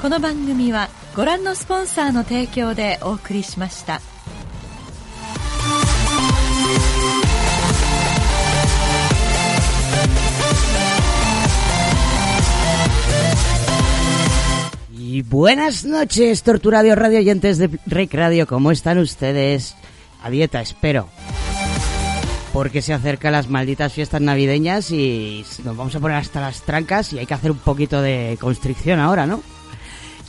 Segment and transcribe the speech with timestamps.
[0.00, 4.00] この番組はご覧のスポンサーの提供でお送りしました。
[14.90, 18.46] Y buenas noches, torturados radio oyentes de Rec Radio.
[18.46, 19.76] ¿Cómo están ustedes?
[20.22, 21.08] A dieta, espero.
[22.54, 27.12] Porque se acercan las malditas fiestas navideñas y nos vamos a poner hasta las trancas
[27.12, 29.42] y hay que hacer un poquito de constricción ahora, ¿no?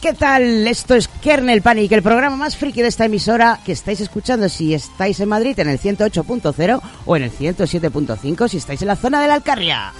[0.00, 0.68] ¿Qué tal?
[0.68, 4.72] Esto es Kernel Panic, el programa más friki de esta emisora que estáis escuchando si
[4.72, 9.20] estáis en Madrid en el 108.0 o en el 107.5 si estáis en la zona
[9.20, 9.92] de la Alcarria.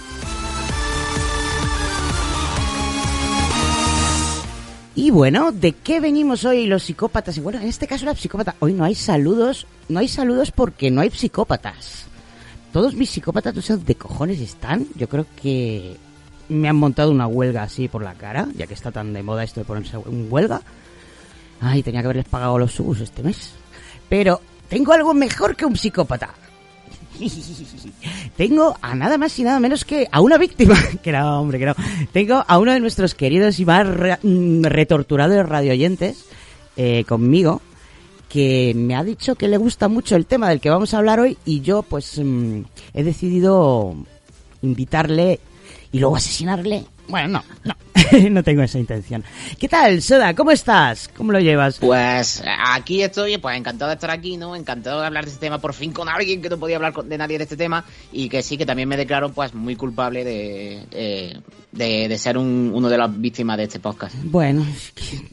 [4.95, 7.37] Y bueno, ¿de qué venimos hoy los psicópatas?
[7.37, 8.55] Y bueno, en este caso la psicópata.
[8.61, 12.05] Hoy no hay saludos, no hay saludos porque no hay psicópatas.
[12.73, 14.87] Todos mis psicópatas, no sé de cojones están.
[14.95, 15.97] Yo creo que
[16.49, 19.45] me han montado una huelga así por la cara, ya que está tan de moda
[19.45, 20.63] esto de ponerse en huelga.
[21.61, 23.53] Ay, tenía que haberles pagado los subs este mes.
[24.09, 26.31] Pero tengo algo mejor que un psicópata.
[28.37, 30.77] Tengo a nada más y nada menos que a una víctima.
[31.03, 31.75] Que no, hombre, que no.
[32.13, 36.27] Tengo a uno de nuestros queridos y más re retorturados radioyentes
[36.77, 37.61] eh, conmigo,
[38.29, 41.19] que me ha dicho que le gusta mucho el tema del que vamos a hablar
[41.19, 42.61] hoy y yo pues mmm,
[42.95, 43.97] he decidido
[44.63, 45.41] invitarle
[45.93, 46.85] y luego asesinarle.
[47.09, 47.75] Bueno, no, no,
[48.31, 49.25] no tengo esa intención.
[49.59, 50.35] ¿Qué tal, Soda?
[50.35, 51.09] ¿Cómo estás?
[51.17, 51.79] ¿Cómo lo llevas?
[51.79, 54.55] Pues aquí estoy, pues encantado de estar aquí, ¿no?
[54.57, 57.19] Encantado de hablar de este tema por fin con alguien que no podía hablar de
[57.19, 60.83] nadie de este tema y que sí, que también me declaro pues muy culpable de,
[60.91, 61.41] de,
[61.73, 64.15] de, de ser un, uno de las víctimas de este podcast.
[64.25, 64.67] Bueno,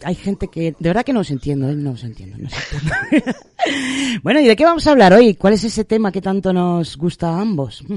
[0.04, 1.76] hay gente que de verdad que no os entiendo, ¿eh?
[1.76, 3.36] no os entiendo, no os entiendo.
[4.24, 5.36] bueno, ¿y de qué vamos a hablar hoy?
[5.36, 7.84] ¿Cuál es ese tema que tanto nos gusta a ambos?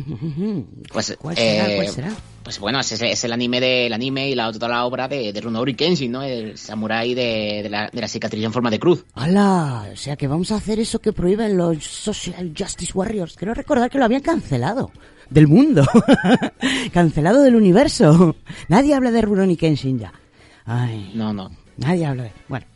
[0.93, 1.71] Pues, ¿Cuál será?
[1.73, 2.13] eh, ¿Cuál será?
[2.43, 5.33] Pues bueno, es, es, el anime de el anime y la, toda la obra de,
[5.33, 6.23] de Runouri Kenshin, ¿no?
[6.23, 9.05] El samurái de, de, la, de la cicatriz en forma de cruz.
[9.15, 9.89] ¡Hala!
[9.93, 13.37] O sea que vamos a hacer eso que prohíben los Social Justice Warriors.
[13.37, 14.91] Quiero recordar que lo habían cancelado.
[15.31, 15.85] Del mundo.
[16.93, 18.37] cancelado del universo.
[18.69, 20.13] Nadie habla de Rurouni Kenshin ya.
[20.65, 21.13] Ay.
[21.15, 21.51] No, no.
[21.77, 22.33] Nadie habla de...
[22.49, 22.67] Bueno,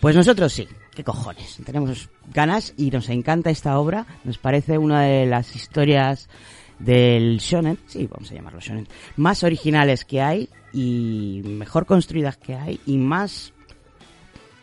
[0.00, 0.66] pues nosotros sí.
[0.94, 1.58] ¿Qué cojones?
[1.64, 4.06] Tenemos ganas y nos encanta esta obra.
[4.24, 6.28] Nos parece una de las historias
[6.80, 12.54] del shonen, sí, vamos a llamarlo shonen, más originales que hay y mejor construidas que
[12.54, 13.52] hay y más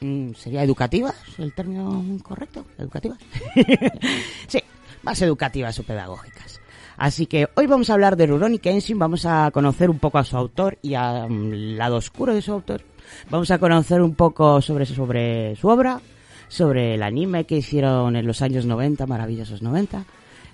[0.01, 3.19] mm, sería educativas, el término correcto, educativas.
[4.47, 4.59] sí,
[5.03, 6.59] más educativas o pedagógicas.
[6.97, 10.23] Así que hoy vamos a hablar de Rurouni Kenshin, vamos a conocer un poco a
[10.23, 12.81] su autor y al um, lado oscuro de su autor.
[13.29, 16.01] Vamos a conocer un poco sobre, sobre su obra,
[16.47, 20.05] sobre el anime que hicieron en los años 90, maravillosos 90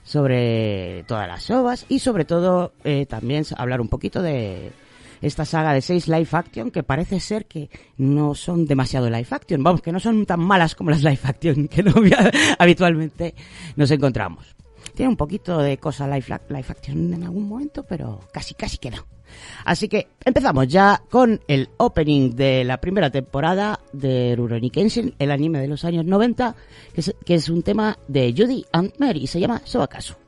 [0.03, 4.71] sobre todas las ovas y sobre todo eh, también hablar un poquito de
[5.21, 9.63] esta saga de seis live action que parece ser que no son demasiado live action,
[9.63, 11.93] vamos, que no son tan malas como las live action que no,
[12.59, 13.33] habitualmente
[13.75, 14.62] nos encontramos.
[14.93, 18.91] Tiene un poquito de cosa live, live action en algún momento, pero casi, casi que
[18.91, 19.05] no.
[19.65, 25.31] Así que empezamos ya con el opening de la primera temporada de Rurouni Kenshin, el
[25.31, 26.55] anime de los años 90,
[26.93, 30.22] que es, es un tema de Judy and Mary, se llama Sobakasu.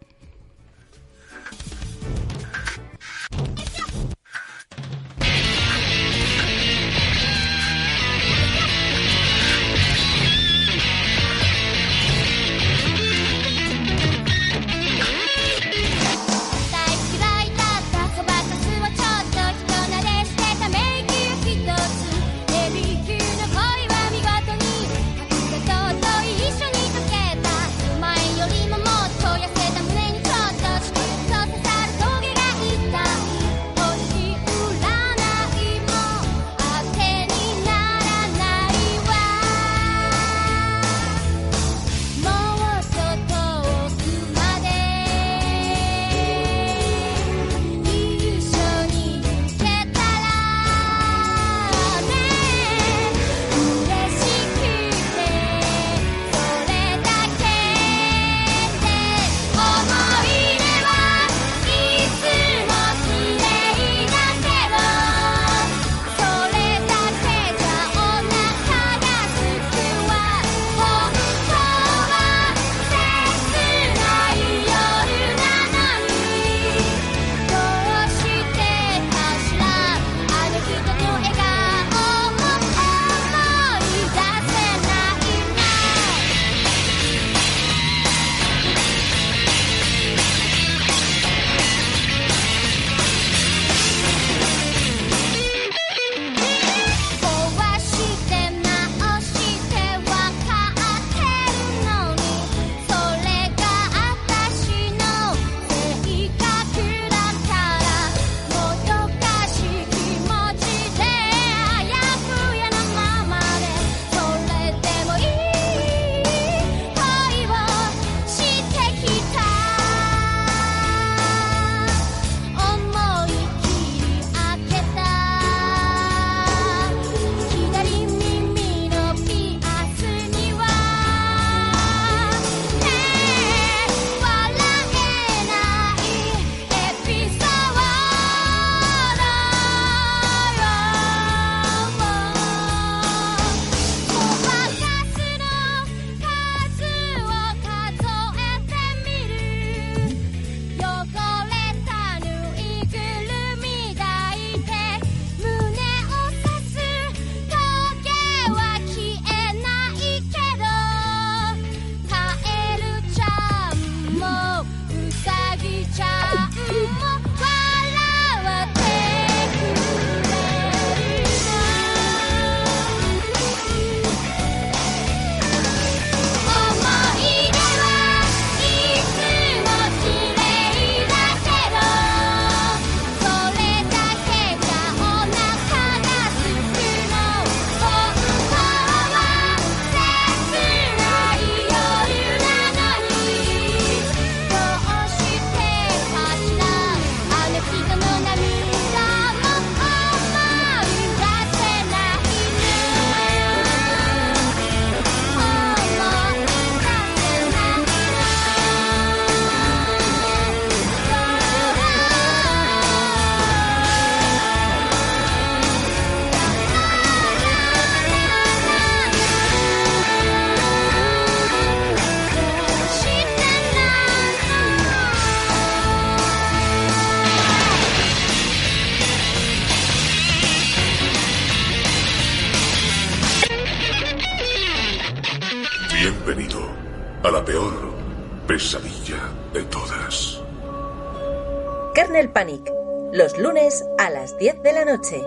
[241.95, 242.69] Kernel Panic,
[243.13, 245.21] los lunes a las 10 de la noche.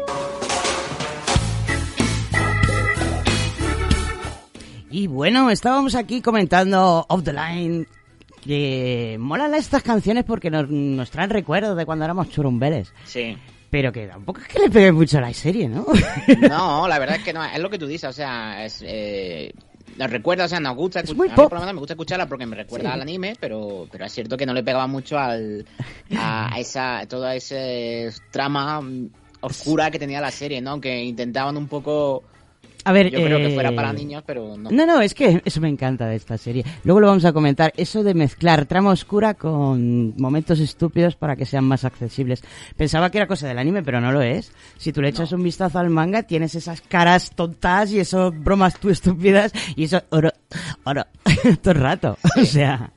[4.90, 7.86] Y bueno, estábamos aquí comentando Off the Line
[8.44, 12.92] que molan estas canciones porque nos, nos traen recuerdos de cuando éramos churumbeles.
[13.06, 13.38] Sí.
[13.70, 15.86] Pero que tampoco es que le pegue mucho a la serie, ¿no?
[16.50, 19.54] No, la verdad es que no, es lo que tú dices, o sea, es, eh,
[19.98, 21.36] nos recuerda, o sea, nos gusta escuchar,
[21.66, 22.94] me gusta escucharla porque me recuerda Sí.
[22.94, 25.66] al anime, pero, pero es cierto que no le pegaba mucho al,
[26.16, 27.56] a esa, toda esa
[28.30, 30.80] trama mm, oscura que tenía la serie, ¿no?
[30.80, 32.22] Que intentaban un poco,
[32.88, 34.70] A ver, yo creo que eh, fuera para niños, pero no.
[34.70, 36.64] No, no, es que eso me encanta de esta serie.
[36.84, 37.70] Luego lo vamos a comentar.
[37.76, 42.42] Eso de mezclar trama oscura con momentos estúpidos para que sean más accesibles.
[42.78, 44.52] Pensaba que era cosa del anime, pero no lo es.
[44.78, 48.80] Si tú le echas un vistazo al manga, tienes esas caras tontas y eso bromas
[48.80, 50.30] tú estúpidas y eso oro,
[50.84, 51.04] oro,
[51.62, 52.16] todo el rato.
[52.40, 52.90] O sea,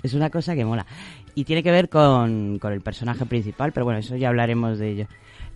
[0.00, 0.86] es una cosa que mola.
[1.34, 4.90] Y tiene que ver con, con el personaje principal, pero bueno, eso ya hablaremos de
[4.90, 5.08] ello.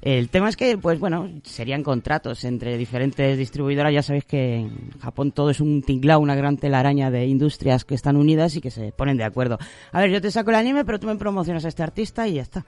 [0.02, 3.94] El tema es que, pues bueno, serían contratos entre diferentes distribuidoras.
[3.94, 7.94] Ya sabéis que en Japón todo es un tinglao, una gran telaraña de industrias que
[7.94, 9.58] están unidas y que se ponen de acuerdo.
[9.92, 12.34] A ver, yo te saco el anime, pero tú me promocionas a este artista y
[12.34, 12.66] ya está.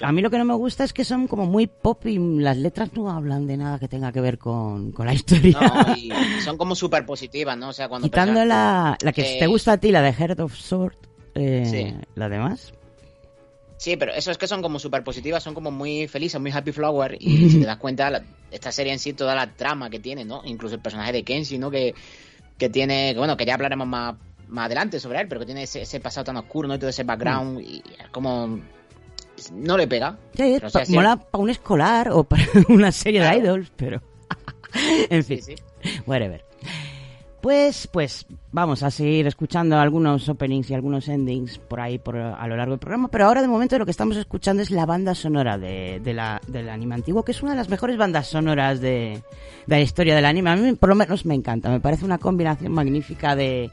[0.00, 2.56] A mí lo que no me gusta es que son como muy pop y las
[2.56, 5.58] letras no hablan de nada que tenga que ver con, con la historia.
[5.60, 6.10] No, y
[6.42, 7.68] son como súper positivas, ¿no?
[7.68, 10.54] O sea, cuando Quitando la, la que te gusta a ti, la de Heart of
[10.56, 10.94] Sword,
[11.34, 12.06] eh, Sí.
[12.14, 12.72] la demás.
[13.82, 16.70] Sí, pero eso es que son como súper positivas, son como muy felices, muy happy
[16.70, 17.16] flower.
[17.18, 18.22] Y si te das cuenta, la-
[18.52, 20.40] esta serie en sí, toda la trama que tiene, ¿no?
[20.44, 21.68] Incluso el personaje de Kenshi, ¿no?
[21.68, 21.92] Que,
[22.56, 24.14] que tiene, que bueno, que ya hablaremos más,
[24.46, 26.76] más adelante sobre él, pero que tiene ese, ese pasado tan oscuro, ¿no?
[26.76, 28.60] Y todo ese background, y es como.
[29.52, 30.16] No le pega.
[30.36, 33.36] Sí, Pero, o sea, pa- sí- mola para un escolar o para una serie de
[33.38, 34.00] idols, pero...
[35.10, 35.62] en fin, Sí, sí.
[36.06, 36.44] whatever.
[37.42, 42.46] Pues, pues vamos a seguir escuchando algunos openings y algunos endings por ahí por, a
[42.46, 45.12] lo largo del programa, pero ahora de momento lo que estamos escuchando es la banda
[45.16, 49.20] sonora de, la, del anime antiguo, que es una de las mejores bandas sonoras de,
[49.66, 50.50] de la historia del anime.
[50.50, 53.72] A mí por lo menos me encanta, me parece una combinación magnífica de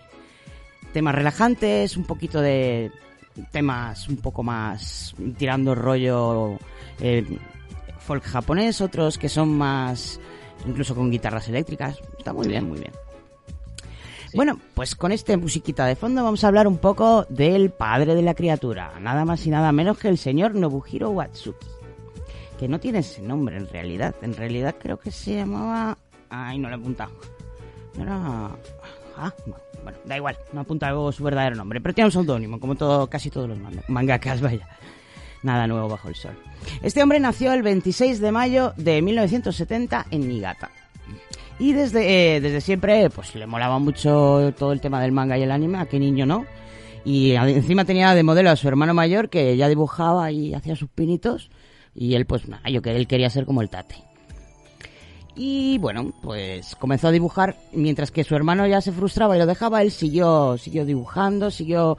[0.92, 2.92] temas relajantes, un poquito de
[3.52, 6.58] temas un poco más tirando rollo
[7.00, 7.24] eh,
[8.00, 10.20] folk japonés, otros que son más
[10.66, 12.00] incluso con guitarras eléctricas.
[12.18, 13.09] Está muy bien, muy bien.
[14.36, 18.22] Bueno, pues con este musiquita de fondo vamos a hablar un poco del padre de
[18.22, 21.68] la criatura, nada más y nada menos que el señor Nobuhiro Watsuki,
[22.58, 25.98] que no tiene ese nombre en realidad, en realidad creo que se llamaba...
[26.30, 27.12] Ay, no lo he apuntado.
[28.00, 28.50] Era...
[29.22, 29.56] Ah, no.
[29.84, 33.08] bueno, da igual, no apunta luego su verdadero nombre, pero tiene un seudónimo, como todo,
[33.10, 34.68] casi todos los manga- mangakas, vaya.
[35.44, 36.38] Nada nuevo bajo el sol.
[36.82, 40.70] Este hombre nació el 26 de mayo de 1970 en Niigata.
[41.60, 45.44] Y desde, eh, desde siempre, pues le molaba mucho todo el tema del manga y
[45.44, 46.46] el anime, a qué niño no.
[47.04, 50.90] Y encima tenía de modelo a su hermano mayor que ya dibujaba y hacía sus
[50.90, 51.50] pinitos.
[51.94, 53.96] Y él, pues nada, yo que él quería ser como el tate.
[55.36, 59.46] Y bueno, pues comenzó a dibujar mientras que su hermano ya se frustraba y lo
[59.46, 61.98] dejaba, él siguió, siguió dibujando, siguió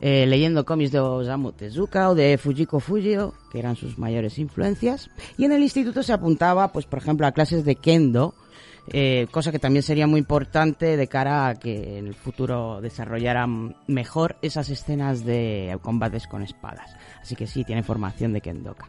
[0.00, 5.10] eh, leyendo cómics de Osamu Tezuka o de Fujiko Fujio, que eran sus mayores influencias.
[5.36, 8.34] Y en el instituto se apuntaba, pues por ejemplo, a clases de kendo,
[8.92, 13.76] eh, cosa que también sería muy importante de cara a que en el futuro desarrollaran
[13.86, 16.96] mejor esas escenas de combates con espadas.
[17.20, 18.86] Así que sí, tiene formación de kendoka.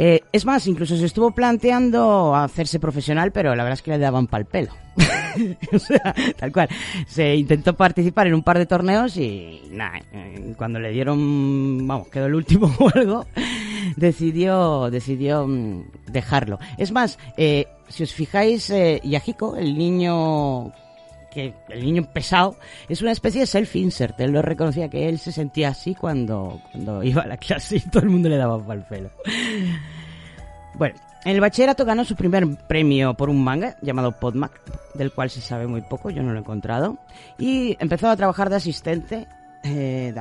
[0.00, 3.98] Eh, es más, incluso se estuvo planteando hacerse profesional, pero la verdad es que le
[3.98, 4.70] daban pal pelo.
[5.72, 6.68] o sea, tal cual.
[7.08, 12.08] Se intentó participar en un par de torneos y nada, eh, cuando le dieron, vamos,
[12.08, 13.26] quedó el último o algo,
[13.96, 16.60] decidió, decidió mm, dejarlo.
[16.76, 20.72] Es más, eh, si os fijáis, eh, el niño
[21.30, 22.56] que el niño pesado
[22.88, 24.18] es una especie de self-insert.
[24.20, 27.80] Él lo reconocía que él se sentía así cuando, cuando iba a la clase y
[27.80, 29.10] todo el mundo le daba pal pelo.
[30.74, 34.60] Bueno, en el bachillerato ganó su primer premio por un manga llamado Podmac,
[34.94, 36.98] del cual se sabe muy poco, yo no lo he encontrado.
[37.38, 39.26] Y empezó a trabajar de asistente
[39.68, 40.14] eh,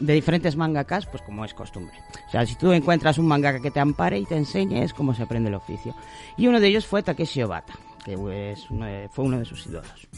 [0.00, 1.94] de, diferentes mangakas, pues como es costumbre.
[2.28, 5.14] O sea, si tú encuentras un mangaka que te ampare y te enseñe, es como
[5.14, 5.94] se aprende el oficio.
[6.36, 8.14] Y uno de ellos fue Takeshi Obata, que
[8.52, 8.66] es
[9.12, 10.08] fue uno de sus ídolos.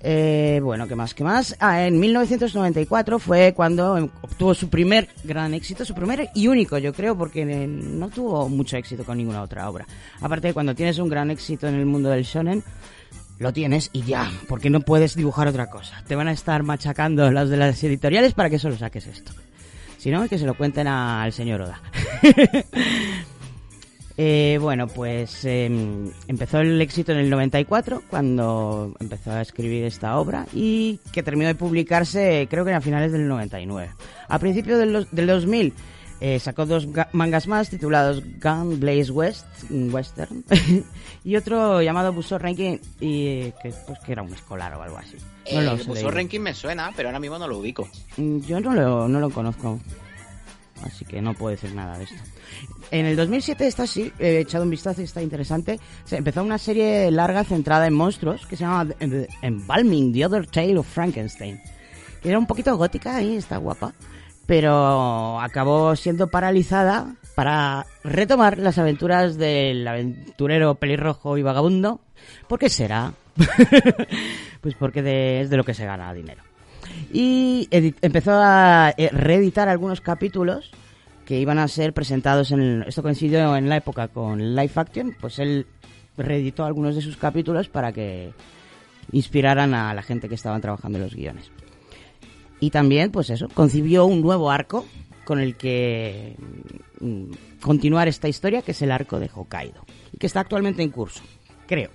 [0.00, 1.14] Eh, bueno, ¿qué más?
[1.14, 1.56] ¿Qué más?
[1.58, 6.92] Ah, en 1994 fue cuando obtuvo su primer gran éxito, su primer y único, yo
[6.92, 9.86] creo, porque eh, no tuvo mucho éxito con ninguna otra obra.
[10.20, 12.62] Aparte de cuando tienes un gran éxito en el mundo del shonen,
[13.38, 16.02] lo tienes y ya, porque no puedes dibujar otra cosa.
[16.06, 19.32] Te van a estar machacando las de las editoriales para que solo saques esto.
[19.98, 21.80] Si no, que se lo cuenten al señor Oda.
[24.18, 30.18] Eh, bueno, pues em, empezó el éxito en el 94, cuando empezó a escribir esta
[30.18, 33.90] obra, y que terminó de publicarse creo que a finales del 99.
[34.28, 35.74] A principios del, del 2000
[36.20, 40.44] eh, sacó dos ga- mangas más titulados Gun Blaze West, un western,
[41.24, 45.16] y otro llamado Busor Ranking, y que, pues, que era un escolar o algo así.
[45.52, 46.10] No Eh, leído.
[46.10, 47.88] Ranking me suena, pero ahora mismo no lo ubico.
[48.16, 49.78] Mm, Yo no lo, no lo conozco.
[50.82, 52.16] Así que no puedo decir nada de esto.
[52.90, 55.80] En el 2007, esta sí, he echado un vistazo y está interesante.
[56.04, 58.86] Se empezó una serie larga centrada en monstruos que se llama
[59.42, 61.60] Embalming, The Other Tale of Frankenstein.
[62.22, 63.94] Que era un poquito gótica y está guapa.
[64.46, 72.00] Pero acabó siendo paralizada para retomar las aventuras del aventurero pelirrojo y vagabundo.
[72.48, 73.12] ¿Por qué será?
[74.60, 76.42] pues porque de- es de lo que se gana dinero
[77.12, 80.70] y empezó a eh, reeditar algunos capítulos
[81.26, 85.14] que iban a ser presentados en el- esto coincidió en la época con Live Action
[85.20, 85.66] pues él
[86.16, 88.32] reeditó algunos de sus capítulos para que
[89.12, 91.50] inspiraran a la gente que estaban trabajando en los guiones
[92.60, 94.86] y también pues eso concibió un nuevo arco
[95.24, 96.36] con el que
[97.00, 100.90] mm, continuar esta historia que es el arco de Hokkaido y que está actualmente en
[100.90, 101.22] curso
[101.66, 101.90] creo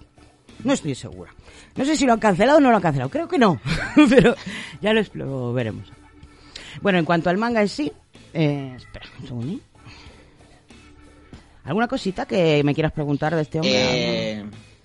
[0.63, 1.33] no estoy segura.
[1.75, 3.09] No sé si lo han cancelado o no lo han cancelado.
[3.09, 3.59] Creo que no.
[4.09, 4.35] Pero
[4.81, 5.91] ya lo, lo veremos.
[6.81, 7.91] Bueno, en cuanto al manga en sí...
[8.33, 9.61] eh, espera, un segundín.
[11.63, 13.73] ¿Alguna cosita que me quieras preguntar de este hombre?
[13.73, 14.20] Eh,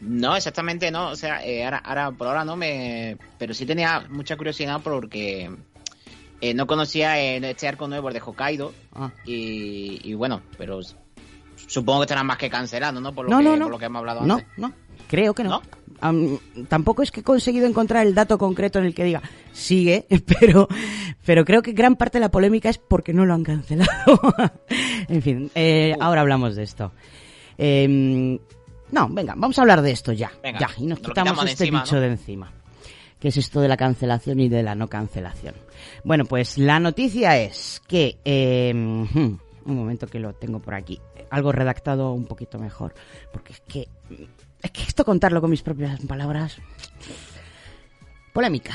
[0.01, 1.09] no, exactamente no.
[1.09, 3.17] O sea, eh, ahora, ahora por ahora no me.
[3.39, 5.51] Pero sí tenía mucha curiosidad porque
[6.41, 8.73] eh, no conocía eh, este arco nuevo de Hokkaido.
[8.95, 9.11] Ah.
[9.25, 10.81] Y, y bueno, pero
[11.67, 13.15] supongo que estarán más que cancelando, ¿no?
[13.15, 13.65] Por lo, No, que, no, no.
[13.65, 14.49] por lo que hemos hablado No, antes.
[14.57, 14.73] no.
[15.09, 15.51] Creo que no.
[15.51, 15.63] ¿No?
[16.01, 16.39] Am,
[16.69, 19.23] tampoco es que he conseguido encontrar el dato concreto en el que diga
[19.53, 20.07] sigue,
[20.41, 20.69] pero,
[21.25, 24.21] pero creo que gran parte de la polémica es porque no lo han cancelado.
[25.09, 26.93] en fin, eh, ahora hablamos de esto.
[27.57, 28.39] Em,
[28.91, 30.31] no, venga, vamos a hablar de esto ya.
[30.43, 32.01] Venga, ya, y nos quitamos este encima, bicho ¿no?
[32.01, 32.53] de encima.
[33.19, 35.55] ¿Qué es esto de la cancelación y de la no cancelación?
[36.05, 38.19] Bueno, pues la noticia es que...
[38.75, 41.01] hmm, un momento que lo tengo por aquí.
[41.31, 42.95] Algo redactado un poquito mejor.
[43.33, 43.89] Porque es que...
[44.63, 46.59] Es que esto contarlo con mis propias palabras...
[48.33, 48.75] Polémica.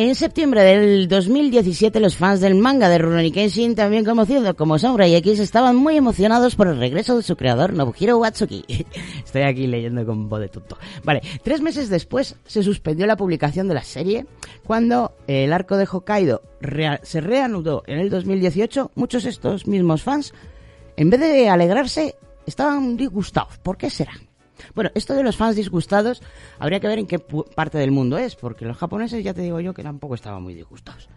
[0.00, 5.12] En septiembre del 2017 los fans del manga de Rurouni Kenshin, también conocido como Samurai
[5.16, 8.64] X, estaban muy emocionados por el regreso de su creador Nobuhiro Watsuki.
[9.24, 10.78] Estoy aquí leyendo con voz de tonto.
[11.02, 14.26] Vale, tres meses después se suspendió la publicación de la serie.
[14.64, 16.42] Cuando el arco de Hokkaido
[17.02, 20.32] se reanudó en el 2018, muchos de estos mismos fans,
[20.96, 22.14] en vez de alegrarse,
[22.46, 23.58] estaban disgustados.
[23.58, 24.12] ¿Por qué será?
[24.74, 26.22] Bueno, esto de los fans disgustados
[26.58, 29.60] habría que ver en qué parte del mundo es, porque los japoneses ya te digo
[29.60, 31.08] yo que tampoco estaban muy disgustados.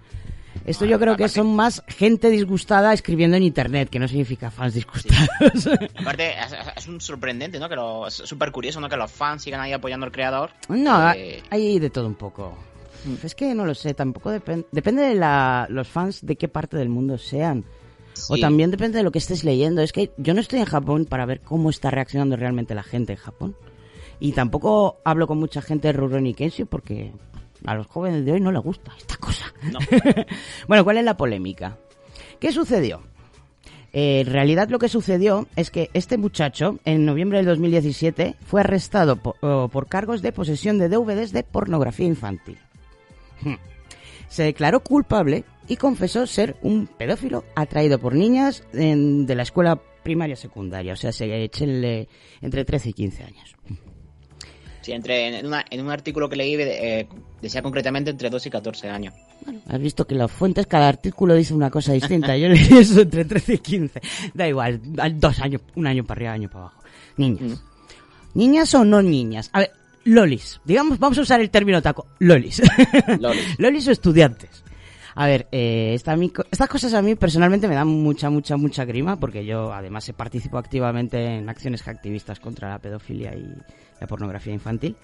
[0.65, 4.74] Esto yo creo que son más gente disgustada escribiendo en internet, que no significa fans
[4.75, 5.67] disgustados.
[6.00, 7.67] Aparte, es, es- un sorprendente, ¿no?
[7.69, 8.89] Que lo, es súper curioso, ¿no?
[8.89, 10.51] Que los fans sigan ahí apoyando al creador.
[10.69, 12.55] no, Eh, hay de todo un poco.
[13.24, 16.77] Es que no lo sé, tampoco depen- depende de la, los fans de qué parte
[16.77, 17.63] del mundo sean.
[18.30, 19.82] O también depende de lo que estés leyendo.
[19.82, 23.13] Es que yo no estoy en Japón para ver cómo está reaccionando realmente la gente
[23.13, 23.56] en Japón.
[24.20, 27.12] Y tampoco hablo con mucha gente de Rurouni Kenshin porque
[27.65, 29.51] a los jóvenes de hoy no les gusta esta cosa.
[29.72, 29.80] No.
[30.68, 31.77] bueno, ¿cuál es la polémica?
[32.39, 33.01] ¿Qué sucedió?
[33.94, 38.62] Eh, en realidad lo que sucedió es que este muchacho, en noviembre del 2017, fue
[38.62, 42.58] arrestado po- oh, por, cargos de posesión de DVDs de pornografía infantil.
[43.41, 43.56] Hmm.
[44.30, 49.80] Se declaró culpable y confesó ser un pedófilo atraído por niñas en- de la escuela
[50.04, 52.10] primaria secundaria, o sea, se échenle
[52.42, 53.56] entre 13 y 15 años.
[54.82, 57.08] Sí, entre, en, una- en un artículo que leí eh,
[57.42, 59.13] decía concretamente entre 2 y 14 años.
[59.68, 62.36] Has visto que las fuentes, cada artículo dice una cosa distinta.
[62.36, 64.01] Yo leí eso entre 13 y 15.
[64.34, 64.82] Da igual,
[65.20, 66.82] dos años, un año para arriba, año para abajo.
[67.18, 67.63] Niñas.
[68.34, 69.50] ¿Niñas o no niñas?
[69.54, 69.72] A ver,
[70.04, 70.60] lolis.
[70.66, 72.08] Digamos, vamos a usar el término taco.
[72.20, 72.62] Lolis.
[73.20, 73.42] Lolis.
[73.60, 74.64] lolis o estudiantes.
[75.15, 76.15] A ver, eh, esta-
[76.51, 80.13] estas cosas a mí personalmente me dan mucha, mucha, mucha grima porque yo además he
[80.13, 83.45] participado activamente en acciones activistas contra la pedofilia y
[84.00, 84.95] la pornografía infantil.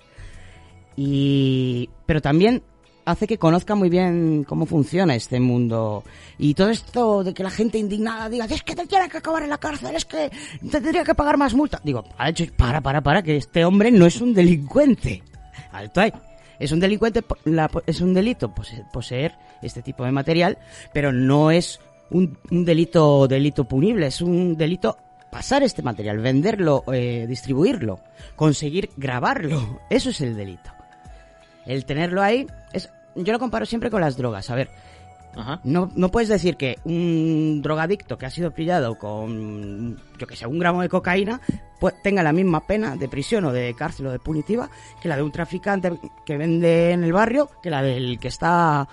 [0.96, 2.64] Y, pero también
[3.06, 6.04] hace que conozca muy bien cómo funciona este mundo.
[6.38, 9.44] Y todo esto de que la gente indignada diga, es que te tiene que acabar
[9.44, 10.30] en la cárcel, es que
[10.62, 11.80] te tendría que pagar más multa.
[11.84, 15.24] Digo, ha hecho, para, para, para, que este hombre no es un delincuente.
[15.72, 16.12] Alto ahí.
[16.60, 20.58] Es un delincuente, la- es un delito pose- poseer este tipo de material,
[20.94, 24.98] pero no es un, un delito, delito punible, es un delito
[25.32, 28.00] pasar este material, venderlo, eh, distribuirlo,
[28.36, 29.82] conseguir grabarlo.
[29.90, 30.72] Eso es el delito.
[31.66, 34.50] El tenerlo ahí es, yo lo comparo siempre con las drogas.
[34.50, 34.70] A ver,
[35.36, 35.60] Ajá.
[35.64, 40.48] No, no puedes decir que un drogadicto que ha sido pillado con, yo que sé,
[40.48, 41.42] un gramo de cocaína,
[41.80, 44.70] pues tenga la misma pena de prisión o de cárcel o de punitiva
[45.02, 45.92] que la de un traficante
[46.26, 48.88] que vende en el barrio, que la del que está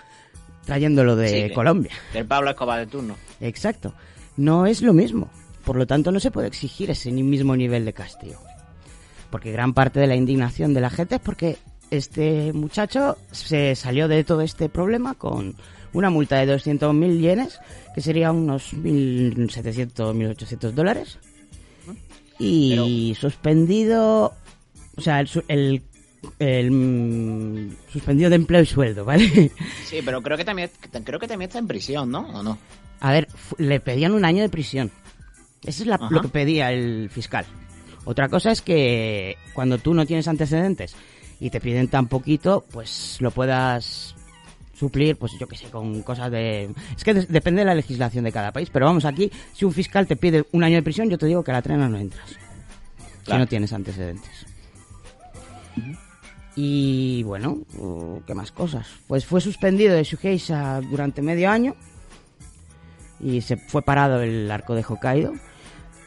[0.67, 1.93] trayéndolo de Sí, Colombia.
[2.13, 3.17] Del Pablo Escobar de turno.
[3.41, 3.95] Exacto.
[4.37, 5.31] No es lo mismo.
[5.65, 8.41] Por lo tanto, no se puede exigir ese mismo nivel de castigo.
[9.31, 11.57] Porque gran parte de la indignación de la gente es porque
[11.91, 15.55] este muchacho se salió de todo este problema con
[15.95, 17.59] una multa de 200.000 yenes,
[17.95, 21.19] que sería unos 1.700, 1.800 dólares.
[22.39, 24.35] Y suspendido,
[24.97, 25.83] o sea, el, el,
[26.41, 29.53] el, mm, suspendido de empleo y sueldo, ¿vale?
[29.87, 30.69] Sí, pero creo que también
[31.05, 32.21] creo que también está en prisión, ¿no?
[32.29, 32.59] ¿O no?
[33.01, 33.29] A ver,
[33.59, 34.91] le pedían un año de prisión.
[35.65, 37.47] Eso es la- lo que pedía el fiscal.
[38.05, 40.95] Otra cosa es que cuando tú no tienes antecedentes
[41.41, 44.14] y te piden tan poquito, pues lo puedas
[44.77, 46.71] suplir, pues yo que sé, con cosas de...
[46.97, 50.07] Es que depende de la legislación de cada país, pero vamos, aquí, si un fiscal
[50.07, 52.29] te pide un año de prisión, yo te digo que a la trena no entras.
[52.31, 52.37] Si
[53.25, 53.41] Claro.
[53.41, 54.47] no tienes antecedentes.
[56.57, 58.87] Y bueno, uh, ¿qué más cosas?
[59.09, 61.75] Pues fue suspendido de Shueisha durante medio año
[63.19, 65.33] y se fue parado el arco de Hokkaido,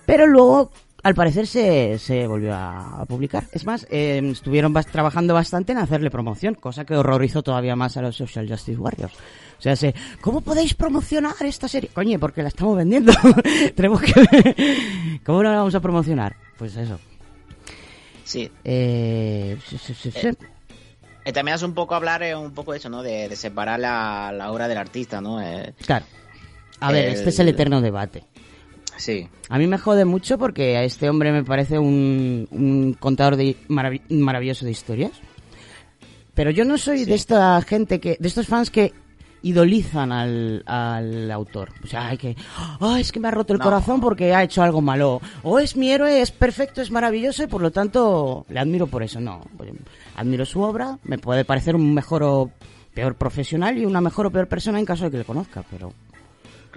[0.06, 0.71] pero luego
[1.07, 3.45] al parecer se, se volvió a, a publicar.
[3.51, 7.97] Es más, eh, estuvieron bas- trabajando bastante en hacerle promoción, cosa que horrorizó todavía más
[7.97, 9.13] a los Social Justice Warriors.
[9.57, 11.89] O sea, se, ¿cómo podéis promocionar esta serie?
[11.93, 13.11] Coño, porque la estamos vendiendo.
[13.75, 15.19] Tenemos que...
[15.25, 16.35] ¿Cómo no la vamos a promocionar?
[16.57, 16.99] Pues eso.
[18.23, 18.51] Sí.
[18.63, 20.11] Eh, sí, sí, sí.
[21.25, 23.01] Eh, también hace un poco hablar eh, un poco de eso, ¿no?
[23.01, 25.41] De, de separar la, la obra del artista, ¿no?
[25.41, 26.05] Eh, Claro.
[26.79, 28.23] A ver, El- este es el eterno debate.
[28.97, 29.27] Sí.
[29.49, 33.55] A mí me jode mucho porque a este hombre me parece un, un contador de
[33.69, 35.12] maravi- maravilloso de historias.
[36.33, 38.93] Pero yo no soy de esta gente que, de estos fans que
[39.41, 41.69] idolizan al, al autor.
[41.83, 42.36] O sea, hay que,
[42.79, 43.65] "Ah, es que me ha roto el No.
[43.65, 45.21] corazón porque ha hecho algo malo.
[45.43, 49.03] O es mi héroe, es perfecto, es maravilloso y por lo tanto le admiro por
[49.03, 49.19] eso.
[49.19, 49.71] No, pues,
[50.15, 52.51] admiro su obra, me puede parecer un mejor o
[52.93, 55.93] peor profesional y una mejor o peor persona en caso de que le conozca, pero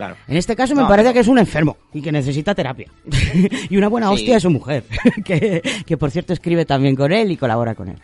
[0.00, 0.16] Claro.
[0.28, 2.90] en este caso me No, parece que es un enfermo y que necesita terapia.
[3.68, 4.14] y una buena Sí.
[4.14, 4.84] hostia de su mujer,
[5.24, 7.98] que, que por cierto escribe también con él y colabora con él.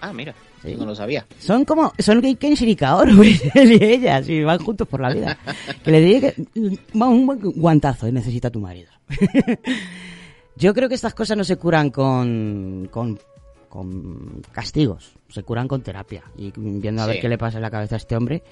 [0.00, 0.34] Ah, mira.
[0.62, 0.76] Sí.
[0.78, 1.26] No lo sabía.
[1.40, 3.22] Son como, son Kenshin y Kaoru,
[3.54, 5.36] él y ella, si van juntos por la vida.
[5.82, 6.44] Que le diga que,
[6.96, 8.90] va, un buen guantazo y necesita tu marido.
[10.56, 13.18] Yo creo que estas cosas no se curan con, con,
[13.68, 17.70] con castigos, se curan con terapia y viendo a ver qué le pasa en la
[17.70, 18.42] cabeza a este hombre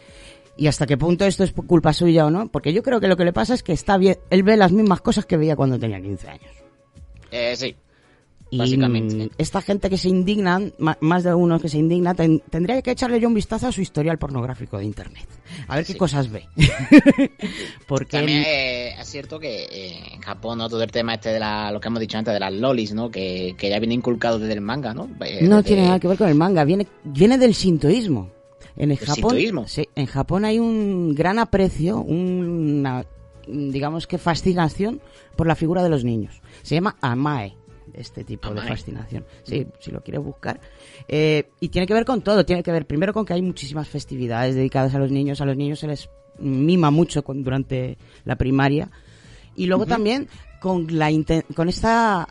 [0.57, 3.17] y hasta qué punto esto es culpa suya o no, porque yo creo que lo
[3.17, 5.79] que le pasa es que está bien, él ve las mismas cosas que veía cuando
[5.79, 6.51] tenía 15 años.
[7.31, 7.75] Eh, sí.
[8.53, 9.31] Y Básicamente.
[9.39, 12.91] esta gente que se indigna, ma- más de uno que se indigna, ten- tendría que
[12.91, 15.25] echarle yo un vistazo a su historial pornográfico de internet.
[15.69, 16.49] A ver qué cosas ve.
[17.87, 20.69] Porque También eh, es cierto que eh, en Japón, ¿no?
[20.69, 23.09] Todo el tema este de la, lo que hemos dicho antes, de las lolis, ¿no?
[23.09, 25.09] Que, que ya viene inculcado desde el manga, ¿no?
[25.25, 28.31] Eh, no tiene nada que ver con el manga, viene, viene del sintoísmo.
[28.77, 29.69] En el ¿Del Japón, sintoísmo?
[29.69, 33.05] sí, en Japón hay un gran aprecio, una,
[33.47, 35.01] digamos que fascinación
[35.37, 36.41] por la figura de los niños.
[36.63, 37.57] Se llama amae,
[37.93, 39.25] este tipo de fascinación.
[39.43, 40.61] Sí, si lo quieres buscar.
[41.09, 43.89] Eh, y tiene que ver con todo, tiene que ver primero con que hay muchísimas
[43.89, 48.37] festividades dedicadas a los niños, a los niños se les mima mucho con- durante la
[48.37, 48.91] primaria.
[49.57, 50.29] Y luego también
[50.61, 52.29] con, la inten- con esta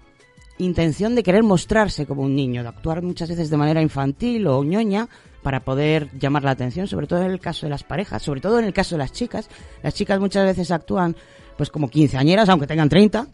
[0.57, 4.63] intención de querer mostrarse como un niño, de actuar muchas veces de manera infantil o
[4.63, 5.07] ñoña
[5.41, 8.59] para poder llamar la atención, sobre todo en el caso de las parejas, sobre todo
[8.59, 9.49] en el caso de las chicas.
[9.83, 11.15] Las chicas muchas veces actúan
[11.57, 13.27] pues como quinceañeras, aunque tengan 30,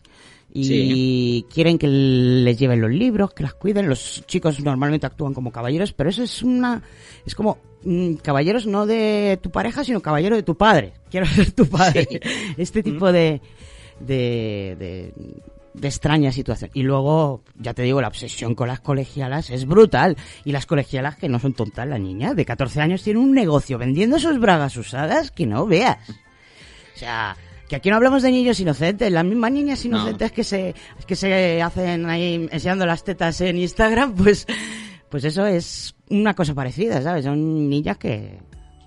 [0.54, 1.46] y Sí.
[1.54, 3.90] quieren que les lleven los libros, que las cuiden.
[3.90, 6.82] Los chicos normalmente actúan como caballeros, pero eso es una...
[7.26, 10.94] es como mm, caballeros no de tu pareja, sino caballero de tu padre.
[11.12, 12.08] Quiero ser tu padre.
[12.10, 12.20] Sí.
[12.58, 13.42] Este tipo de,
[14.00, 15.14] de, de,
[15.80, 16.72] de extraña situación.
[16.74, 20.18] Y luego, ya te digo, la obsesión con las colegialas es brutal.
[20.44, 23.78] Y las colegialas que no son tontas, la niña de 14 años tiene un negocio
[23.78, 25.98] vendiendo sus bragas usadas que no veas.
[26.96, 27.36] O sea,
[27.68, 31.62] que aquí no hablamos de niños inocentes, las mismas niñas inocentes que se que se
[31.62, 34.48] hacen ahí enseñando las tetas en Instagram, pues
[35.10, 37.26] pues eso es una cosa parecida, ¿sabes?
[37.26, 38.40] Son niñas que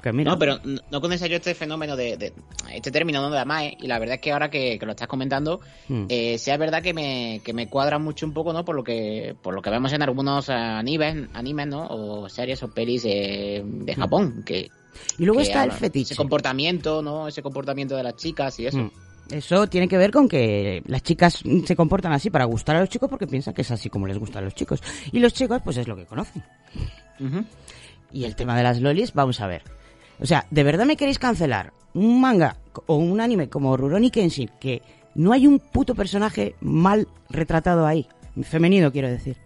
[0.03, 2.33] que mira, No, pero no no conocía yo este fenómeno de, de-
[2.73, 3.31] este término ¿no?
[3.31, 6.05] de Amae, y la verdad es que ahora que, que lo estás comentando, Hmm.
[6.09, 8.65] eh, sí es verdad que me, que me cuadra mucho un poco, ¿no?
[8.65, 11.87] Por lo que, por lo que vemos en algunos animes, animes, ¿no?
[11.89, 14.71] O series o pelis eh, de Japón, que,
[15.19, 16.13] y luego que está el fetiche.
[16.15, 17.29] Ese comportamiento, ¿no?
[17.29, 18.79] Ese comportamiento de las chicas y eso.
[18.79, 18.91] Mm.
[19.31, 22.89] Eso tiene que ver con que las chicas se comportan así para gustar a los
[22.89, 24.83] chicos porque piensan que es así como les gustan a los chicos.
[25.13, 26.43] Y los chicos, pues es lo que conocen.
[28.13, 29.63] Y el tema de las lolis, vamos a ver.
[30.20, 34.50] O sea, ¿de verdad me queréis cancelar un manga o un anime como Rurouni Kenshin
[34.61, 34.83] que
[35.14, 38.09] no hay un puto personaje mal retratado ahí?
[38.42, 39.37] Femenino, quiero decir.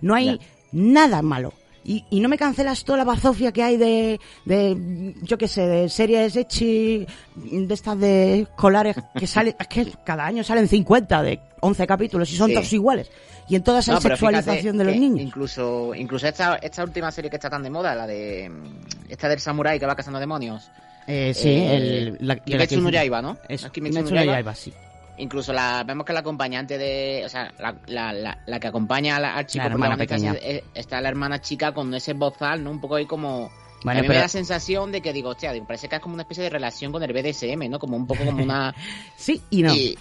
[0.00, 0.40] No hay
[0.72, 1.52] nada malo.
[1.84, 5.66] Y, y no me cancelas toda la bazofia que hay de, de yo qué sé,
[5.66, 11.22] de series echi, de estas de escolares que salen, es que cada año salen 50
[11.22, 12.54] de 11 capítulos y son Sí.
[12.54, 13.10] todos iguales.
[13.48, 15.20] Y en No, pero sexualización de los niños.
[15.20, 18.48] Incluso, incluso esta, esta última serie que está tan de moda, la de.
[18.48, 20.70] mm, Esta del samurái que va cazando demonios.
[21.06, 23.36] Eh, sí, Eh, el, la, Kimetsu no Yaiba, ¿no?
[23.46, 24.24] Eso, Es Kimetsu no.
[24.24, 24.72] Yaiba, sí.
[25.18, 27.22] Incluso la vemos que la acompañante de.
[27.24, 30.62] O sea, la, la, la, la que acompaña a la- al chico protagonista es- es-
[30.74, 32.70] está la hermana chica con ese bozal, ¿no?
[32.70, 33.50] Un poco ahí como.
[33.84, 35.96] Bueno, a mí pero- me da la sensación de que digo, hostia, digo, parece que
[35.96, 37.78] es como una especie de relación con el BDSM, ¿no?
[37.78, 38.74] Como un poco como una.
[39.16, 39.74] Sí y no.
[39.74, 39.96] y-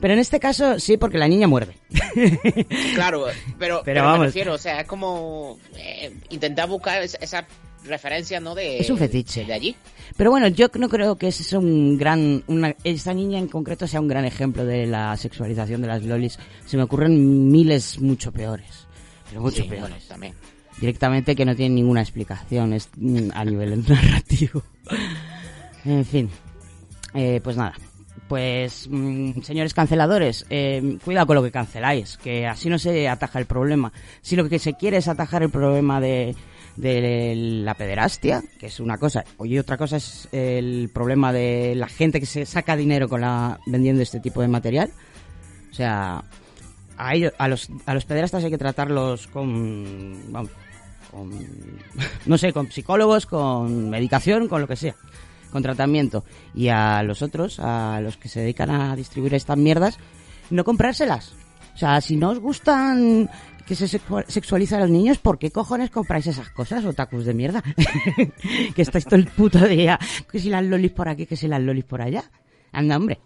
[0.00, 1.76] Pero en este caso sí, porque la niña muerde.
[2.94, 3.26] claro,
[3.58, 4.18] pero, pero, vamos.
[4.20, 7.46] me refiero, o sea, es como eh, intentar buscar esa, esa
[7.84, 8.54] referencia, ¿no?
[8.54, 9.44] De, Es un fetiche.
[9.44, 9.76] De allí.
[10.16, 14.00] Pero bueno, yo no creo que sea un gran, una, esta niña en concreto sea
[14.00, 16.38] un gran ejemplo de la sexualización de las lolis.
[16.66, 18.86] Se me ocurren miles mucho peores.
[19.28, 19.80] Pero mucho Sí, peores.
[19.80, 20.34] bueno, también.
[20.80, 22.88] Directamente que no tienen ninguna explicación es,
[23.34, 24.62] a nivel narrativo.
[25.84, 26.30] En fin.
[27.14, 27.74] Eh, pues nada.
[28.28, 33.38] Pues, mm, señores canceladores, eh, cuidado con lo que canceláis, que así no se ataja
[33.38, 33.92] el problema.
[34.22, 36.34] Si lo que se quiere es atajar el problema de,
[36.76, 41.88] de la pederastia, que es una cosa, y otra cosa es el problema de la
[41.88, 44.90] gente que se saca dinero con la vendiendo este tipo de material.
[45.70, 46.24] O sea,
[46.96, 50.50] a, ellos, a, los, a los pederastas hay que tratarlos con, vamos,
[51.10, 51.30] con,
[52.26, 54.96] no sé, con psicólogos, con medicación, con lo que sea,
[55.52, 56.24] con tratamiento.
[56.54, 59.98] Y a los otros, a los que se dedican a distribuir estas mierdas,
[60.50, 61.34] no comprárselas.
[61.74, 63.28] O sea, si no os gustan
[63.66, 67.34] que se sexua- sexualiza a los niños, ¿por qué cojones compráis esas cosas, otakus de
[67.34, 67.62] mierda?
[68.74, 69.98] que estáis todo el puto día,
[70.30, 72.24] que si las lolis por aquí, que si las lolis por allá.
[72.72, 73.18] Anda, hombre.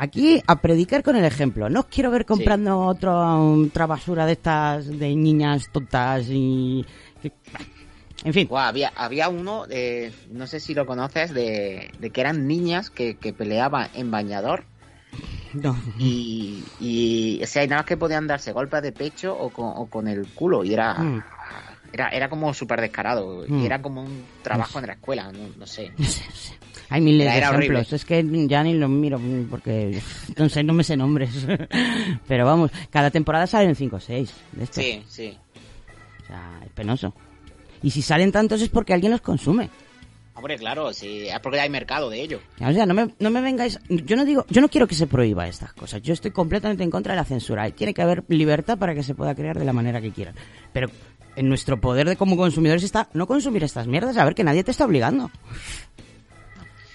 [0.00, 1.68] Aquí a predicar con el ejemplo.
[1.68, 6.84] No os quiero ver comprando otro, otra basura de estas de niñas tontas y...
[8.24, 8.48] En fin.
[8.52, 13.16] Había, había uno, eh, no sé si lo conoces, de, de que eran niñas que,
[13.16, 14.64] que peleaban en bañador
[15.54, 15.76] No.
[15.98, 19.72] y, y, o sea, y nada más que podían darse golpes de pecho o con,
[19.76, 20.94] o con el culo y era...
[20.94, 21.22] Mm.
[21.90, 23.62] Era, era como súper descarado Mm.
[23.62, 25.90] y era como un trabajo en la escuela, no, no sé.
[26.90, 27.78] Hay miles Era- de horrible.
[27.80, 27.92] ejemplos.
[27.94, 29.18] Es que ya ni los miro
[29.48, 29.98] porque
[30.36, 31.30] no sé, no me sé nombres.
[32.28, 34.84] Pero vamos, cada temporada salen 5 o 6 de estos.
[34.84, 35.38] Sí, sí.
[36.24, 37.14] O sea, es penoso.
[37.82, 39.70] Y si salen tantos es porque alguien los consume.
[40.38, 42.40] Hombre, claro, sí, es porque hay mercado de ello.
[42.60, 43.80] O sea, no me, no me vengáis.
[43.88, 46.00] Yo no digo, yo no quiero que se prohíba estas cosas.
[46.00, 47.66] Yo estoy completamente en contra de la censura.
[47.66, 50.36] Y Tiene que haber libertad para que se pueda crear de la manera que quieran.
[50.72, 50.92] Pero
[51.34, 54.62] en nuestro poder de como consumidores está no consumir estas mierdas, a ver que nadie
[54.62, 55.28] te está obligando.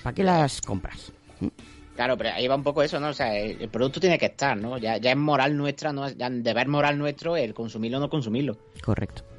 [0.03, 1.11] ¿Para qué las compras?
[1.97, 3.09] Claro, pero ahí va un poco eso, ¿no?
[3.09, 4.77] O sea, el, el producto tiene que estar, ¿no?
[4.77, 6.09] Ya, ya es moral nuestra, ¿no?
[6.09, 8.57] Ya deber moral nuestro el consumirlo o no consumirlo.
[8.81, 9.32] Correcto.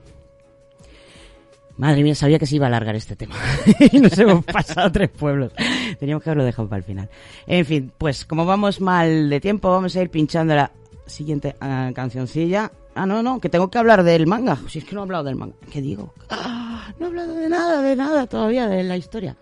[1.77, 3.35] Madre mía, sabía que se iba a alargar este tema.
[3.93, 5.53] y nos hemos pasado tres pueblos.
[5.99, 7.09] Teníamos que haberlo dejado para el final.
[7.47, 10.71] En fin, pues como vamos mal de tiempo, vamos a ir pinchando la
[11.07, 12.71] siguiente ah, cancioncilla.
[12.95, 14.59] Ah, no, no, que tengo que hablar del manga.
[14.69, 15.57] Si es que no he hablado del manga.
[15.73, 16.15] ¿Qué digo?
[16.31, 19.37] Ah, no he hablado de nada, de nada todavía, de la historia.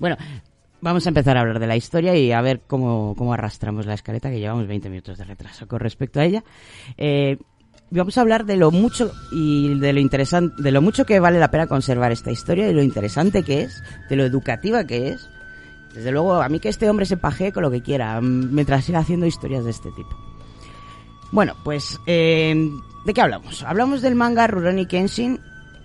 [0.00, 0.16] Bueno,
[0.80, 3.94] vamos a empezar a hablar de la historia y a ver cómo, cómo arrastramos la
[3.94, 6.42] escaleta, que llevamos 20 minutos de retraso con respecto a ella.
[6.96, 7.38] Eh,
[7.90, 11.38] vamos a hablar de lo mucho y de lo interesante, de lo mucho que vale
[11.38, 15.28] la pena conservar esta historia, de lo interesante que es, de lo educativa que es.
[15.94, 18.84] Desde luego, a mí que este hombre se pajee con lo que quiera, mm, mientras
[18.84, 20.10] siga haciendo historias de este tipo.
[21.32, 22.54] Bueno, pues, eh,
[23.04, 23.62] ¿de qué hablamos?
[23.62, 25.40] Hablamos del manga Rurouni Kenshin.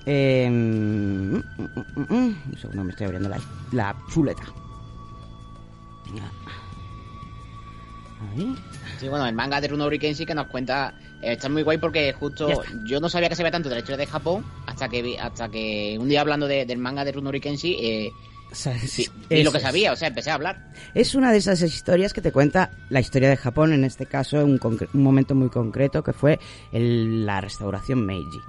[0.05, 1.41] eh, mm, mm,
[1.95, 3.39] mm, mm, un segundo, me estoy abriendo la,
[3.71, 4.43] la chuleta.
[8.35, 8.55] Ahí.
[8.99, 12.13] Sí, bueno, el manga de Runori Kenshi que nos cuenta eh, está muy guay porque
[12.13, 12.47] justo
[12.85, 15.17] yo no sabía que se ve tanto de la historia de Japón hasta que vi-
[15.17, 18.11] hasta que un día hablando de- del manga de Runori Kenshi eh,
[18.51, 20.71] O sea, es- sí, vi lo que sabía, o sea, empecé a hablar.
[20.93, 24.37] Es una de esas historias que te cuenta la historia de Japón, en este caso
[24.45, 24.59] un,
[24.93, 26.39] un momento muy concreto que fue
[26.71, 28.39] el- la restauración Meiji.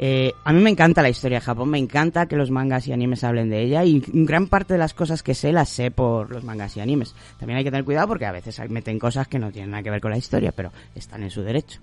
[0.00, 2.92] Eh, a mí me encanta la historia de Japón, me encanta que los mangas y
[2.92, 6.30] animes hablen de ella y gran parte de las cosas que sé las sé por
[6.30, 7.14] los mangas y animes.
[7.38, 9.90] También hay que tener cuidado porque a veces meten cosas que no tienen nada que
[9.90, 11.80] ver con la historia, pero están en su derecho.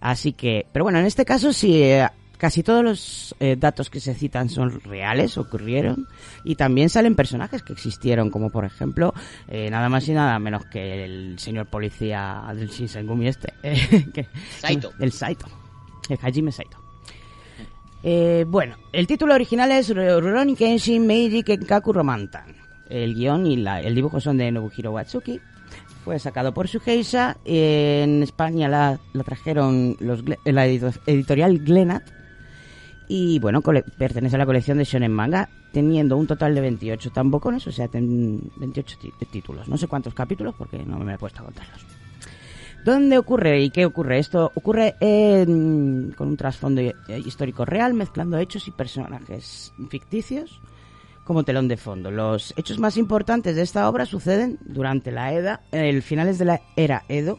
[0.00, 4.00] Así que, pero bueno, en este caso sí, eh, casi todos los eh, datos que
[4.00, 6.08] se citan son reales, ocurrieron,
[6.44, 9.12] y también salen personajes que existieron, como por ejemplo,
[9.46, 13.52] eh, nada más y nada menos que el señor policía del Shinsengumi este,
[14.12, 14.26] que-
[14.58, 14.90] Saito.
[14.98, 15.46] el Saito,
[16.08, 16.81] el Hajime Saito.
[18.02, 22.54] Eh, bueno, el título original es Rurouni Kenshin Meiji Kenkaku Romantan.
[22.88, 25.40] El guion y la- el dibujo son de Nobuhiro Watsuki.
[26.04, 27.36] Fue sacado por Shueisha.
[27.44, 32.02] En España la, la trajeron los, Gle- la edito- editorial Glenat.
[33.08, 33.62] Y bueno,
[33.98, 37.86] pertenece a la colección de Shonen Manga, teniendo un total de 28 tambocones, o sea,
[37.88, 39.68] ten 28 ti- títulos.
[39.68, 41.84] No sé cuántos capítulos porque no me he puesto a contarlos.
[42.84, 44.18] ¿Dónde ocurre y qué ocurre?
[44.18, 46.80] Esto ocurre en- con un trasfondo
[47.24, 50.60] histórico real, mezclando hechos y personajes ficticios
[51.24, 52.10] como telón de fondo.
[52.10, 56.60] Los hechos más importantes de esta obra suceden durante la Edad, el finales de la
[56.74, 57.38] era Edo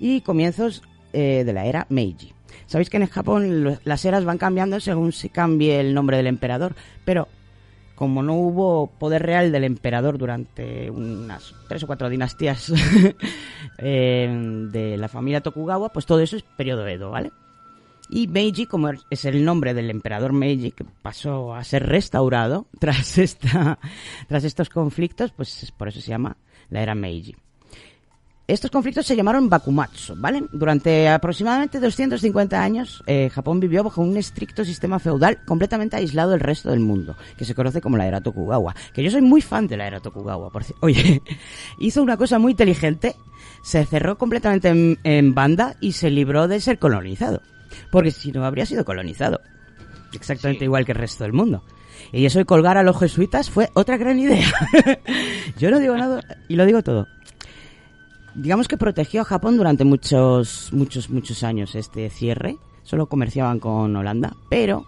[0.00, 2.32] y comienzos eh, de la era Meiji.
[2.66, 6.74] Sabéis que en Japón las eras van cambiando según se cambie el nombre del emperador,
[7.04, 7.28] pero
[7.96, 12.72] como no hubo poder real del emperador durante unas tres o cuatro dinastías
[13.78, 14.28] eh,
[14.70, 17.32] de la familia Tokugawa, pues todo eso es periodo Edo, ¿vale?
[18.08, 23.18] Y Meiji, como es el nombre del emperador Meiji, que pasó a ser restaurado tras,
[23.18, 23.78] esta,
[24.28, 26.36] tras estos conflictos, pues es- por eso se llama
[26.70, 27.34] la era Meiji.
[28.48, 30.44] Estos conflictos se llamaron Bakumatsu, ¿vale?
[30.52, 36.38] Durante aproximadamente 250 años, eh, Japón vivió bajo un estricto sistema feudal completamente aislado del
[36.38, 38.76] resto del mundo, que se conoce como la era Tokugawa.
[38.94, 41.22] Que yo soy muy fan de la era Tokugawa, por Oye,
[41.80, 43.16] hizo una cosa muy inteligente,
[43.62, 47.42] se cerró completamente en, en banda y se libró de ser colonizado.
[47.90, 49.40] Porque si no, habría sido colonizado.
[50.12, 50.64] Exactamente Sí.
[50.66, 51.64] igual que el resto del mundo.
[52.12, 54.46] Y eso de colgar a los jesuitas fue otra gran idea.
[55.58, 57.08] yo no digo nada y lo digo todo
[58.36, 62.58] digamos que protegió a Japón durante muchos, muchos, muchos años este cierre.
[62.82, 64.86] Solo comerciaban con Holanda, pero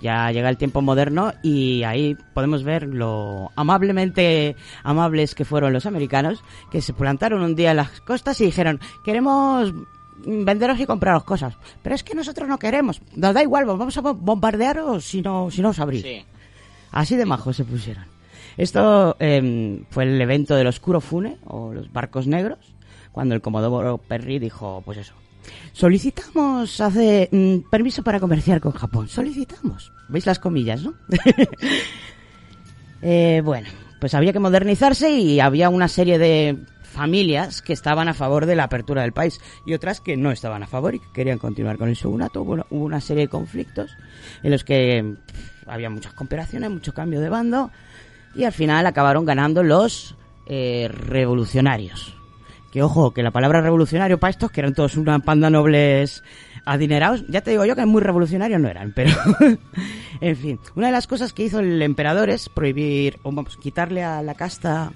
[0.00, 5.86] ya llega el tiempo moderno y ahí podemos ver lo amablemente amables que fueron los
[5.86, 9.72] americanos, que se plantaron un día en las costas y dijeron, queremos
[10.26, 14.02] venderos y compraros cosas, pero es que nosotros no queremos, nos da igual, vamos a
[14.02, 16.02] bombardearos si no, si no os abrís.
[16.02, 16.24] Sí.
[16.92, 18.04] Así de majos se pusieron.
[18.56, 22.58] Esto eh, fue el evento del Oscuro Fune, o los barcos negros,
[23.12, 25.14] cuando el Comodoro Perry dijo, pues eso,
[25.72, 29.08] solicitamos hace mm, permiso para comerciar con Japón.
[29.08, 29.92] Solicitamos.
[30.08, 30.94] ¿Veis las comillas, no?
[33.02, 33.66] Eh, bueno,
[33.98, 38.56] pues había que modernizarse y había una serie de familias que estaban a favor de
[38.56, 41.78] la apertura del país y otras que no estaban a favor y que querían continuar
[41.78, 42.44] con el shogunato.
[42.44, 43.96] Bueno, hubo una serie de conflictos
[44.42, 45.14] en los que
[45.66, 47.70] había muchas cooperaciones, mucho cambio de bando
[48.34, 50.14] y al final acabaron ganando los
[50.46, 52.19] eh, revolucionarios.
[52.70, 56.22] Que ojo, que la palabra revolucionario para estos, que eran todos una panda nobles
[56.64, 59.10] adinerados, ya te digo yo que muy revolucionarios no eran, pero
[60.20, 64.04] en fin, una de las cosas que hizo el emperador es prohibir, o vamos, quitarle
[64.04, 64.92] a la casta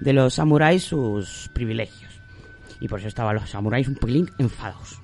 [0.00, 2.20] de los samuráis sus privilegios.
[2.80, 5.00] Y por eso estaban los samuráis un pelín enfadados.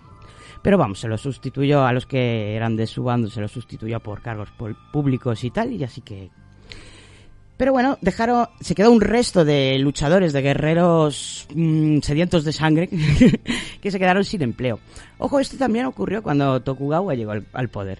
[0.63, 4.01] Pero vamos, se los sustituyó a los que eran de su bando, se los sustituyó
[4.01, 4.49] por cargos
[4.93, 6.31] públicos y tal, y así que
[7.59, 12.89] pero bueno, dejaron, se quedó un resto de luchadores, de guerreros mm, sedientos de sangre,
[13.83, 14.79] que se quedaron sin empleo.
[15.19, 17.99] Ojo, esto también ocurrió cuando Tokugawa llegó al, poder.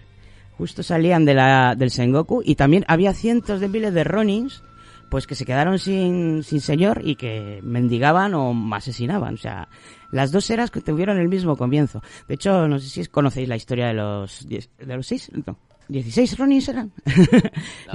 [0.57, 4.63] Justo salían de la, del Sengoku y también había cientos de miles de Ronins,
[5.11, 9.35] pues que se quedaron sin, sin señor y que mendigaban o asesinaban.
[9.35, 9.69] O sea,
[10.13, 12.01] las dos eras tuvieron el mismo comienzo.
[12.29, 15.57] De hecho, no sé si conocéis la historia de los, diez- de los seis, no,
[15.89, 16.93] 16 Ronins eran.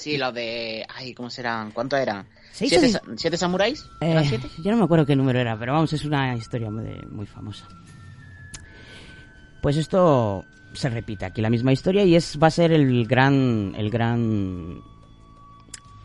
[0.00, 0.84] sí, los de...
[0.94, 1.70] Ay, ¿cómo serán?
[1.72, 2.26] ¿Cuántos eran?
[2.52, 3.84] ¿Seis ¿Siete, sa- ¿Siete samuráis?
[4.00, 4.48] ¿Eran Eh, siete?
[4.62, 7.66] yo no me acuerdo qué número era, pero vamos, es una historia muy, muy famosa.
[9.62, 13.74] Pues esto se repite aquí, la misma historia, y es va a ser el gran...
[13.76, 14.82] El gran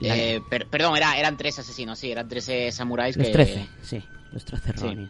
[0.01, 3.33] Eh, per- perdón, era, eran tres asesinos, sí, eran 13 samuráis los que...
[3.33, 5.07] 13, sí, los 13 Sí.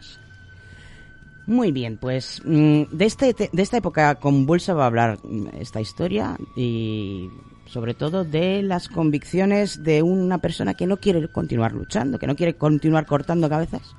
[1.48, 5.48] Muy bien, pues mm, de, este, te- de esta época convulsa va a hablar mm,
[5.60, 7.28] esta historia y
[7.66, 12.36] sobre todo de las convicciones de una persona que no quiere continuar luchando, que no
[12.36, 13.94] quiere continuar cortando cabezas,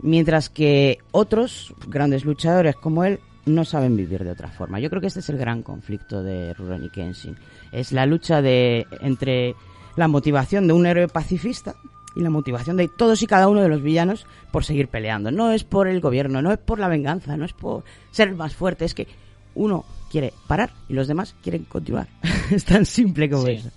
[0.00, 4.80] mientras que otros grandes luchadores como él no saben vivir de otra forma.
[4.80, 7.36] Yo creo que este es el gran conflicto de Rurouni Kenshin.
[7.72, 9.54] Es la lucha de entre
[9.96, 11.74] la motivación de un héroe pacifista
[12.14, 15.30] y la motivación de todos y cada uno de los villanos por seguir peleando.
[15.30, 18.54] No es por el gobierno, no es por la venganza, no es por ser más
[18.54, 19.08] fuerte, es que
[19.54, 22.06] uno quiere parar y los demás quieren continuar.
[22.52, 23.52] es tan simple como Sí.
[23.52, 23.70] eso.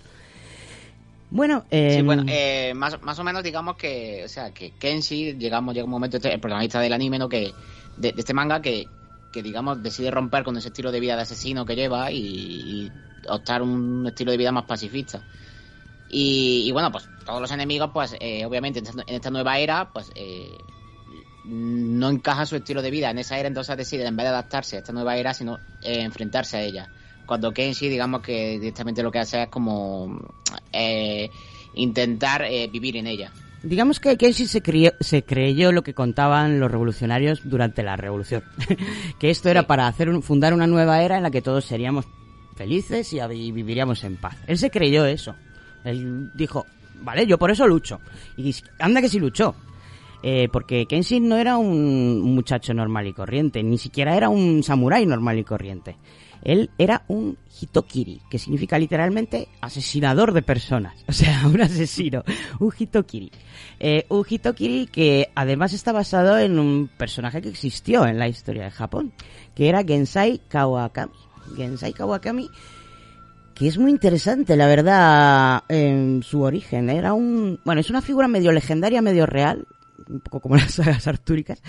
[1.31, 5.33] Bueno, Sí, em, bueno, eh, más, más o menos digamos que, o sea, que Kenshi,
[5.33, 7.27] llegamos, llega un momento, este- el protagonista del anime, ¿no?
[7.27, 7.51] Que,
[7.97, 8.87] de, de este manga, que,
[9.31, 12.91] que digamos decide romper con ese estilo de vida de asesino que lleva y, y
[13.27, 15.21] optar un estilo de vida más pacifista.
[16.09, 19.57] Y, y bueno, pues todos los enemigos, pues eh, obviamente en esta, en esta nueva
[19.57, 20.55] era, pues eh,
[21.47, 24.75] no encaja su estilo de vida en esa era, entonces decide en vez de adaptarse
[24.75, 26.89] a esta nueva era, sino eh, enfrentarse a ella.
[27.25, 30.19] Cuando Kenshi, digamos que directamente lo que hace es como
[30.71, 31.29] eh,
[31.73, 33.31] intentar eh, vivir en ella.
[33.63, 38.43] Digamos que Kenshi se, crió- se creyó lo que contaban los revolucionarios durante la revolución.
[39.19, 39.67] que esto era Sí.
[39.67, 42.05] para hacer un- fundar una nueva era en la que todos seríamos
[42.55, 44.37] felices y, y viviríamos en paz.
[44.47, 45.35] Él se creyó eso.
[45.83, 46.65] Él dijo,
[47.01, 47.99] vale, yo por eso lucho.
[48.37, 49.55] Y anda que sí luchó.
[50.27, 55.05] Eh, porque Kenshin no era un muchacho normal y corriente, ni siquiera era un samurái
[55.05, 55.97] normal y corriente.
[56.41, 60.95] Él era un hitokiri, que significa literalmente asesinador de personas.
[61.07, 62.23] O sea, un asesino,
[62.59, 63.31] un hitokiri.
[63.79, 68.63] Eh, un hitokiri que además está basado en un personaje que existió en la historia
[68.63, 69.13] de Japón,
[69.53, 71.13] que era Gensai Kawakami.
[71.55, 72.49] Gensai Kawakami
[73.53, 76.89] que es muy interesante, la verdad, en su origen.
[76.89, 79.65] Era un, bueno, es una figura medio legendaria, medio real,
[80.09, 81.61] un poco como las sagas artúricas,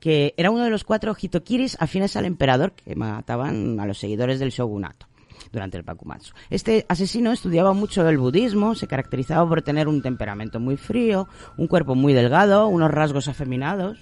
[0.00, 4.38] que era uno de los cuatro hitokiris afines al emperador que mataban a los seguidores
[4.38, 5.06] del shogunato
[5.52, 6.34] durante el Bakumatsu.
[6.50, 11.66] Este asesino estudiaba mucho el budismo, se caracterizaba por tener un temperamento muy frío, un
[11.66, 13.98] cuerpo muy delgado, unos rasgos afeminados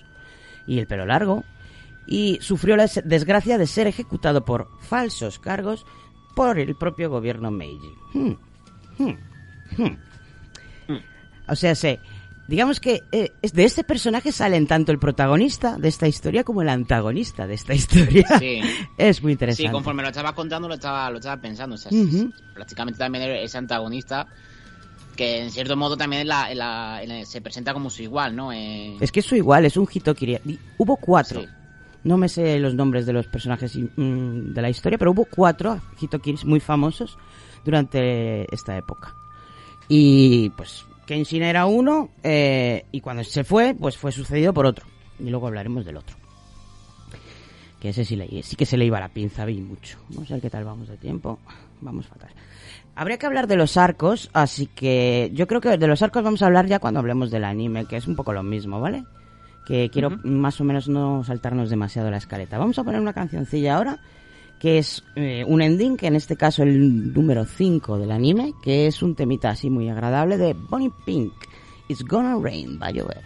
[0.67, 1.45] y el pelo largo,
[2.07, 5.87] y sufrió la desgracia de ser ejecutado por falsos cargos
[6.35, 7.93] por el propio gobierno Meiji.
[8.13, 8.35] Hmm,
[8.99, 9.17] hmm,
[9.79, 9.97] hmm.
[11.49, 12.01] O sea, se,
[12.49, 16.63] digamos que eh, es- de este personaje salen tanto el protagonista de esta historia como
[16.63, 18.27] el antagonista de esta historia.
[18.39, 18.61] Sí.
[18.99, 19.69] es muy interesante.
[19.69, 21.75] Sí, conforme lo estaba contando, lo estaba, lo estaba pensando.
[21.75, 22.33] O sea, Ujú.
[22.55, 24.27] prácticamente también ese antagonista
[25.17, 28.03] que en cierto modo también en la- en la- en la- se presenta como su
[28.03, 28.53] igual, ¿no?
[28.53, 30.39] Eh, Es que es su igual, es un Hitokiri.
[30.79, 31.41] Hubo cuatro.
[31.43, 31.49] Sí.
[32.03, 35.81] No me sé los nombres de los personajes mm, de la historia, pero hubo cuatro
[36.01, 37.17] Hitokiris muy famosos
[37.65, 39.15] durante esta época.
[39.89, 44.87] Y pues Kenshin era uno eh, y cuando se fue, pues fue sucedido por otro.
[45.19, 46.17] Y luego hablaremos del otro.
[47.81, 49.99] Que ese sí, le, sí que se le iba la pinza, vi mucho.
[50.11, 51.39] Vamos a ver qué tal vamos de tiempo.
[51.81, 52.31] Vamos fatal.
[52.97, 56.43] Habría que hablar de los arcos, así que yo creo que de los arcos vamos
[56.43, 59.05] a hablar ya cuando hablemos del anime, que es un poco lo mismo, ¿vale?
[59.67, 62.57] Que quiero más o menos no saltarnos demasiado la escaleta.
[62.57, 63.99] Vamos a poner una cancioncilla ahora,
[64.65, 68.87] que es eh, un ending, que en este caso el número 5 del anime, que
[68.87, 71.35] es un temita así muy agradable de Bonnie Pink.
[71.87, 73.21] It's Gonna Rain, va a llover.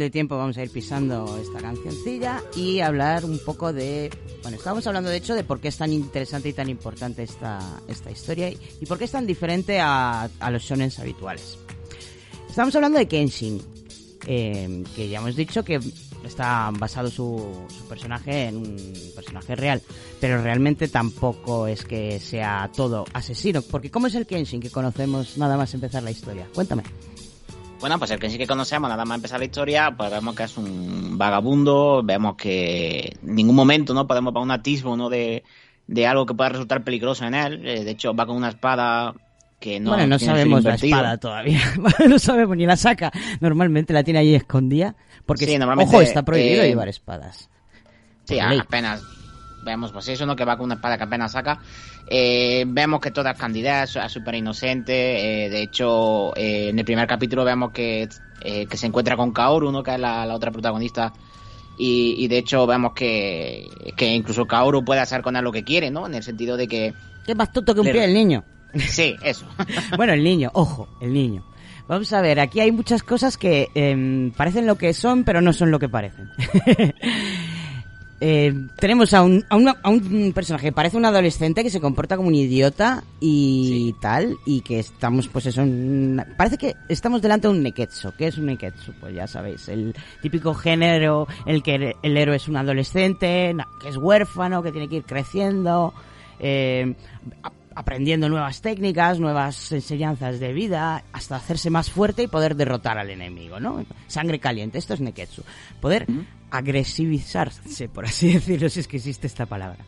[0.00, 4.10] De tiempo, vamos a ir pisando esta cancioncilla y hablar un poco de...
[4.42, 7.58] Bueno, estábamos hablando de hecho de por qué es tan interesante y tan importante esta,
[7.88, 11.58] esta historia y, y por qué es tan diferente a, a los shonens habituales.
[12.48, 13.60] Estamos hablando de Kenshin,
[14.26, 15.78] eh, que ya hemos dicho que
[16.24, 19.82] está basado su, su personaje en un personaje real,
[20.20, 25.38] pero realmente tampoco es que sea todo asesino, porque ¿cómo es el Kenshin que conocemos
[25.38, 26.48] nada más empezar la historia?
[26.54, 26.82] Cuéntame.
[27.86, 30.42] Bueno, pues el que sí que conocemos, nada más empezar la historia, pues vemos que
[30.42, 35.08] es un vagabundo, vemos que en ningún momento no podemos ver un atisbo ¿no?
[35.08, 35.44] de,
[35.86, 37.64] de algo que pueda resultar peligroso en él.
[37.64, 39.14] Eh, De hecho, va con una espada
[39.60, 41.60] que no bueno, no sabemos la espada todavía.
[42.08, 43.12] no sabemos ni la saca.
[43.38, 44.96] Normalmente la tiene ahí escondida.
[45.24, 47.48] Porque, Sí, normalmente, ojo, está prohibido eh, llevar espadas.
[48.24, 49.00] Sí, apenas
[49.66, 50.34] vemos pues eso, ¿no?
[50.34, 51.58] Que va con una espada que apenas saca.
[52.06, 55.44] Eh, vemos que toda es candidata, es súper inocente.
[55.44, 58.08] eh, de hecho, eh, en el primer capítulo vemos que,
[58.40, 59.82] que se encuentra con Kaoru, ¿no?
[59.82, 61.12] Que es la, la otra protagonista.
[61.78, 65.62] Y, y de hecho vemos que, que incluso Kaoru puede hacer con él lo que
[65.62, 66.06] quiere, ¿no?
[66.06, 66.94] En el sentido de que...
[67.26, 68.44] ¿Qué más tonto que un pie el niño?
[68.78, 69.46] Sí, eso.
[69.96, 71.44] bueno, el niño, ojo, el niño.
[71.88, 75.52] Vamos a ver, aquí hay muchas cosas que em, parecen lo que son, pero no
[75.52, 76.30] son lo que parecen.
[78.20, 81.80] Eh, tenemos a un, a, una- a un personaje que parece un adolescente que se
[81.80, 87.20] comporta como un idiota y tal, y que estamos, pues eso, una- parece que estamos
[87.20, 88.12] delante de un neketsu.
[88.16, 88.92] ¿Qué es un neketsu?
[89.00, 93.88] Pues ya sabéis, el típico género en el que el héroe es un adolescente, que
[93.90, 95.92] es huérfano, que tiene que ir creciendo,
[96.40, 96.94] eh,
[97.42, 102.96] a- aprendiendo nuevas técnicas, nuevas enseñanzas de vida, hasta hacerse más fuerte y poder derrotar
[102.96, 103.84] al enemigo, ¿no?
[104.06, 105.42] Sangre caliente, esto es neketsu.
[105.82, 106.06] Poder
[106.50, 109.84] agresivizarse, por así decirlo, si es que existe esta palabra.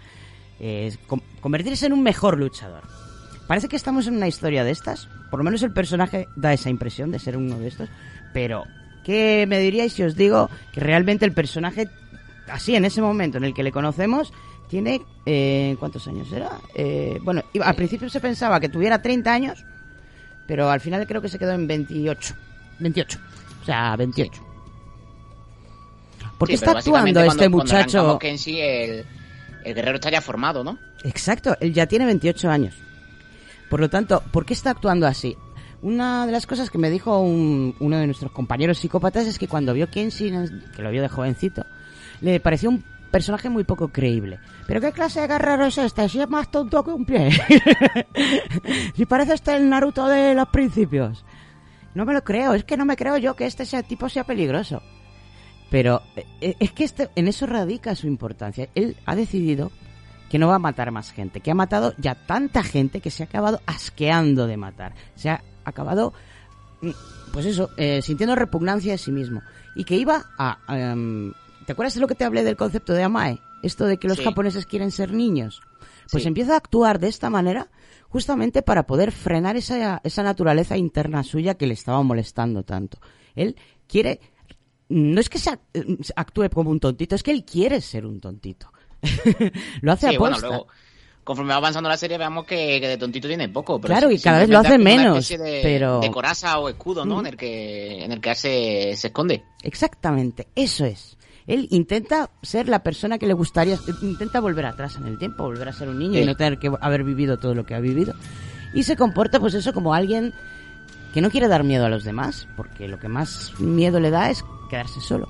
[1.41, 2.83] Convertirse en un mejor luchador.
[3.47, 6.69] Parece que estamos en una historia de estas, por lo menos el personaje da esa
[6.69, 7.89] impresión de ser uno de estos,
[8.35, 8.65] pero
[9.05, 11.89] ¿qué me diríais si os digo que realmente el personaje,
[12.49, 14.35] así en ese momento en el que le conocemos,
[14.69, 16.51] tiene, eh, ¿cuántos años era?
[16.75, 19.65] Eh, bueno, al principio se pensaba que tuviera 30 años,
[20.47, 22.35] pero al final creo que se quedó en 28.
[22.81, 23.19] 28.
[23.63, 24.43] O sea, 28.
[24.43, 24.48] ¿Por
[26.47, 28.18] qué Sí, está actuando este cuando- cuando muchacho?
[28.22, 29.05] en sí el,
[29.64, 30.78] el guerrero está ya formado, ¿no?
[31.03, 32.74] Exacto, él ya tiene 28 años.
[33.68, 35.36] Por lo tanto, ¿por qué está actuando así?
[35.82, 39.49] Una de las cosas que me dijo un- uno de nuestros compañeros psicópatas es que
[39.49, 41.64] cuando vio Kenshin, que lo vio de jovencito,
[42.20, 44.39] le pareció un personaje muy poco creíble.
[44.66, 46.09] ¿Pero qué clase de guerrero es este?
[46.09, 47.30] Si es más tonto que un pie.
[48.97, 51.24] si parece este el Naruto de los principios.
[51.95, 54.24] No me lo creo, es que no me creo yo que este sea, tipo sea
[54.24, 54.82] peligroso.
[55.71, 56.03] Pero
[56.41, 58.69] eh, es que este, en eso radica su importancia.
[58.75, 59.71] Él ha decidido
[60.31, 63.23] que no va a matar más gente, que ha matado ya tanta gente que se
[63.23, 64.95] ha acabado asqueando de matar.
[65.14, 66.12] Se ha acabado,
[66.83, 66.91] mm,
[67.33, 69.43] pues eso, eh, sintiendo repugnancia de sí mismo.
[69.75, 70.59] Y que iba a...
[70.69, 71.33] em,
[71.66, 73.39] ¿Te acuerdas de lo que te hablé del concepto de Amae?
[73.62, 74.25] Esto de que los Sí.
[74.25, 75.61] japoneses quieren ser niños.
[76.11, 76.29] Pues Sí.
[76.29, 77.69] empieza a actuar de esta manera
[78.09, 82.99] justamente para poder frenar esa, esa naturaleza interna suya que le estaba molestando tanto.
[83.35, 83.57] Él
[83.87, 84.21] quiere...
[84.91, 88.20] No es que se eh, actúe como un tontito, es que él quiere ser un
[88.20, 88.72] tontito.
[89.82, 90.49] lo hace Sí, bueno, aposta.
[90.49, 90.66] luego,
[91.24, 93.80] conforme va avanzando la serie, veamos que, que de tontito tiene poco.
[93.80, 97.20] Pero Claro, y cada vez lo hace menos, de, pero- De coraza o escudo, ¿no?
[97.20, 99.45] En el que, en el que se, se esconde.
[99.62, 101.16] Exactamente, eso es.
[101.47, 105.68] Él intenta ser la persona que le gustaría, intenta volver atrás en el tiempo, volver
[105.68, 106.20] a ser un niño Sí.
[106.20, 108.14] y no tener que haber vivido todo lo que ha vivido.
[108.74, 110.34] Y se comporta pues eso como alguien
[111.13, 114.31] que no quiere dar miedo a los demás, porque lo que más miedo le da
[114.31, 115.29] es quedarse solo.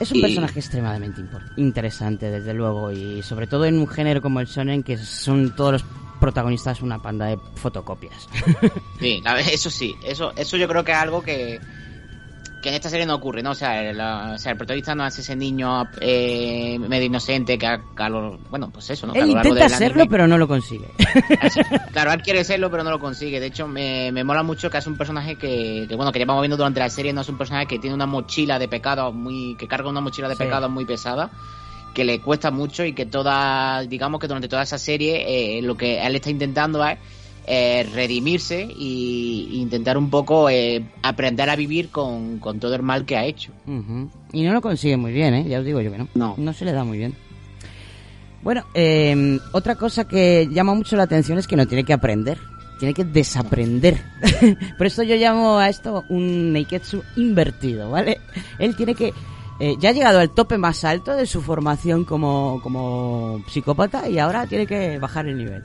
[0.00, 1.20] Es un Y- personaje extremadamente
[1.56, 5.72] interesante, desde luego, y sobre todo en un género como el shonen, que son todos
[5.72, 5.84] los
[6.20, 8.28] protagonistas una panda de fotocopias.
[9.00, 9.22] Sí,
[9.52, 11.60] eso sí, eso, eso yo creo que es algo que,
[12.60, 13.52] que en esta serie no ocurre, ¿no?
[13.52, 17.66] O sea, el, o sea, el protagonista no es ese niño eh, medio inocente que
[17.66, 19.14] a, a lo, bueno, pues eso, ¿no?
[19.14, 20.88] Él intenta anime- pero no lo consigue.
[21.40, 21.60] Así,
[21.92, 23.38] claro, él quiere serlo, pero no lo consigue.
[23.38, 26.42] De hecho, me, me mola mucho que es un personaje que, que, bueno, que llevamos
[26.42, 29.54] viendo durante la serie, no es un personaje que tiene una mochila de pecado muy,
[29.56, 30.42] que carga una mochila de Sí.
[30.42, 31.30] pecado muy pesada,
[31.94, 35.76] que le cuesta mucho y que toda, digamos que durante toda esa serie, eh, lo
[35.76, 36.98] que él está intentando es
[37.50, 42.82] eh, redimirse y, y intentar un poco eh, aprender a vivir con, con todo el
[42.82, 43.52] mal que ha hecho.
[44.32, 45.46] Y no lo consigue muy bien, ¿eh?
[45.48, 46.08] Ya os digo yo que no.
[46.14, 46.34] No.
[46.36, 47.14] No se le da muy bien.
[48.42, 52.38] Bueno, eh, otra cosa que llama mucho la atención es que no tiene que aprender.
[52.78, 53.96] Tiene que desaprender.
[54.78, 58.20] Por eso yo llamo a esto un Neiketsu invertido, ¿vale?
[58.58, 59.12] Él tiene que
[59.60, 64.18] eh, ya ha llegado al tope más alto de su formación como, como psicópata y
[64.18, 65.64] ahora tiene que bajar el nivel.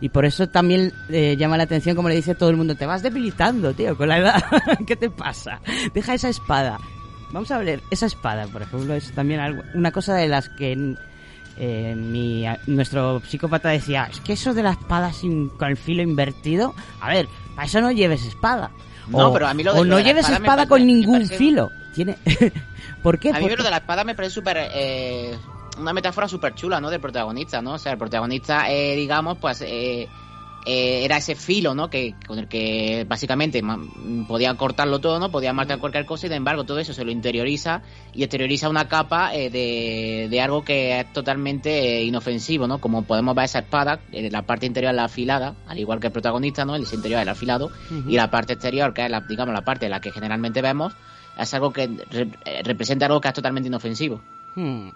[0.00, 2.86] Y por eso también eh, llama la atención como le dice todo el mundo, te
[2.86, 4.42] vas debilitando, tío, con la edad.
[4.86, 5.60] ¿Qué te pasa?
[5.94, 6.78] Deja esa espada.
[7.32, 10.96] Vamos a ver, esa espada, por ejemplo, es también algo, una cosa de las que
[11.56, 16.02] eh, mi, nuestro psicópata decía, es que eso de la espada sin, con el filo
[16.02, 18.70] invertido, a ver, para eso no lleves espada.
[19.08, 21.36] No, o, pero a mí lo de- o no de lleves espada con ningún parece-
[21.36, 21.70] filo.
[21.94, 22.16] Tiene...
[23.02, 23.30] ¿Por qué?
[23.30, 24.58] A mí lo de la espada me parece súper...
[24.72, 25.36] eh,
[25.78, 26.90] una metáfora súper chula, ¿no?
[26.90, 27.74] Del protagonista, ¿no?
[27.74, 29.62] O sea, el protagonista, eh, digamos, pues...
[29.62, 30.08] Eh,
[30.64, 31.90] eh, era ese filo, ¿no?
[31.90, 33.60] Que con el que básicamente
[34.28, 35.30] podía cortarlo todo, ¿no?
[35.30, 37.82] Podía marcar cualquier cosa y, sin embargo, todo eso se lo interioriza
[38.12, 42.80] y exterioriza una capa eh, de, de algo que es totalmente eh, inofensivo, ¿no?
[42.80, 46.06] Como podemos ver esa espada, eh, la parte interior es la afilada, al igual que
[46.08, 46.76] el protagonista, ¿no?
[46.76, 47.70] El interior es el afilado
[48.06, 50.92] y la parte exterior, que es la, digamos, la parte en la que generalmente vemos,
[51.38, 54.20] es algo que eh, representa algo que es totalmente inofensivo.
[54.56, 54.88] Hmm.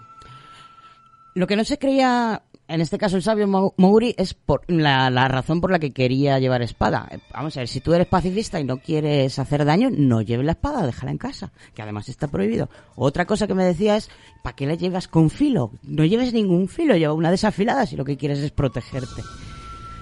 [1.35, 5.09] Lo que no se creía, en este caso el sabio Mo- Mouri, es por la,
[5.11, 7.07] la razón por la que quería llevar espada.
[7.11, 10.45] Eh, Vamos a ver, si tú eres pacifista y no quieres hacer daño, no lleves
[10.47, 12.69] la espada, déjala en casa, que además está prohibido.
[12.95, 14.09] Otra cosa que me decía es,
[14.43, 15.71] ¿para qué la llevas con filo?
[15.83, 19.21] No lleves ningún filo, lleva una desafilada si lo que quieres es protegerte.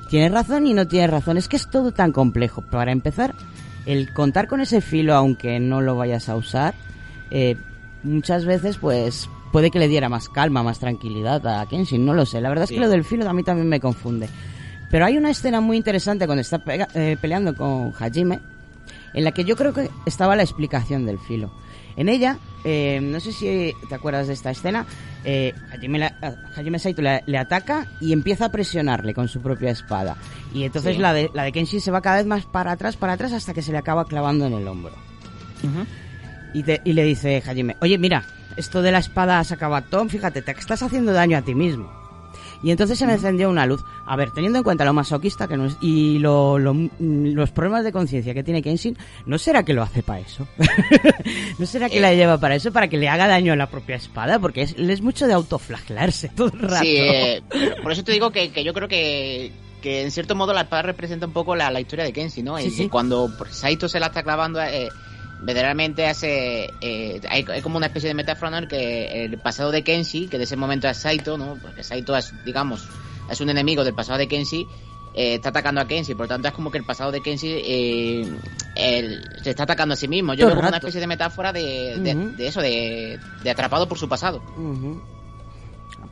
[0.09, 2.63] Tienes razón y no tienes razón, es que es todo tan complejo.
[2.71, 3.35] Para empezar,
[3.85, 6.73] el contar con ese filo, aunque no lo vayas a usar,
[7.31, 7.55] eh,
[8.03, 12.25] muchas veces pues puede que le diera más calma, más tranquilidad a Kenshin, no lo
[12.25, 12.41] sé.
[12.41, 12.75] La verdad es Sí.
[12.75, 14.27] que lo del filo a mí también me confunde.
[14.91, 18.39] Pero hay una escena muy interesante cuando está pega- eh, peleando con Hajime,
[19.13, 21.51] en la que yo creo que estaba la explicación del filo.
[21.95, 24.85] En ella, eh, no sé si te acuerdas de esta escena,
[25.23, 29.41] eh, Hajime, la- a- Hajime Saito le, le ataca y empieza a presionarle con su
[29.41, 30.17] propia espada.
[30.53, 31.01] Y entonces Sí.
[31.01, 33.53] la, de, la de Kenshin se va cada vez más para atrás, para atrás, hasta
[33.53, 34.93] que se le acaba clavando en el hombro.
[36.53, 38.23] Y, te- y le dice Hajime, oye, mira,
[38.55, 41.91] esto de la espada sacabatón, fíjate, te estás haciendo daño a ti mismo.
[42.63, 43.83] Y entonces se me encendió una luz.
[44.05, 47.51] A ver, teniendo en cuenta lo masoquista que no es, y lo- lo- mm, los
[47.51, 50.47] problemas de conciencia que tiene Kenshin, ¿no será que lo hace para eso?
[51.59, 52.71] ¿No será que la lleva para eso?
[52.71, 56.29] Para que le haga daño a la propia espada, porque es, es mucho de autoflagelarse
[56.35, 56.83] todo el rato.
[56.83, 57.43] Sí, eh,
[57.83, 59.51] por eso te digo que, que yo creo que,
[59.81, 62.57] que en cierto modo la espada representa un poco la, la historia de Kenshi, ¿no?
[62.57, 62.83] Sí, y sí.
[62.83, 64.89] que cuando Saito se la está clavando, eh,
[65.45, 69.71] verdaderamente hace, eh, hay, hay como una especie de metáfora en el que el pasado
[69.71, 71.57] de Kenshi, que de ese momento es Saito, ¿no?
[71.61, 72.87] Porque Saito es, digamos,
[73.29, 74.67] es un enemigo del pasado de Kenshi,
[75.13, 77.47] eh, está atacando a Kenshi, por lo tanto es como que el pasado de Kenshi
[77.47, 78.39] eh,
[78.75, 80.33] él se está atacando a sí mismo.
[80.33, 83.99] Yo Todo veo como una especie de metáfora de, de, eso, de, de atrapado por
[83.99, 84.41] su pasado.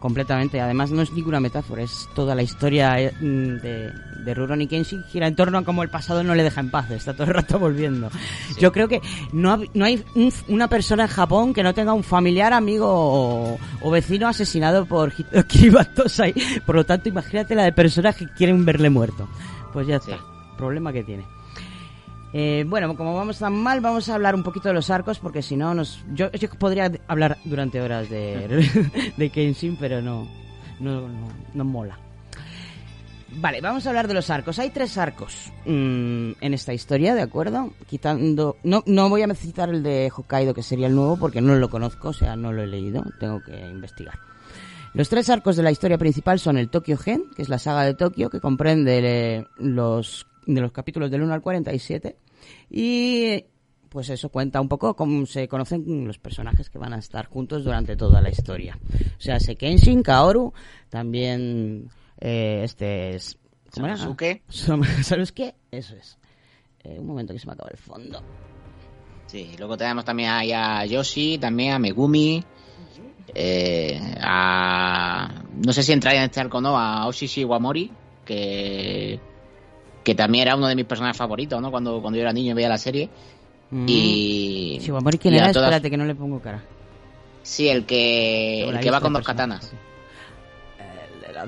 [0.03, 0.59] Completamente.
[0.59, 3.89] Además, no es ninguna metáfora, es toda la historia eh, de,
[4.21, 6.91] de Rurouni Kenshin gira en torno a cómo el pasado no le deja en paz,
[6.91, 8.09] está todo el rato volviendo.
[8.59, 8.99] Yo creo que
[9.31, 13.57] no, no hay un- una persona en Japón que no tenga un familiar, amigo o,
[13.79, 15.13] o vecino asesinado por
[15.71, 16.33] Batosai.
[16.65, 19.29] Por lo tanto, imagínate la de personas que quieren verle muerto.
[19.71, 20.23] Pues ya está, Sí.
[20.57, 21.23] problema que tiene.
[22.33, 25.43] Eh, bueno, como vamos tan mal, vamos a hablar un poquito de los arcos, porque
[25.43, 30.27] si no, nos, yo, podría hablar durante horas de, de Kenshin, pero no,
[30.79, 31.99] no, no, no mola.
[33.35, 34.59] Vale, vamos a hablar de los arcos.
[34.59, 37.73] Hay tres arcos mm, en esta historia, ¿de acuerdo?
[37.87, 38.57] Quitando...
[38.63, 41.69] No, no voy a citar el de Hokkaido, que sería el nuevo, porque no lo
[41.69, 44.19] conozco, o sea, no lo he leído, tengo que investigar.
[44.93, 47.83] Los tres arcos de la historia principal son el Tokyo Gen, que es la saga
[47.83, 52.15] de Tokio, que comprende eh, los, de los capítulos del 1 al 47.
[52.69, 53.45] Y
[53.89, 57.63] pues eso cuenta un poco cómo se conocen los personajes que van a estar juntos
[57.63, 58.77] durante toda la historia.
[59.17, 60.51] O sea, se Kenshin, Kaoru,
[60.89, 61.89] también
[62.19, 63.37] eh, este es...
[63.71, 63.97] ¿Cómo era?
[63.97, 64.41] Sanosuke.
[64.49, 66.17] Som- Sanosuke, eso es.
[66.83, 68.21] Eh, un momento que se me acaba el fondo.
[69.27, 72.43] Sí, luego tenemos también ahí a Yoshi, también a Megumi,
[73.33, 75.43] eh, a...
[75.65, 77.91] No sé si entraría en este arco o no, a Oshishi Iwamori,
[78.25, 79.19] que,
[80.03, 81.71] que también era uno de mis personajes favoritos, ¿no?
[81.71, 83.09] Cuando, cuando yo era niño y veía la serie.
[83.71, 83.85] Mm.
[83.87, 84.77] Y...
[84.81, 85.53] Shiwamori, ¿quién y a era?
[85.53, 86.63] todas- Espérate que no le pongo cara.
[87.41, 89.71] Sí, el que, el que va con dos katanas.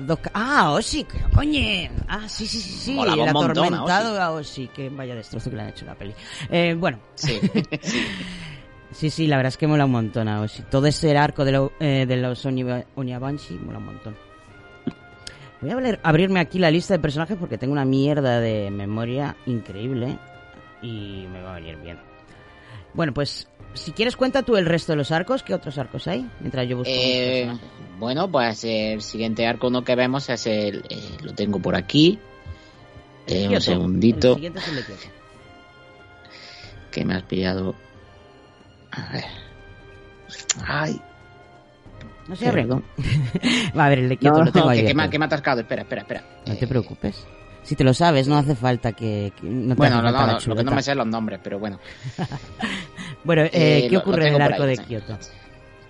[0.00, 1.60] dos Ah, Oshi, que coño.
[2.08, 2.92] Ah, sí, sí, sí, sí.
[2.94, 4.68] Molaba el un montón a atormentado a Oshi.
[4.68, 6.14] Que vaya destrozo que le han hecho la peli.
[6.50, 7.38] Eh, bueno, Sí,
[7.82, 8.02] sí.
[8.92, 10.64] sí, sí, la verdad es que mola un montón a Oshi.
[10.70, 14.16] Todo ese arco de, lo- eh, de los Onyabanshi mola un montón.
[15.60, 19.36] Voy a abrir- abrirme aquí la lista de personajes porque tengo una mierda de memoria
[19.46, 20.18] increíble
[20.82, 21.98] y me va a venir bien.
[22.94, 26.28] Bueno, pues si quieres cuenta tú el resto de los arcos, ¿qué otros arcos hay?
[26.40, 27.50] Mientras yo busco Eh,
[27.98, 29.82] bueno, pues el siguiente arco ¿no?
[29.84, 30.84] que vemos es el...
[30.88, 32.18] eh, lo tengo por aquí.
[33.26, 34.28] Eh, un segundito.
[34.28, 35.02] El siguiente es el de Kioto.
[36.90, 37.74] que me has pillado.
[38.92, 39.24] A ver.
[40.66, 41.00] Ay,
[42.28, 42.84] No sé, perdón.
[43.78, 44.84] Va a ver, el de Kioto No, lo tengo no, ahí.
[44.84, 45.10] que, me, ha- todo.
[45.12, 45.60] que me ha atascado.
[45.60, 46.24] Espera, espera, espera.
[46.46, 47.24] No te Eh, preocupes.
[47.62, 49.32] Si te lo sabes, no hace falta que...
[49.40, 51.78] que- no te Bueno, no, no, lo que no me sé los nombres, pero bueno.
[53.24, 54.84] Bueno, eh, Eh, ¿qué lo- ocurre lo en el arco ahí, de.
[54.84, 55.18] Kioto?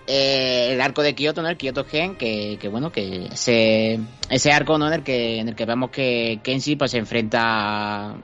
[0.07, 1.49] Eh, el arco de Kyoto, ¿no?
[1.49, 3.99] El Kyoto Gen, que, que bueno, que ese,
[4.31, 4.87] ese arco, ¿no?
[4.87, 7.41] En el que, en el que vemos que Kenshi pues se enfrenta
[8.13, 8.17] a,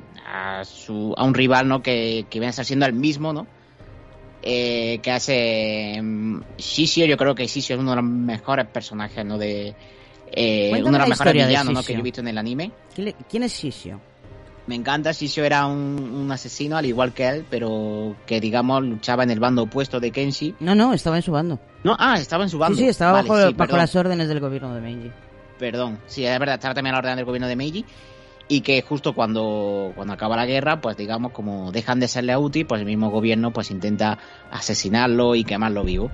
[0.61, 1.83] a su, a un rival, ¿no?
[1.83, 3.47] Que, que viene a estar siendo el mismo, ¿no?
[4.43, 9.25] Eh, que hace mm, Shishio, yo creo que Shishio es uno de los mejores personajes,
[9.25, 9.39] ¿no?
[9.39, 9.75] De,
[10.33, 11.83] eh, uno de los mejores villanos, ¿no?
[11.83, 12.73] Que yo he visto en el anime.
[12.95, 14.01] ¿Quién le- ¿Quién es Shishio?
[14.67, 15.75] Me encanta, Shishio era un,
[16.15, 20.11] un asesino, al igual que él, pero que, digamos, luchaba en el bando opuesto de
[20.13, 20.55] Kenshi.
[20.61, 21.59] No, no, estaba en su bando.
[21.83, 22.77] No, ah, estaba en su bando.
[22.79, 25.11] Sí, sí, estaba Vale, bajo, sí, bajo las órdenes del gobierno de Meiji.
[25.59, 27.85] Perdón, sí, es verdad, estaba también a la orden del gobierno de Meiji.
[28.55, 32.67] Y que justo cuando, cuando acaba la guerra, pues digamos, como dejan de serle útil,
[32.67, 34.19] pues el mismo gobierno pues intenta
[34.51, 36.11] asesinarlo y quemarlo vivo.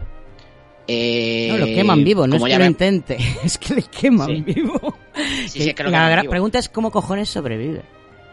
[0.86, 4.42] Eh, No, lo queman vivo, no es que lo intente, es que le queman Sí.
[4.42, 4.94] vivo.
[5.46, 6.30] Sí, sí, es que lo la gran vivo.
[6.30, 7.82] pregunta es cómo cojones sobrevive.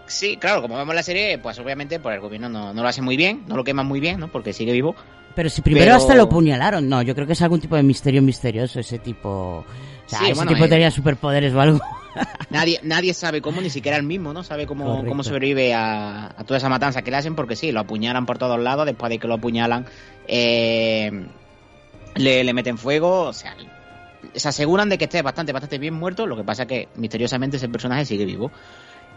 [0.08, 3.02] Sí, claro, como vemos la serie, pues obviamente pues el gobierno no, no lo hace
[3.02, 4.28] muy bien, no lo queman muy bien, ¿no?
[4.28, 4.96] Porque sigue vivo.
[5.36, 7.84] Pero si primero Pero- hasta lo apuñalaron, no, yo creo que es algún tipo de
[7.84, 9.66] misterio misterioso, ese tipo...
[9.66, 9.66] O
[10.10, 11.80] sea, Sí, ese bueno, tipo eh, tenía superpoderes o algo.
[12.52, 14.44] Nadie, nadie sabe cómo, ni siquiera él mismo, ¿no?
[14.44, 15.10] Sabe cómo, Correcto.
[15.10, 18.38] cómo sobrevive a, a toda esa matanza que le hacen, porque sí, lo apuñalan por
[18.38, 19.86] todos lados, después de que lo apuñalan,
[20.28, 21.12] eh,
[22.16, 23.56] le, le meten fuego, o sea,
[24.34, 27.68] se aseguran de que esté bastante, bastante bien muerto, lo que pasa que misteriosamente ese
[27.68, 28.52] personaje sigue vivo.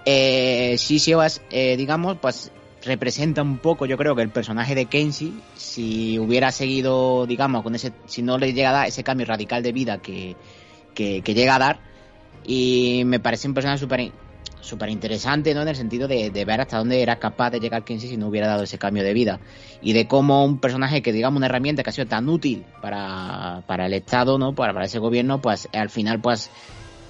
[0.05, 2.51] Eh, Shishio es, eh, digamos, pues
[2.85, 7.75] representa un poco, yo creo que el personaje de Kenshi, si hubiera seguido, digamos, con
[7.75, 10.37] ese, si no le llega a dar ese cambio radical de vida que,
[10.95, 11.81] que, que llega a dar,
[12.45, 13.79] y me parece un personaje
[14.61, 15.63] súper interesante, ¿no?
[15.63, 18.29] En el sentido de, de ver hasta dónde era capaz de llegar Kenshi si no
[18.29, 19.41] hubiera dado ese cambio de vida.
[19.83, 23.63] Y de cómo un personaje que, digamos, una herramienta que ha sido tan útil para,
[23.67, 24.55] para el Estado, ¿no?
[24.55, 26.51] Para, para ese gobierno, pues al final, pues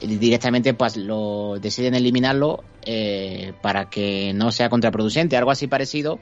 [0.00, 5.36] directamente pues lo deciden eliminarlo eh, para que no sea contraproducente.
[5.36, 6.18] Algo así parecido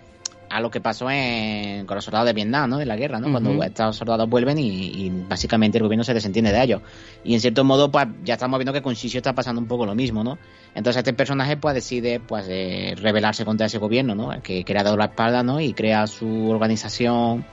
[0.48, 2.78] a lo que pasó en, con los soldados de Vietnam, ¿no?
[2.78, 3.30] De la guerra, ¿no?
[3.30, 6.82] Cuando estos soldados vuelven y, y básicamente el gobierno se desentiende de ellos.
[7.24, 9.86] Y en cierto modo, pues ya estamos viendo que con Shishio está pasando un poco
[9.86, 10.38] lo mismo, ¿no?
[10.74, 14.30] Entonces este personaje pues decide pues eh, rebelarse contra ese gobierno, ¿no?
[14.42, 15.60] Que, que le ha dado la espalda, ¿no?
[15.60, 17.44] Y crea su organización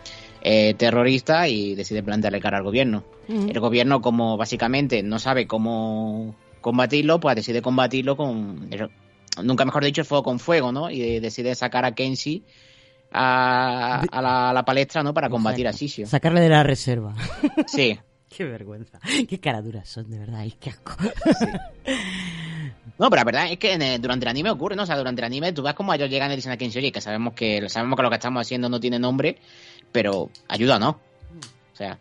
[0.43, 3.03] eh, terrorista y decide plantearle cara al gobierno.
[3.29, 8.69] El gobierno, como básicamente no sabe cómo combatirlo, pues decide combatirlo con,
[9.41, 10.89] nunca mejor dicho, fuego con fuego, ¿no?
[10.91, 12.43] Y decide sacar a Kenshi
[13.11, 15.13] a, a la, a la palestra, ¿no?
[15.13, 15.71] Para combatir a.
[15.71, 16.05] Shishio.
[16.07, 17.13] Sacarle de la reserva.
[17.67, 17.97] Sí.
[18.29, 18.99] qué vergüenza.
[19.29, 20.43] Qué caraduras son, de verdad.
[20.43, 20.93] y qué asco.
[22.99, 24.83] No, pero la verdad es que en el- durante el anime ocurre, ¿no?
[24.83, 26.91] O sea, durante el anime tú ves como ellos llegan y dicen a Kenshi, oye,
[26.91, 29.37] que sabemos que sabemos que lo que estamos haciendo no tiene nombre,
[29.93, 30.89] pero ayuda, ¿no?
[30.89, 31.97] O sea,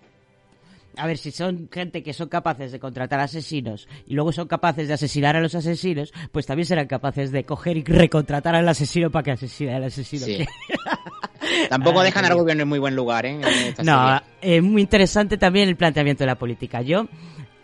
[0.97, 4.89] A ver, si son gente que son capaces de contratar asesinos y luego son capaces
[4.89, 9.11] de asesinar a los asesinos, pues también serán capaces de coger y recontratar al asesino
[9.11, 10.27] para que asesine al asesino.
[10.27, 10.45] sí.
[11.69, 13.41] Tampoco dejan al gobierno en muy buen lugar, ¿eh?
[13.85, 16.83] No, es muy interesante también el planteamiento de la política.
[16.83, 17.07] Yo,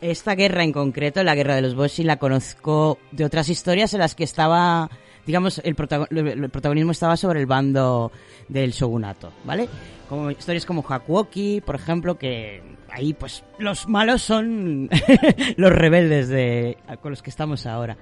[0.00, 4.00] esta guerra en concreto, la guerra de los Boshi, la conozco de otras historias en
[4.00, 4.90] las que estaba,
[5.26, 8.10] digamos, el, protago- el protagonismo estaba sobre el bando
[8.48, 9.68] del shogunato, ¿vale?
[10.08, 14.88] Como historias como Hakuoki, por ejemplo, que ahí pues los malos son
[15.56, 17.96] los rebeldes de con los que estamos ahora.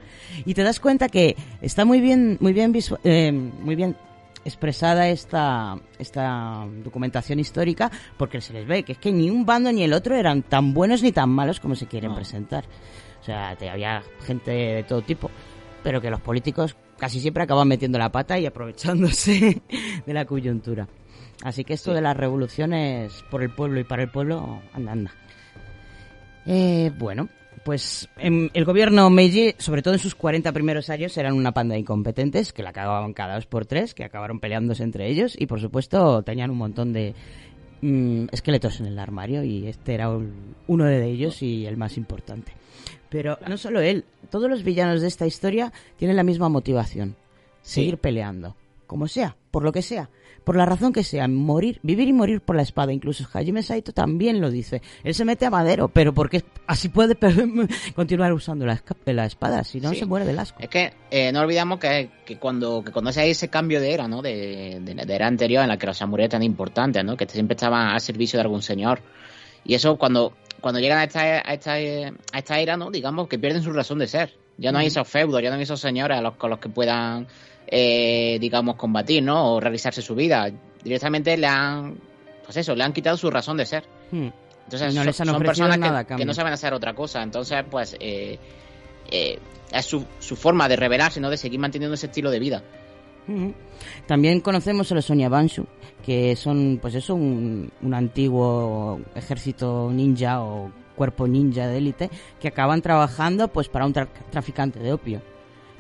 [0.45, 3.97] Y te das cuenta que está muy bien, muy bien eh, muy bien
[4.45, 9.73] expresada esta, esta documentación histórica porque se les ve que es que ni un bando
[9.73, 12.17] ni el otro eran tan buenos ni tan malos como se quieren No.
[12.17, 12.65] presentar.
[13.21, 15.29] O sea, te, había gente de todo tipo,
[15.83, 19.63] pero que los políticos casi siempre acaban metiendo la pata y aprovechándose
[20.07, 20.89] de la coyuntura.
[21.43, 21.95] Así que esto Sí.
[21.97, 25.15] de las revoluciones por el pueblo y para el pueblo, anda, anda.
[26.47, 27.29] Eh, bueno,
[27.65, 31.75] pues em, el gobierno Meiji, sobre todo en sus 40 primeros años, eran una panda
[31.75, 35.47] de incompetentes que la cagaban cada dos por tres, que acabaron peleándose entre ellos y
[35.47, 37.15] por supuesto tenían un montón de
[37.83, 41.97] mm, esqueletos en el armario y este era un- uno de ellos y el más
[41.97, 42.53] importante.
[43.09, 47.17] Pero no solo él, todos los villanos de esta historia tienen la misma motivación,
[47.63, 47.81] Sí.
[47.81, 50.09] seguir peleando, como sea, por lo que sea,
[50.45, 52.93] por la razón que sea, morir, vivir y morir por la espada.
[52.93, 54.81] Incluso Hajime Saito también lo dice.
[55.03, 57.17] Él se mete a madero, pero porque así puede
[57.97, 59.97] continuar usando la, espada, si no Sí.
[59.97, 60.61] se muere del asco.
[60.63, 63.93] Es que eh, no olvidamos que, que cuando que cuando se hay ese cambio de
[63.93, 64.23] era, ¿no?
[64.23, 67.17] De, de, de era anterior en la que los samuráis eran importantes, ¿no?
[67.17, 69.01] Que siempre estaban al servicio de algún señor.
[69.65, 72.91] Y eso cuando cuando llegan a esta, a esta, a esta era, ¿no?
[72.91, 74.33] Digamos que pierden su razón de ser.
[74.59, 76.69] Ya no hay esos feudos, ya no hay esos señores a los, con los que
[76.69, 77.27] puedan,
[77.67, 79.55] eh, digamos, combatir, ¿no?
[79.55, 80.51] O realizarse su vida.
[80.83, 81.99] Directamente le han
[82.45, 83.85] pues eso, le han quitado su razón de ser.
[84.13, 84.29] Hmm.
[84.65, 87.23] Entonces, No son- les han son ofrecido personas nada que no saben hacer otra cosa.
[87.23, 88.39] Entonces, pues, eh,
[89.11, 89.39] eh,
[89.73, 91.29] es su, su forma de rebelarse, ¿no?
[91.29, 92.63] De seguir manteniendo ese estilo de vida.
[94.07, 95.65] También conocemos a los Sonia Banshu,
[96.05, 102.11] que son, pues eso, un, un antiguo ejército ninja o cuerpo ninja de élite
[102.41, 105.21] que acaban trabajando, pues, para un tra- traficante de opio,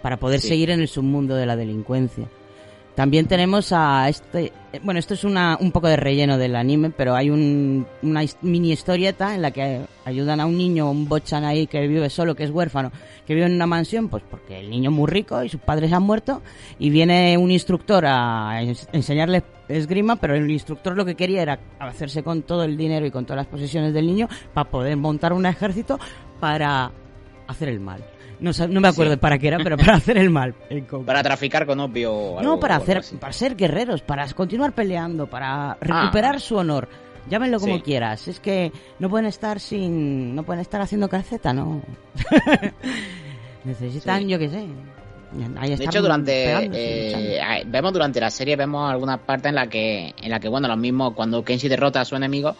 [0.03, 0.49] para poder Sí.
[0.49, 2.28] seguir en el submundo de la delincuencia.
[2.97, 7.14] También tenemos a este, bueno, esto es una, un poco de relleno del anime, pero
[7.14, 11.66] hay un, una mini historieta en la que ayudan a un niño, un bochan ahí
[11.66, 12.90] que vive solo, que es huérfano,
[13.26, 15.92] que vive en una mansión, pues porque el niño es muy rico y sus padres
[15.92, 16.40] han muerto,
[16.78, 21.59] y viene un instructor a ens- enseñarle esgrima, pero el instructor lo que quería era
[21.78, 25.34] hacerse con todo el dinero y con todas las posesiones del niño para poder montar
[25.34, 25.99] un ejército
[26.40, 26.90] para
[27.47, 28.03] hacer el mal.
[28.41, 29.18] No, no me acuerdo Sí.
[29.18, 30.55] para qué era, pero para hacer el mal.
[31.07, 35.26] Para traficar con opio o algo- No, para hacer, para ser guerreros, para continuar peleando,
[35.26, 36.89] para recuperar su honor.
[37.28, 37.82] Llámenlo como Sí.
[37.82, 38.28] quieras.
[38.28, 38.70] Es que
[39.01, 41.82] no pueden estar sin, no pueden estar haciendo calceta, no.
[43.64, 44.28] Necesitan, Sí.
[44.28, 44.66] yo qué sé.
[45.59, 49.66] ahí De hecho, durante eh, ah, vemos durante la serie vemos algunas partes en la
[49.66, 52.55] que en la que bueno los mismos cuando Kenshi derrota a su enemigo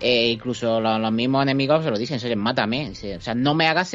[0.00, 3.68] eh, incluso los, los mismos enemigos se lo dicen, oye, mátame, o sea, no me
[3.68, 3.94] hagas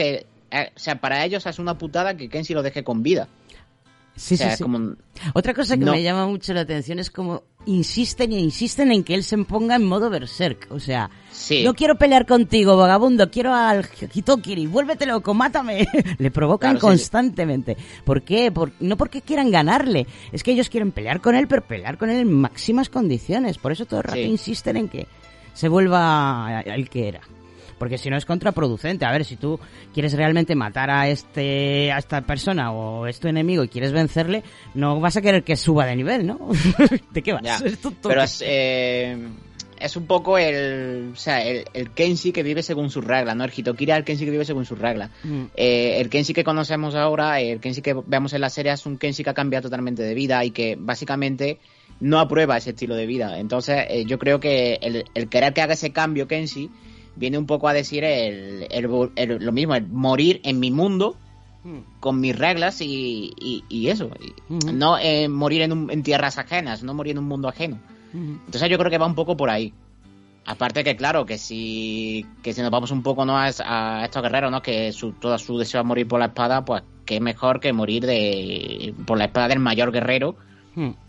[0.61, 3.27] eh, o sea, para ellos es una putada que Kenshi lo deje con vida.
[4.17, 4.63] Sí, o sea, sí, es sí.
[4.63, 4.93] como
[5.33, 5.91] Otra cosa que No.
[5.91, 9.75] me llama mucho la atención es como insisten e insisten en que él se ponga
[9.75, 10.67] en modo berserk.
[10.71, 11.63] O sea, Sí.
[11.65, 15.85] no quiero pelear contigo, vagabundo, quiero al Hitokiri, vuélvete loco, mátame.
[16.17, 16.87] Le provocan Claro, sí, sí.
[17.11, 17.75] constantemente.
[18.05, 18.53] ¿Por qué?
[18.53, 22.09] Por- no porque quieran ganarle, es que ellos quieren pelear con él, pero pelear con
[22.09, 23.57] él en máximas condiciones.
[23.57, 25.07] Por eso todo el rato insisten en que
[25.53, 27.19] se vuelva el que era.
[27.77, 29.05] Porque si no es contraproducente.
[29.05, 29.59] A ver, si tú
[29.93, 34.43] quieres realmente matar a este a esta persona o es tu enemigo y quieres vencerle,
[34.73, 36.39] no vas a querer que suba de nivel, ¿no?
[37.11, 37.43] ¿De qué vas?
[37.43, 37.59] Ya.
[38.01, 39.17] Pero es, eh,
[39.79, 43.43] es un poco el, o sea, el, el Kenshi que vive según sus reglas, ¿no?
[43.43, 45.09] El Hitokiri es el Kenshi que vive según sus reglas.
[45.23, 45.43] Mm.
[45.55, 48.97] Eh, el Kenshi que conocemos ahora, el Kenshi que vemos en la serie es un
[48.97, 51.59] Kenshi que ha cambiado totalmente de vida y que básicamente
[51.99, 53.37] no aprueba ese estilo de vida.
[53.39, 56.69] Entonces, eh, yo creo que el, el querer que haga ese cambio Kenshi
[57.15, 61.15] viene un poco a decir el, el- el- lo mismo, el morir en mi mundo
[61.99, 64.11] con mis reglas y, y- y eso.
[64.19, 64.71] Y Ujú.
[64.71, 67.79] No eh, morir en, un- en tierras ajenas, no morir en un mundo ajeno.
[68.13, 68.37] Ujú.
[68.45, 69.73] Entonces yo creo que va un poco por ahí.
[70.45, 73.35] Aparte que claro, que si, que si nos vamos un poco ¿no?
[73.35, 74.61] a, a estos guerreros, ¿no?
[74.61, 78.05] que su, todo su deseo es morir por la espada, pues qué mejor que morir
[78.05, 80.35] de por la espada del mayor guerrero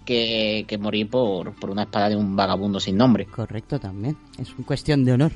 [0.06, 3.26] que, que morir por, por una espada de un vagabundo sin nombre.
[3.26, 4.16] Correcto también.
[4.38, 5.32] Es una cuestión de honor.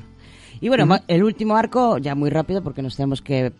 [0.59, 3.51] Y bueno, el último arco, ya muy rápido porque nos tenemos que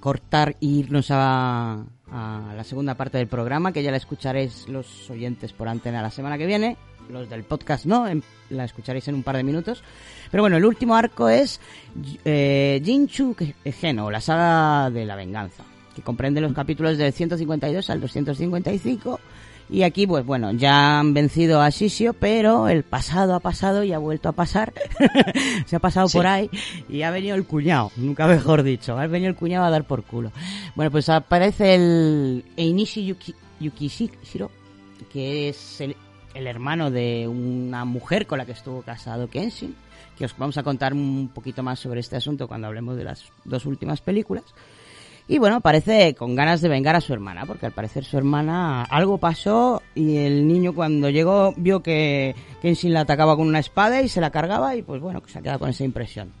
[0.00, 5.08] cortar e irnos a, a la segunda parte del programa, que ya la escucharéis los
[5.10, 6.76] oyentes por antena la semana que viene.
[7.10, 9.82] Los del podcast no, en- la escucharéis en un par de minutos.
[10.30, 11.60] Pero bueno, el último arco es
[12.24, 13.34] eh, Jinchu
[13.64, 19.20] Geno, la saga de la venganza, que comprende los capítulos del 152 al 255.
[19.72, 23.92] Y aquí, pues bueno, ya han vencido a Shishio, pero el pasado ha pasado y
[23.92, 24.72] ha vuelto a pasar.
[25.66, 26.18] Se ha pasado Sí.
[26.18, 26.50] por ahí
[26.88, 28.98] y ha venido el cuñado, nunca mejor dicho.
[28.98, 30.32] Ha venido el cuñado a dar por culo.
[30.74, 34.50] Bueno, pues aparece el Einishi Yuki, Yukishiro,
[35.12, 35.94] que es el,
[36.34, 39.76] el hermano de una mujer con la que estuvo casado Kenshin,
[40.18, 43.24] que os vamos a contar un poquito más sobre este asunto cuando hablemos de las
[43.44, 44.44] dos últimas películas.
[45.32, 48.82] Y bueno, parece con ganas de vengar a su hermana, porque al parecer su hermana
[48.82, 54.02] algo pasó y el niño cuando llegó vio que Kenshin la atacaba con una espada
[54.02, 56.32] y se la cargaba y pues bueno, que se ha quedado con esa impresión.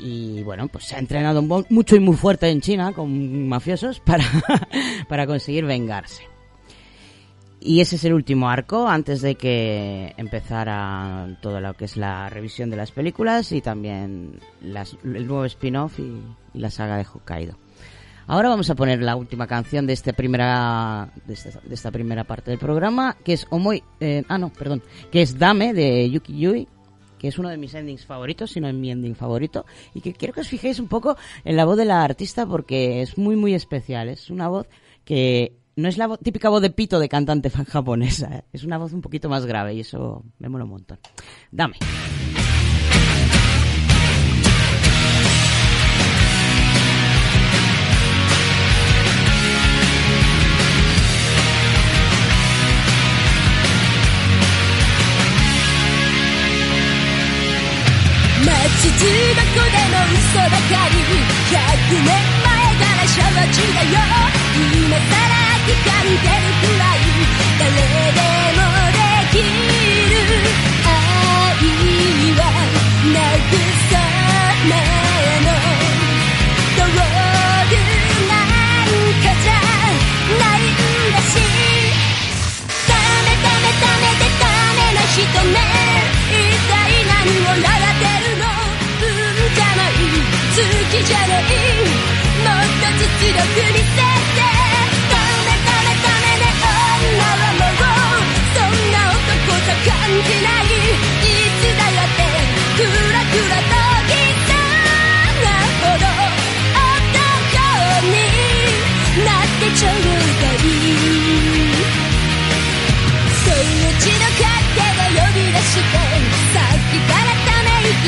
[0.00, 4.00] Y bueno, pues se ha entrenado mu- mucho y muy fuerte en China con mafiosos
[4.04, 4.24] para,
[5.08, 6.24] para conseguir vengarse.
[7.60, 12.28] Y ese es el último arco antes de que empezara todo lo que es la
[12.28, 16.20] revisión de las películas y también las- el nuevo spin-off y,
[16.52, 17.56] y la saga de Hokkaido.
[18.32, 21.34] Ahora vamos a poner la última canción de esta primera de
[21.74, 25.74] esta, primera parte del programa, que es Omoi, eh, ah no, perdón, que es Dame
[25.74, 26.68] de Yuki Yui,
[27.18, 30.12] que es uno de mis endings favoritos, si no es mi ending favorito, y que
[30.12, 33.34] quiero que os fijéis un poco en la voz de la artista porque es muy
[33.34, 34.68] muy especial, es una voz
[35.04, 38.44] que no es la vo- típica voz de pito de cantante fan japonesa, ¿eh?
[38.52, 41.00] es una voz un poquito más grave y eso me mola un montón.
[41.50, 41.74] Dame.
[58.40, 60.96] 町中箱での嘘ばかり
[61.50, 63.20] 100年前から承
[63.52, 63.92] 知だよ
[64.56, 67.04] 今さら光出るくらい
[67.58, 68.24] 誰で
[68.56, 68.64] も
[68.96, 68.98] で
[69.30, 69.36] き
[70.08, 70.24] る
[70.84, 70.88] 愛
[72.38, 72.40] は
[73.04, 73.14] 慰
[74.68, 74.72] め
[75.44, 75.52] の
[76.76, 77.76] 道具
[78.26, 79.60] なんかじゃ
[80.38, 80.72] ないん
[81.12, 81.32] だし
[82.88, 84.42] ためためためでダ
[84.76, 85.20] メな人
[85.52, 85.69] ね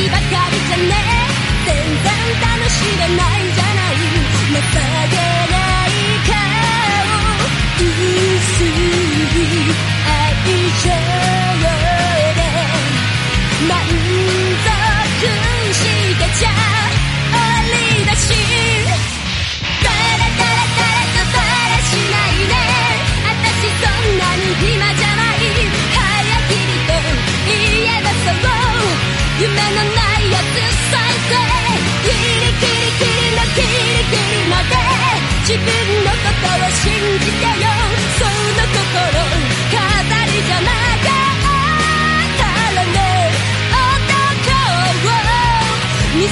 [0.08, 1.11] ばかりじゃね。
[1.11, 1.11] 全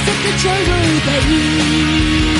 [0.00, 0.54] せてちょう
[1.06, 2.39] だい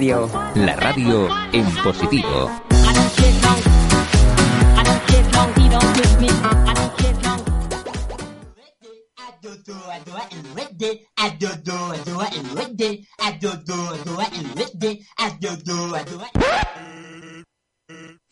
[0.00, 0.30] Radio.
[0.54, 2.50] La radio en positivo.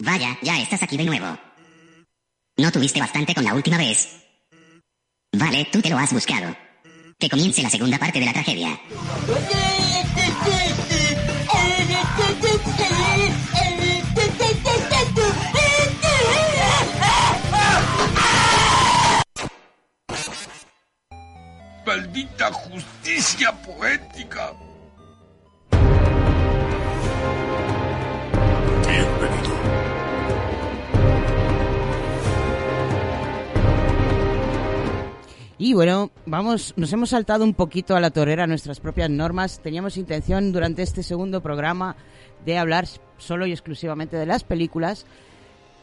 [0.01, 1.39] Vaya, ya estás aquí de nuevo.
[2.57, 4.09] ¿No tuviste bastante con la última vez?
[5.37, 6.57] Vale, tú te lo has buscado.
[7.19, 8.81] Que comience la segunda parte de la tragedia.
[21.89, 24.53] Maldita justicia poética.
[28.87, 29.55] Bienvenido.
[35.57, 39.61] Y bueno, vamos, nos hemos saltado un poquito a la torera nuestras propias normas.
[39.61, 41.97] Teníamos intención durante este segundo programa
[42.45, 42.87] de hablar
[43.17, 45.07] solo y exclusivamente de las películas,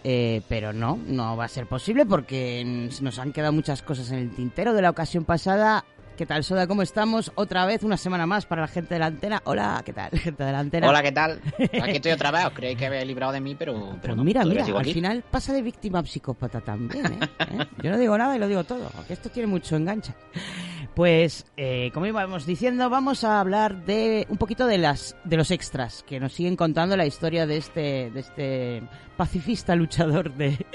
[0.04, 2.64] eh, pero no, no va a ser posible porque
[3.02, 5.84] nos han quedado muchas cosas en el tintero de la ocasión pasada.
[6.18, 6.66] ¿Qué tal, Soda?
[6.66, 7.30] ¿Cómo estamos?
[7.36, 9.42] Otra vez, una semana más para la gente de la antena.
[9.44, 10.88] Hola, ¿qué tal, gente de la antena?
[10.88, 11.42] Hola, ¿qué tal?
[11.60, 12.46] Aquí estoy otra vez.
[12.46, 14.24] Os creéis que habéis librado de mí, pero, pero Pues no.
[14.24, 14.94] mira, mira, al aquí.
[14.94, 17.20] final pasa de víctima a psicópata también, ¿eh?
[17.40, 17.66] ¿Eh?
[17.84, 20.14] Yo no digo nada y lo digo todo, porque esto tiene mucho enganche.
[20.96, 25.52] Pues, eh, como íbamos diciendo, vamos a hablar de un poquito de las de los
[25.52, 28.84] extras que nos siguen contando la historia de este de este
[29.18, 30.66] pacifista luchador de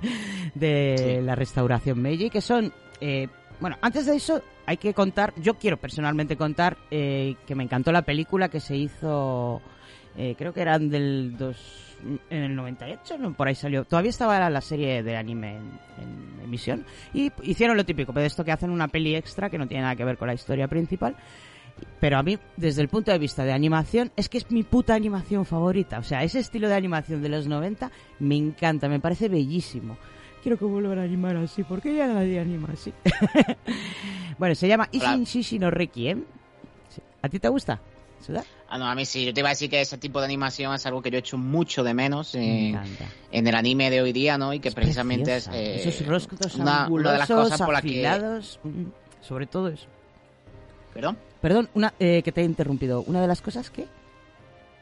[0.56, 3.28] de la restauración Meiji, que son eh,
[3.60, 7.92] bueno, antes de eso hay que contar, yo quiero personalmente contar eh, que me encantó
[7.92, 9.60] la película que se hizo,
[10.16, 11.56] eh, creo que eran del dos,
[12.30, 13.84] en el 98, no, por ahí salió.
[13.84, 18.44] Todavía estaba la serie de anime en, en emisión y hicieron lo típico, pero esto
[18.44, 21.16] que hacen una peli extra que no tiene nada que ver con la historia principal.
[22.00, 24.94] Pero a mí, desde el punto de vista de animación, es que es mi puta
[24.94, 25.98] animación favorita.
[25.98, 27.90] O sea, ese estilo de animación de los 90
[28.20, 29.96] me encanta, me parece bellísimo.
[30.42, 32.92] Quiero que vuelvan a animar así, porque ya nadie anima así.
[34.38, 36.24] bueno, se llama Ishin Shishi no Requiem.
[36.88, 37.02] Sí.
[37.22, 37.80] ¿A ti te gusta?
[38.24, 38.44] ¿Sudar?
[38.68, 39.24] Ah, no, a mí sí.
[39.24, 41.20] Yo te iba a decir que ese tipo de animación es algo que yo he
[41.20, 42.70] hecho mucho de menos Me
[43.30, 44.52] en, el anime de hoy día, ¿no?
[44.52, 47.82] Y que precisamente es eh, Esos rostros una, una de las angulosos, cosas por las
[47.82, 47.88] que...
[47.88, 48.84] afilados, mm,
[49.22, 49.86] sobre todo eso.
[50.92, 51.16] ¿Perdón?
[51.40, 53.02] Perdón, una, eh, que te he interrumpido.
[53.06, 53.86] ¿Una de las cosas que?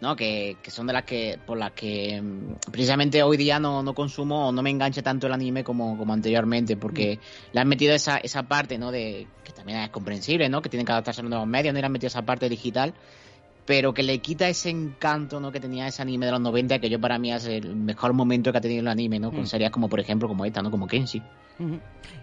[0.01, 0.15] ¿No?
[0.15, 3.95] Que, que son de las que, por las que mm, precisamente hoy día no, no
[3.95, 7.19] consumo o no me enganche tanto el anime como, como anteriormente, porque
[7.53, 8.91] le han metido esa, esa parte, ¿no?
[8.91, 10.61] De, que también es comprensible, ¿no?
[10.61, 11.79] Que tienen que adaptarse a los nuevos medios, ¿no?
[11.79, 12.93] Y le han metido esa parte digital,
[13.65, 15.51] pero que le quita ese encanto, ¿no?
[15.51, 18.53] Que tenía ese anime de los 90, que yo para mí es el mejor momento
[18.53, 19.31] que ha tenido el anime, ¿no?
[19.31, 19.47] Con Mm.
[19.47, 20.71] series como, por ejemplo, como esta, ¿no?
[20.71, 21.23] Como Kenshi.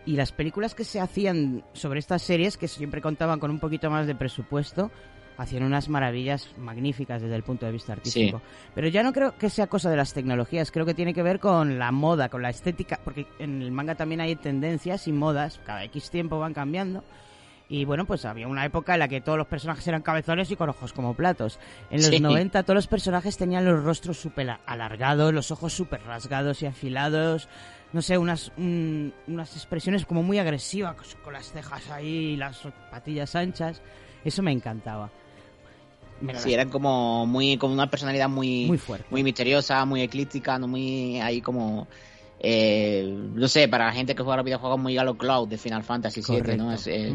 [0.05, 3.89] Y las películas que se hacían sobre estas series, que siempre contaban con un poquito
[3.89, 4.91] más de presupuesto,
[5.37, 8.41] hacían unas maravillas magníficas desde el punto de vista artístico.
[8.75, 11.39] Pero ya no creo que sea cosa de las tecnologías, creo que tiene que ver
[11.39, 15.59] con la moda, con la estética, porque en el manga también hay tendencias y modas,
[15.65, 17.03] cada X tiempo van cambiando.
[17.69, 20.55] Y bueno, pues había una época en la que todos los personajes eran cabezones y
[20.55, 21.59] con ojos como platos.
[21.89, 22.19] En los Sí.
[22.19, 27.47] 90 todos los personajes tenían los rostros súper alargados, los ojos súper rasgados y afilados.
[27.93, 32.61] No sé, unas, un- unas expresiones como muy agresivas, con las cejas ahí y las
[32.91, 33.81] patillas anchas.
[34.25, 35.09] Eso me encantaba.
[36.23, 39.05] Me- Sí, eran como muy, con una personalidad muy, Muy fuerte.
[39.09, 41.87] muy misteriosa, muy eclíptica, no muy ahí como
[42.39, 43.03] eh,
[43.33, 46.21] no sé, para la gente que juega los videojuegos muy Galo Cloud de Final Fantasy
[46.21, 46.71] VII, ¿no?
[46.73, 47.13] Es, eh,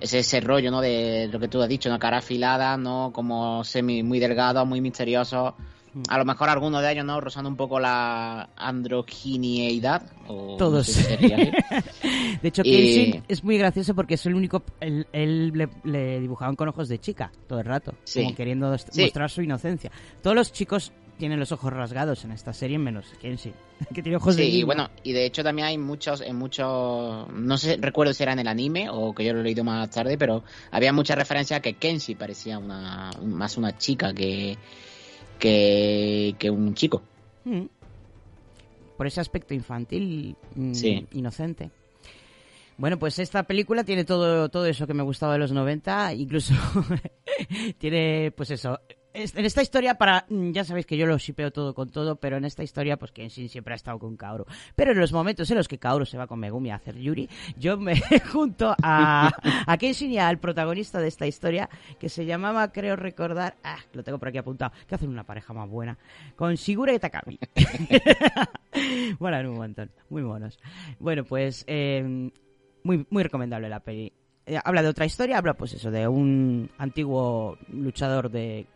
[0.00, 0.80] es ese rollo, ¿no?
[0.80, 1.98] De lo que tú has dicho, ¿no?
[1.98, 3.12] Cara afilada, ¿no?
[3.12, 5.54] Como semi muy delgado, muy misterioso.
[6.08, 7.20] A lo mejor algunos de ellos, ¿no?
[7.20, 10.02] Rozando un poco la androgineidad.
[10.28, 10.86] O, no Todos.
[10.86, 11.26] sé si.
[12.42, 14.62] De hecho, Kenshin es muy gracioso porque es el único.
[14.80, 18.22] Él, él le, le dibujaban con ojos de chica todo el rato, Sí.
[18.24, 19.02] como queriendo Sí.
[19.02, 19.90] mostrar su inocencia.
[20.22, 23.54] Todos los chicos tienen los ojos rasgados en esta serie, menos Kenshin,
[23.94, 27.26] que tiene ojos de Sí, y bueno, y de hecho también hay muchos, en muchos,
[27.32, 29.88] no sé, recuerdo si era en el anime o que yo lo he leído más
[29.88, 34.58] tarde, pero había muchas referencias a que Kenshi parecía una, un- más una chica que,
[35.38, 37.02] que, que un chico.
[37.44, 37.62] Mm.
[38.96, 41.06] Por ese aspecto infantil, mm, Sí.
[41.12, 41.70] inocente.
[42.78, 46.54] Bueno, pues esta película tiene todo, todo eso que me gustaba de los 90, incluso
[47.78, 48.78] tiene, pues eso.
[49.18, 52.36] En esta historia, para mm, ya sabéis que yo lo shipeo todo con todo, pero
[52.36, 54.44] en esta historia, pues Kenshin siempre ha estado con Kaoru.
[54.74, 57.26] Pero en los momentos en los que Kaoru se va con Megumi a hacer Yuri,
[57.56, 57.96] yo me
[58.32, 59.32] junto a,
[59.66, 64.04] a Kenshin y al protagonista de esta historia, que se llamaba, creo recordar, ah, lo
[64.04, 65.96] tengo por aquí apuntado, que hacen una pareja más buena,
[66.36, 67.38] con Shigure y Takami.
[69.18, 70.58] Molan un montón, muy monos.
[70.98, 72.30] Bueno, pues eh,
[72.82, 74.12] muy, muy recomendable la peli.
[74.44, 78.66] Eh, habla de otra historia, habla pues eso, de un antiguo luchador de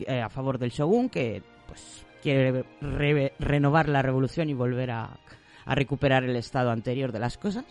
[0.00, 5.18] eh, a favor del shogun que pues quiere re- renovar la revolución y volver a,
[5.64, 7.64] a recuperar el estado anterior de las cosas.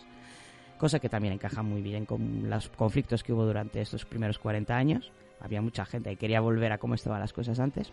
[0.78, 4.76] Cosa que también encaja muy bien con los conflictos que hubo durante estos primeros 40
[4.76, 5.10] años.
[5.40, 7.90] Había mucha gente que quería volver a cómo estaban las cosas antes.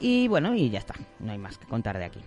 [0.00, 0.94] Y bueno, y ya está.
[1.18, 2.20] No hay más que contar de aquí.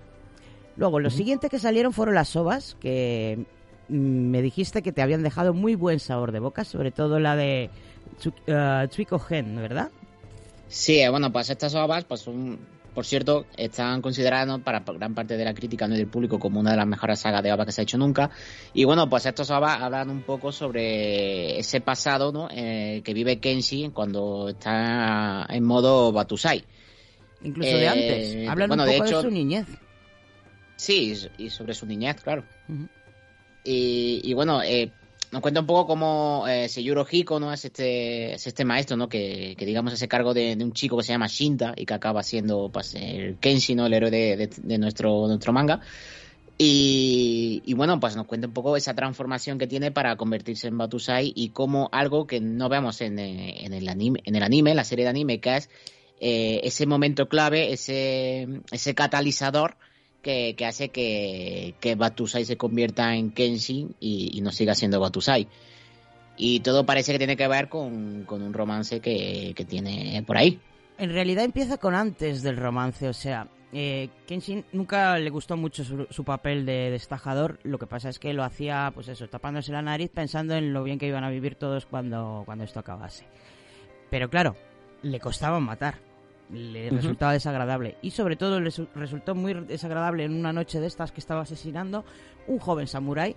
[0.75, 3.45] Luego, lo siguiente que salieron fueron las ovas, que
[3.89, 7.35] mm, me dijiste que te habían dejado muy buen sabor de boca, sobre todo la
[7.35, 7.69] de
[8.19, 9.91] Tsu- eh, Tsuiko Gen, ¿verdad?
[10.67, 12.57] Sí, eh, bueno, pues estas ovas, pues son,
[12.95, 15.93] por cierto, están consideradas para gran parte de la crítica ¿no?
[15.95, 17.97] y del público como una de las mejores sagas de ovas que se ha hecho
[17.97, 18.31] nunca.
[18.73, 22.47] Y bueno, pues estos ovas hablan un poco sobre ese pasado ¿no?
[22.51, 26.63] eh, que vive Kenshi cuando está en modo Batusai.
[27.43, 28.49] Incluso de Eh, antes.
[28.49, 29.67] Hablan bueno, un poco de, hecho- su niñez.
[30.75, 32.43] Sí, y sobre su niñez, claro.
[33.63, 34.91] Y, y bueno, eh,
[35.33, 37.51] nos cuenta un poco cómo eh, Seiyuro Hiko ¿no?
[37.51, 39.09] es, este, es este maestro ¿no?
[39.09, 42.21] que, que digamos ese cargo de, un chico que se llama Shinta y que acaba
[42.21, 43.87] siendo pues, el Kenshi, ¿no?
[43.87, 45.81] el héroe de, de- de nuestro, nuestro manga.
[46.59, 50.77] Y, y bueno, pues nos cuenta un poco esa transformación que tiene para convertirse en
[50.77, 54.75] Batusai y cómo algo que no vemos en, eh, en el anime, en el anime,
[54.75, 55.69] la serie de anime, que es
[56.21, 59.77] eh, ese momento clave, ese, ese catalizador
[60.23, 65.47] que, hace que, que Batusai se convierta en Kenshin y, y no siga siendo Batusai.
[66.35, 70.37] Y todo parece que tiene que ver con, con un romance que, que tiene por
[70.37, 70.59] ahí.
[70.97, 75.83] En realidad empieza con antes del romance, o sea, eh, Kenshin nunca le gustó mucho
[75.83, 79.71] su, su papel de destajador, lo que pasa es que lo hacía, pues eso, tapándose
[79.71, 83.25] la nariz pensando en lo bien que iban a vivir todos cuando, cuando esto acabase.
[84.09, 84.55] Pero claro,
[85.01, 85.95] le costaba matar,
[86.53, 90.87] le resultaba desagradable y sobre todo le su- resultó muy desagradable en una noche de
[90.87, 92.05] estas que estaba asesinando
[92.47, 93.35] un joven samurái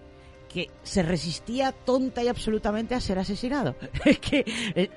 [0.49, 3.75] que se resistía tonta y absolutamente a ser asesinado.
[4.05, 4.45] Es que
[4.75, 4.91] eh,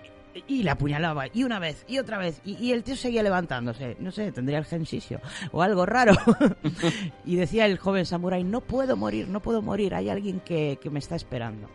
[0.48, 3.98] y le apuñalaba, y una vez, y otra vez, y, y el tío seguía levantándose.
[4.00, 5.20] No sé, tendría el gensisio
[5.52, 6.14] o algo raro.
[7.26, 10.90] y decía el joven samurái, no puedo morir, no puedo morir, hay alguien que, que
[10.92, 11.68] me está esperando.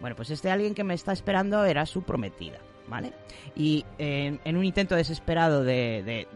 [0.00, 2.58] Bueno, pues este alguien que me está esperando era su prometida,
[2.92, 3.12] ¿vale?
[3.56, 6.28] Y eh, en un intento desesperado de, de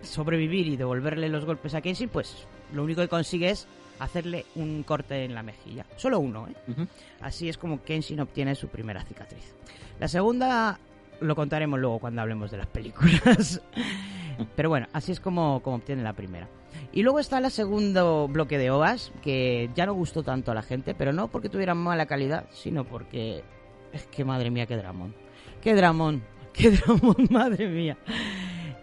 [0.00, 4.84] sobrevivir y devolverle los golpes a Kenshin, pues lo único que consigue es hacerle un
[4.84, 5.84] corte en la mejilla.
[5.96, 6.86] Solo uno, ¿eh?
[7.20, 9.54] Así es como Kenshin obtiene su primera cicatriz.
[10.00, 10.78] La segunda
[11.20, 13.60] lo contaremos luego cuando hablemos de las películas.
[14.56, 16.48] Pero bueno, así es como, como obtiene la primera.
[16.94, 20.62] Y luego está el segundo bloque de OVAs, que ya no gustó tanto a la
[20.62, 23.44] gente, pero no porque tuvieran mala calidad, sino porque...
[23.92, 25.14] Es que madre mía, qué dramón.
[25.62, 26.22] Qué dramón,
[26.52, 27.96] qué dramón, madre mía.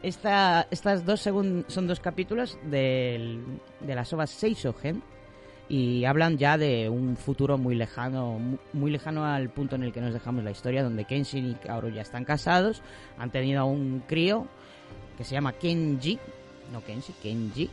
[0.01, 3.43] Esta, estas dos son dos capítulos del-
[3.81, 5.03] de las ovas Seisogen
[5.67, 9.91] y hablan ya de un futuro muy lejano, mu- muy lejano al punto en el
[9.91, 12.81] que nos dejamos la historia, donde Kenshin y Kaoru ya están casados,
[13.17, 14.47] han tenido un crío
[15.17, 16.17] que se llama Kenji,
[16.71, 17.69] no Kenshi, Kenji,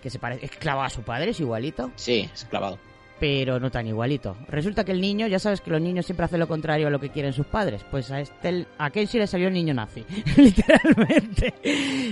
[0.00, 1.90] que se parece, es clavado a su padre, es igualito.
[1.96, 2.78] Sí, es clavado.
[3.24, 4.36] Pero no tan igualito.
[4.48, 7.00] Resulta que el niño, ya sabes que los niños siempre hacen lo contrario a lo
[7.00, 7.82] que quieren sus padres.
[7.90, 10.04] Pues a este, a Kenshi le salió el niño nazi,
[10.36, 11.54] literalmente.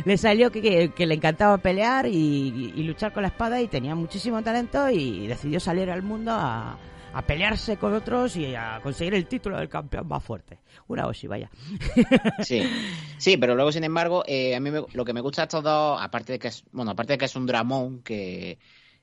[0.07, 4.89] Le salió que, le encantaba pelear y, luchar con la espada y tenía muchísimo talento
[4.89, 6.79] y decidió salir al mundo a,
[7.27, 10.61] pelearse con otros y a conseguir el título del campeón más fuerte.
[10.89, 11.51] Una Oshi, vaya.
[12.43, 12.63] Sí,
[13.19, 16.01] sí, pero luego, sin embargo, eh, a mí lo que me gusta de estos dos,
[16.01, 18.59] aparte de que es, bueno, aparte de que es un dramón que,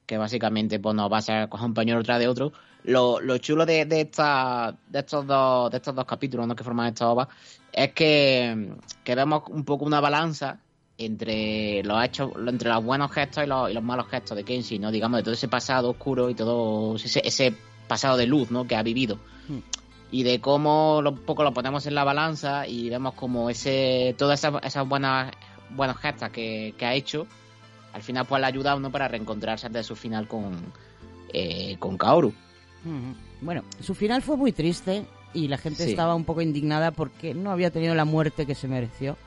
[0.10, 2.52] que básicamente pues nos va a ser coger un pañuelo tras de otro,
[2.84, 6.56] lo, lo chulo de, de, esta, de estos dos, de estos dos capítulos ¿no?
[6.56, 7.28] que forman esta obra
[7.72, 8.74] es que,
[9.04, 10.58] que vemos un poco una balanza
[10.98, 14.80] entre los hechos, entre los buenos gestos y los, y los malos gestos de Kenshi,
[14.80, 14.90] ¿no?
[14.92, 17.54] Digamos, de todo ese pasado oscuro y todo ese, ese
[17.88, 18.66] pasado de luz, ¿no?
[18.66, 19.20] Que ha vivido
[20.12, 24.16] y de cómo lo- un poco lo ponemos en la balanza y vemos como ese
[24.18, 25.32] todas esas, esas buenas
[25.70, 27.28] buenas gestas que, que ha hecho
[27.94, 28.92] al final pues le ha ayudado ¿no?
[28.92, 30.56] para reencontrarse antes de su final con
[31.34, 32.34] eh, con Kaoru.
[33.42, 35.92] Bueno, su final fue muy triste y la gente Sí.
[35.92, 39.18] estaba un poco indignada porque no había tenido la muerte que se mereció.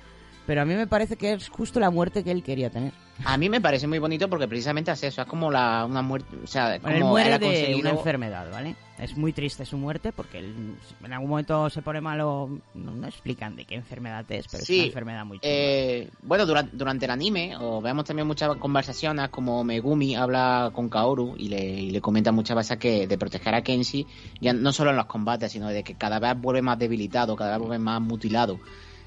[0.46, 2.92] Pero a mí me parece que es justo la muerte que él quería tener.
[3.24, 6.36] A mí me parece muy bonito porque precisamente es eso es como la una muerte
[6.42, 8.76] o sea Bueno, él como muere él ha de una enfermedad, ¿vale?
[8.98, 12.48] Es muy triste su muerte porque él en algún momento se pone malo.
[12.74, 15.52] No, no explican de qué enfermedad es, pero es una enfermedad muy chunga.
[15.52, 20.88] Eh, bueno, durante, durante el anime, o vemos también muchas conversaciones como Megumi habla con
[20.88, 24.06] Kaoru y le, y le comenta muchas veces que de proteger a Kenshi,
[24.40, 27.52] ya no solo en los combates, sino de que cada vez vuelve más debilitado, cada
[27.52, 28.60] vez vuelve más mutilado,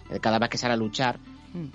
[0.09, 1.19] eh, cada vez que sale a luchar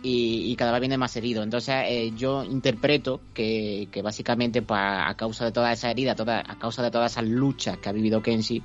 [0.02, 1.42] y, y cada vez viene más herido.
[1.42, 6.40] Entonces eh, yo interpreto que, que básicamente pues, a causa de toda esa herida, toda,
[6.40, 8.62] a causa de todas esas luchas que ha vivido Kenshi,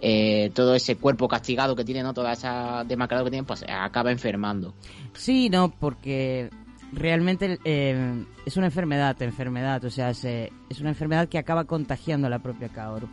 [0.00, 4.10] eh, todo ese cuerpo castigado que tiene, no toda esa demacrado que tiene, pues acaba
[4.10, 4.74] enfermando.
[5.14, 6.50] Sí, no, porque
[6.92, 12.26] realmente eh, es una enfermedad, enfermedad, o sea, se- es una enfermedad que acaba contagiando
[12.26, 13.08] a la propia Kaoru,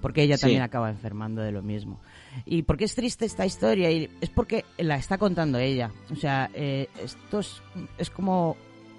[0.00, 0.42] porque ella Sí.
[0.42, 2.00] también acaba enfermando de lo mismo.
[2.44, 3.90] ¿Y por qué es triste esta historia?
[3.90, 7.62] Y es porque la está contando ella, o sea, eh, esto es,
[7.98, 8.56] es como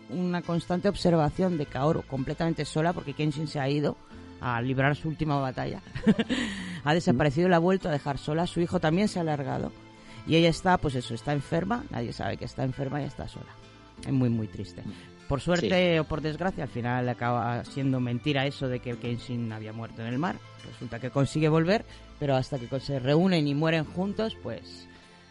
[0.09, 3.97] una constante observación de Kaoru completamente sola, porque Kenshin se ha ido
[4.41, 5.81] a librar su última batalla.
[6.83, 9.71] ha desaparecido, la ha vuelto a dejar sola, su hijo también se ha alargado.
[10.27, 13.51] Y ella está, pues eso, está enferma, nadie sabe que está enferma y está sola.
[14.05, 14.83] Es muy, muy triste.
[15.27, 19.73] Por suerte o por desgracia, al final acaba siendo mentira eso de que Kenshin había
[19.73, 20.35] muerto en el mar.
[20.65, 21.85] Resulta que consigue volver,
[22.19, 24.87] pero hasta que se reúnen y mueren juntos, pues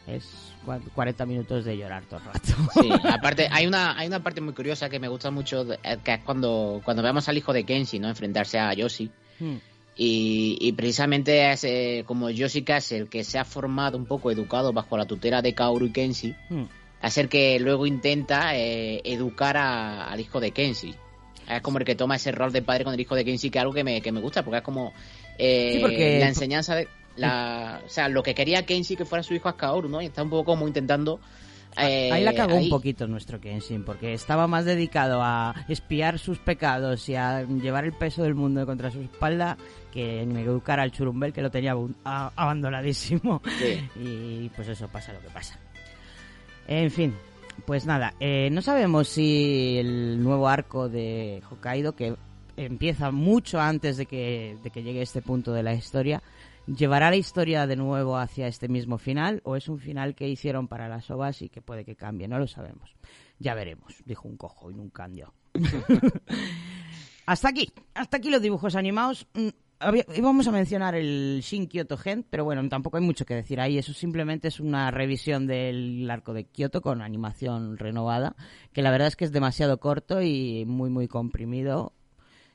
[0.06, 0.24] es
[0.66, 2.52] cua- 40 minutos de llorar todo el rato.
[2.80, 6.14] Sí, aparte hay una hay una parte muy curiosa que me gusta mucho eh, que
[6.14, 8.08] es cuando cuando vemos al hijo de Kenshi, ¿no?
[8.08, 9.10] enfrentarse a Yoshi
[9.40, 9.56] Hmm.
[9.96, 14.30] y, y precisamente es eh, como Yoshi es el que se ha formado un poco
[14.30, 16.64] educado bajo la tutela de Kaoru y Kenshi, Hmm.
[17.02, 20.94] es el que luego intenta eh, educar a- al hijo de Kenshi.
[21.48, 23.58] Es como el que toma ese rol de padre con el hijo de Kenshi, que
[23.58, 24.92] es algo que me, que me gusta, porque es como
[25.38, 26.88] eh, Sí, porque- la enseñanza de...
[27.16, 30.00] La, o sea, lo que quería Kenshi que fuera su hijo es Kaoru, ¿no?
[30.00, 31.20] Y está un poco como intentando...
[31.76, 32.64] eh, Ahí la cagó ahí.
[32.64, 37.84] un poquito nuestro Kenshin, porque estaba más dedicado a espiar sus pecados y a llevar
[37.84, 39.58] el peso del mundo contra su espalda
[39.92, 41.74] que en educar al churumbel que lo tenía
[42.36, 43.42] abandonadísimo.
[43.58, 43.78] Sí.
[44.00, 45.58] Y pues eso pasa lo que pasa.
[46.66, 47.14] En fin,
[47.66, 52.14] pues nada, eh, no sabemos si el nuevo arco de Hokkaido, que
[52.56, 56.22] empieza mucho antes de que, de que llegue este punto de la historia,
[56.66, 60.68] llevará la historia de nuevo hacia este mismo final o es un final que hicieron
[60.68, 62.94] para las ovas y que puede que cambie, no lo sabemos.
[63.38, 65.32] Ya veremos, dijo un cojo y nunca cambió.
[67.26, 69.26] hasta aquí, hasta aquí los dibujos animados.
[69.34, 69.48] Mm,
[70.14, 73.78] íbamos a mencionar el Shin Kyoto Gen, pero bueno, tampoco hay mucho que decir ahí.
[73.78, 78.36] Eso simplemente es una revisión del arco de Kyoto con animación renovada,
[78.72, 81.92] que la verdad es que es demasiado corto y muy, muy comprimido.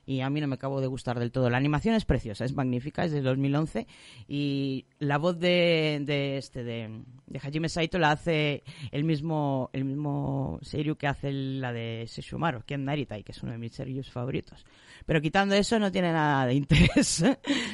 [0.08, 1.50] Y a mí no me acabo de gustar del todo.
[1.50, 3.88] La animación es preciosa, es magnífica, es de 2011.
[4.30, 7.04] Y la voz de, de este, de,
[7.44, 12.86] Hajime Saito la hace el mismo, el mismo Seiryu que hace la de Sesshomaru, Ken
[12.86, 14.66] Naritai, que es uno de mis Seiryus favoritos.
[15.06, 17.26] Pero quitando eso no tiene nada de interés,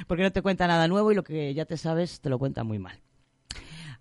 [0.07, 2.63] porque no te cuenta nada nuevo y lo que ya te sabes te lo cuenta
[2.63, 2.99] muy mal.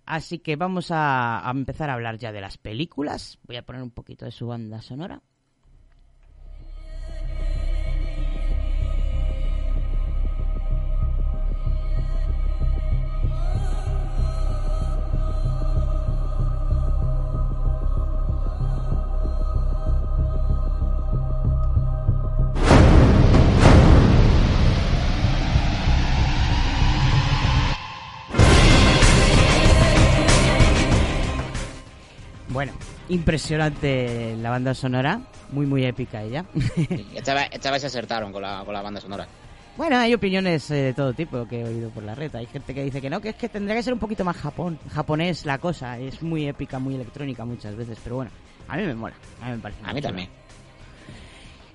[0.07, 3.37] Así que vamos a empezar a hablar ya de las películas.
[3.43, 5.21] Voy a poner un poquito de su banda sonora.
[32.53, 32.71] Bueno,
[33.09, 35.19] impresionante la banda sonora,
[35.51, 36.45] muy muy épica ella.
[37.15, 39.27] Esta vez, esta vez se acertaron con la, con la banda sonora.
[39.75, 42.33] Bueno, hay opiniones eh, de todo tipo que he oído por la red.
[42.35, 44.37] Hay gente que dice que no, que es que tendría que ser un poquito más
[44.37, 45.97] Japón, japonés la cosa.
[45.97, 48.29] Es muy épica, muy electrónica muchas veces, pero bueno,
[48.67, 49.15] a mí me mola.
[49.41, 49.81] A mí me parece.
[49.83, 50.29] A mí también.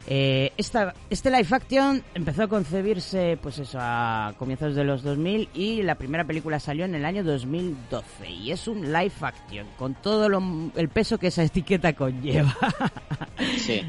[0.06, 5.50] Eh, esta, este live action empezó a concebirse, pues eso, a comienzos de los 2000
[5.52, 9.94] y la primera película salió en el año 2012 y es un live action con
[9.96, 12.56] todo lo- el peso que esa etiqueta conlleva.
[13.58, 13.82] Sí.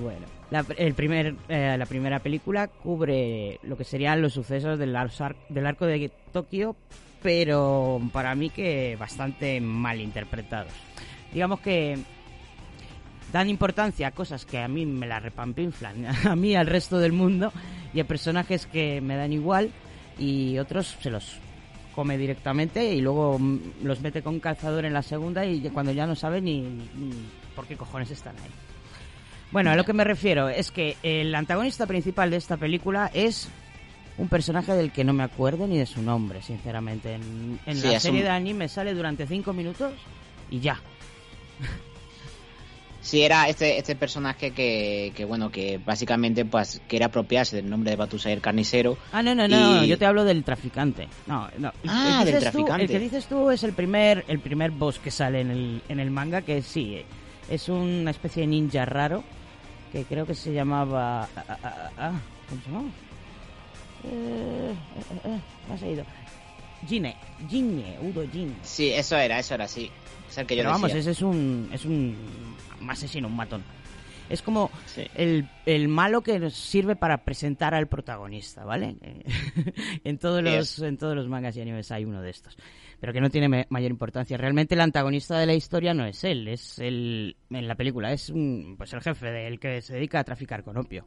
[0.00, 4.94] Bueno, la, el primer, eh, la primera película cubre lo que serían los sucesos del,
[4.96, 5.10] ar-
[5.48, 6.76] del arco de Tokio,
[7.22, 10.72] pero para mí que bastante mal interpretados.
[11.34, 11.98] Digamos que
[13.32, 17.12] dan importancia a cosas que a mí me la repampinflan, a mí al resto del
[17.12, 17.52] mundo,
[17.94, 19.70] y a personajes que me dan igual,
[20.18, 21.38] y otros se los
[21.94, 26.06] come directamente y luego mm, los mete con calzador en la segunda y cuando ya
[26.06, 27.10] no sabe ni, ni
[27.56, 28.50] por qué cojones están ahí.
[29.50, 33.48] Bueno, a lo que me refiero es que el antagonista principal de esta película es
[34.18, 37.14] un personaje del que no me acuerdo ni de su nombre, sinceramente.
[37.14, 39.92] En, en Sí, la serie un- de anime sale durante cinco minutos
[40.50, 40.78] y ya.
[43.02, 47.90] Sí, era este, este personaje que, que, bueno, que básicamente pues quiere apropiarse del nombre
[47.92, 48.98] de Batusai el carnicero.
[49.12, 51.08] Ah, no, no, no, Y- yo te hablo del traficante.
[51.26, 51.72] No, no.
[51.88, 52.82] Ah, del tú- traficante.
[52.84, 55.98] el que dices tú es el primer, el primer boss que sale en el, en
[55.98, 57.02] el manga, que sí,
[57.48, 59.24] es una especie de ninja raro,
[59.92, 61.22] que creo que se llamaba...
[61.34, 62.12] ah, ah, ah,
[62.50, 62.88] ¿Cómo se llamaba?
[64.04, 66.04] Eh, eh, eh, me ha salido.
[66.86, 67.16] Gine,
[67.48, 68.52] Gine, Udo Gine.
[68.62, 69.90] Sí, eso era, eso era, sí.
[70.28, 71.00] Es el que yo Pero vamos, decía.
[71.00, 72.16] ese es un, es un
[72.88, 73.62] asesino, un matón.
[74.28, 75.02] Es como Sí.
[75.16, 78.94] el, el malo que nos sirve para presentar al protagonista, ¿vale?
[80.04, 82.56] en, todos los, en todos los mangas y animes hay uno de estos.
[83.00, 84.36] Pero que no tiene mayor importancia.
[84.36, 88.28] Realmente el antagonista de la historia no es él, es el, en la película, es
[88.30, 91.06] un, pues el jefe del que se dedica a traficar con opio.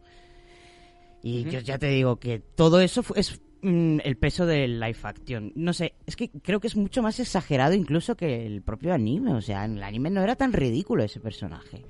[1.24, 5.52] Y yo ya te digo que todo eso es mm, el peso del live action.
[5.56, 9.34] No sé, es que creo que es mucho más exagerado incluso que el propio anime.
[9.34, 11.82] O sea, en el anime no era tan ridículo ese personaje.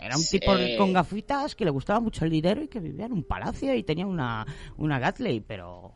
[0.00, 0.38] Era un Sí.
[0.38, 3.74] tipo con gafitas que le gustaba mucho el dinero y que vivía en un palacio
[3.74, 4.46] y tenía una,
[4.76, 5.94] una Gatley, pero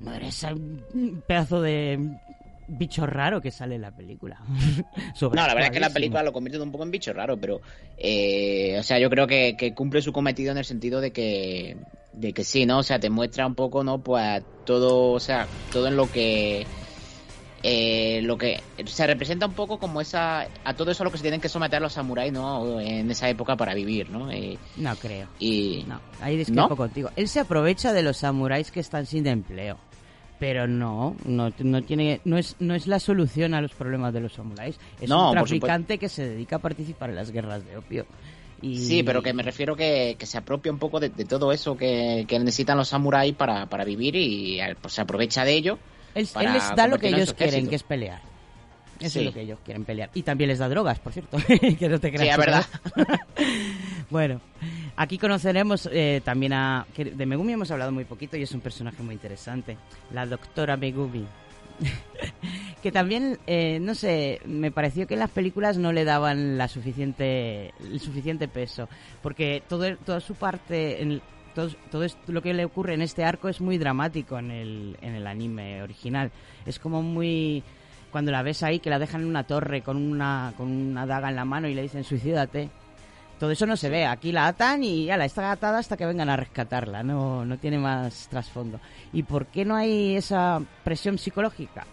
[0.00, 1.98] no era ese mm, pedazo de
[2.68, 4.38] bicho raro que sale en la película.
[5.20, 7.60] No, la verdad es que la película lo convierte un poco en bicho raro, pero
[7.96, 11.76] eh, o sea, yo creo que, que cumple su cometido en el sentido de que
[12.12, 12.78] de que sí, ¿no?
[12.78, 13.98] O sea, te muestra un poco, ¿no?
[13.98, 16.66] Pues todo, o sea, todo en lo que
[17.62, 21.16] eh, lo que se representa un poco como esa a todo eso a lo que
[21.16, 22.78] se tienen que someter los samuráis, ¿no?
[22.80, 24.30] En esa época para vivir, ¿no?
[24.30, 25.28] Eh, No creo.
[25.38, 26.76] y No, ahí discrepo ¿No?
[26.76, 27.10] contigo.
[27.16, 29.78] Él se aprovecha de los samuráis que están sin empleo.
[30.38, 34.20] Pero no, no, no tiene, no es, no es la solución a los problemas de
[34.20, 34.78] los samuráis.
[35.00, 38.06] Es No, un traficante que se dedica a participar en las guerras de opio.
[38.60, 38.78] Y...
[38.78, 41.76] Sí, pero que me refiero que, que se apropia un poco de, de todo eso
[41.76, 45.78] que, que necesitan los samuráis para, para vivir y eh, pues, se aprovecha de ello.
[46.14, 48.22] Él, él les da lo que ellos quieren, que es pelear.
[49.04, 49.18] Eso Sí.
[49.20, 50.10] es lo que ellos quieren pelear.
[50.14, 51.36] Y también les da drogas, por cierto.
[51.78, 52.22] que no te creas.
[52.22, 52.64] Sí, es verdad.
[52.96, 53.04] no.
[54.10, 54.40] bueno,
[54.96, 56.86] aquí conoceremos eh, también a...
[56.94, 59.76] que de Megumi hemos hablado muy poquito y es un personaje muy interesante.
[60.12, 61.26] La doctora Megumi.
[62.82, 66.68] que también, eh, no sé, me pareció que en las películas no le daban la
[66.68, 68.88] suficiente, el suficiente peso.
[69.22, 71.02] Porque todo, toda su parte...
[71.02, 71.20] En,
[71.54, 74.96] todo, todo esto- lo que le ocurre en este arco es muy dramático en el,
[75.00, 76.30] en el anime original.
[76.66, 77.62] Es como muy...
[78.14, 81.30] Cuando la ves ahí, que la dejan en una torre con una, con una daga
[81.30, 82.70] en la mano y le dicen suicídate.
[83.40, 84.06] Todo eso no se ve.
[84.06, 87.02] Aquí la atan y ya la está atada hasta que vengan a rescatarla.
[87.02, 88.78] No, no tiene más trasfondo.
[89.12, 91.88] ¿Y por qué no hay esa presión psicológica?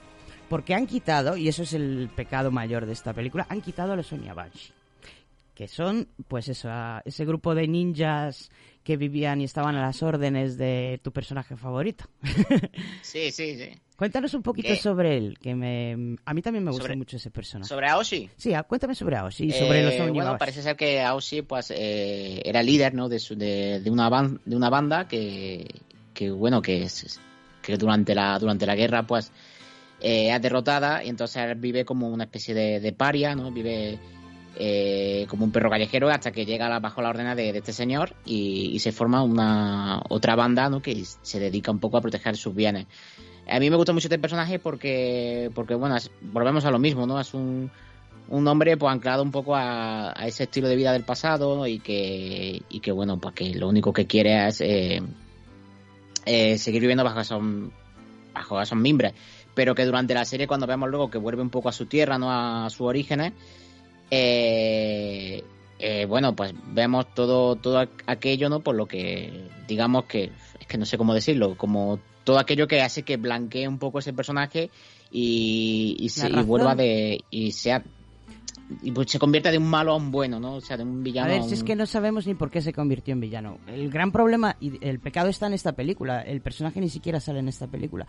[0.47, 3.95] Porque han quitado, y eso es el pecado mayor de esta película, han quitado a
[3.95, 4.73] los Onyabashi.
[5.55, 8.51] Que son, pues eso, a- ese grupo de ninjas
[8.83, 12.05] que vivían y estaban a las órdenes de tu personaje favorito.
[13.01, 13.69] Sí, sí, sí.
[13.97, 14.77] Cuéntanos un poquito ¿Qué?
[14.77, 17.67] sobre él, que me, a mí también me gusta Sobre- mucho ese personaje.
[17.69, 18.29] ¿Sobre Aoshi?
[18.35, 20.39] Sí, ah, cuéntame sobre Aoshi y sobre Eh, los Bueno, Onyabashi.
[20.39, 23.09] parece ser que Aoshi pues, eh, era líder ¿no?
[23.09, 25.67] de, su- de, de una ban- de una banda que,
[26.13, 27.19] que bueno, que, es-
[27.61, 29.31] que durante, la, durante la guerra pues
[29.99, 33.51] eh, es derrotada y entonces vive como una especie de, de paria, ¿no?
[33.51, 33.99] Vive
[34.57, 38.77] eh, como un perro callejero hasta que llega bajo la orden de, este señor y,
[38.79, 40.81] se forma una otra banda ¿no?
[40.81, 42.87] que se dedica un poco a proteger sus bienes.
[43.49, 47.19] A mí me gusta mucho este personaje porque, porque bueno, volvemos a lo mismo, ¿no?
[47.19, 47.71] Es un,
[48.29, 51.79] un hombre pues anclado un poco a, a ese estilo de vida del pasado y
[51.79, 55.01] que, y que bueno, pues que lo único que quiere es eh,
[56.25, 57.41] eh, seguir viviendo bajo esos,
[58.33, 59.13] bajo esos mimbres.
[59.53, 62.17] Pero que durante la serie, cuando vemos luego que vuelve un poco a su tierra,
[62.17, 62.31] ¿no?
[62.31, 63.33] A sus orígenes,
[64.11, 65.43] eh,
[65.79, 68.59] eh, bueno, pues vemos todo, todo aqu- aquello, ¿no?
[68.59, 70.25] Por lo que, digamos que,
[70.59, 73.97] es que no sé cómo decirlo, como todo aquello que hace que blanquee un poco
[73.99, 74.69] ese personaje
[75.11, 77.83] y, y, se, y vuelva de, y sea,
[78.83, 80.53] y pues se convierte de un malo a un bueno, ¿no?
[80.55, 82.51] O sea, de un villano A ver, a si es que no sabemos ni por
[82.51, 83.57] qué se convirtió en villano.
[83.67, 86.21] El gran problema y el pecado está en esta película.
[86.21, 88.05] El personaje ni siquiera sale en esta película.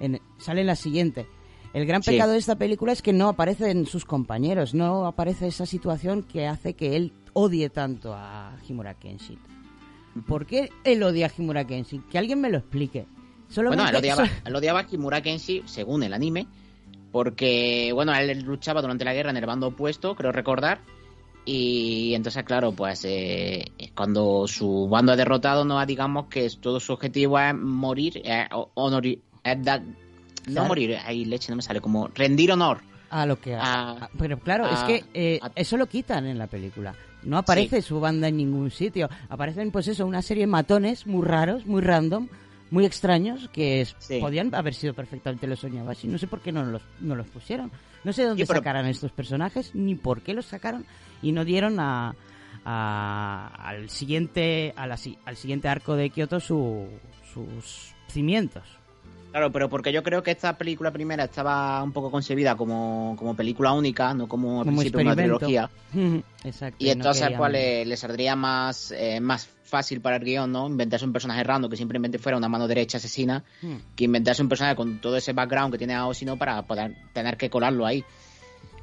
[0.00, 1.26] En- sale en la siguiente.
[1.74, 2.12] El gran Sí.
[2.12, 6.46] pecado de esta película es que no aparecen sus compañeros, no aparece esa situación que
[6.46, 9.38] hace que él odie tanto a Himura Kenshin.
[10.26, 12.02] ¿Por qué él odia a Himura Kenshin?
[12.04, 13.06] Que alguien me lo explique.
[13.48, 16.46] Solamente- Bueno, él odiaba, él odiaba a Kimura Kenshi, según el anime,
[17.12, 20.80] porque, bueno, él luchaba durante la guerra en el bando opuesto, creo recordar,
[21.44, 23.64] y entonces, claro, pues eh,
[23.94, 29.06] cuando su bando es derrotado, no digamos que todo su objetivo es morir, eh, honor-
[29.06, 29.62] es
[30.46, 32.80] no morir, ahí leche no me sale, como rendir honor.
[33.10, 36.46] a lo que a- a- pero claro es que eh, eso lo quitan en la
[36.48, 36.94] película.
[37.22, 39.08] No aparece su banda en ningún sitio.
[39.28, 42.28] Aparecen pues eso una serie de matones muy raros muy random
[42.70, 44.18] muy extraños que Sí.
[44.20, 47.70] podían haber sido perfectamente los Onyabashi no sé por qué no los no los pusieron.
[48.02, 50.84] No sé de dónde Sí, pero- sacaran estos personajes ni por qué los sacaron
[51.22, 52.16] y no dieron a,
[52.64, 56.88] a- al siguiente a la al siguiente arco de Kioto su,
[57.32, 58.64] sus cimientos
[59.34, 63.34] Claro, pero porque yo creo que esta película primera estaba un poco concebida como, como
[63.34, 65.68] película única, no como al como principio una trilogía.
[66.44, 70.68] exacto Y entonces pues le, le saldría más, eh, más fácil para el guion, ¿no?
[70.68, 73.78] Inventarse un personaje random que simplemente fuera una mano derecha asesina, Hmm.
[73.96, 76.36] que inventarse un personaje con todo ese background que tiene Aoshi, ¿no?
[76.36, 78.04] Para poder tener que colarlo ahí.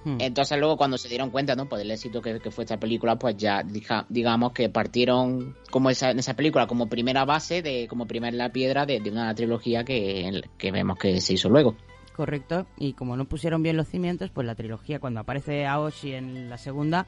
[0.03, 0.17] Hmm.
[0.19, 1.67] Entonces luego cuando se dieron cuenta, ¿no?
[1.69, 5.89] Pues del éxito que, que fue esta película, pues ya dija- digamos que partieron como
[5.89, 9.83] esa, en esa película como primera base, de como primera piedra de, de una trilogía
[9.83, 11.75] que, que vemos que se hizo luego.
[12.15, 16.49] Correcto, y como no pusieron bien los cimientos, pues la trilogía, cuando aparece Aoshi en
[16.49, 17.07] la segunda,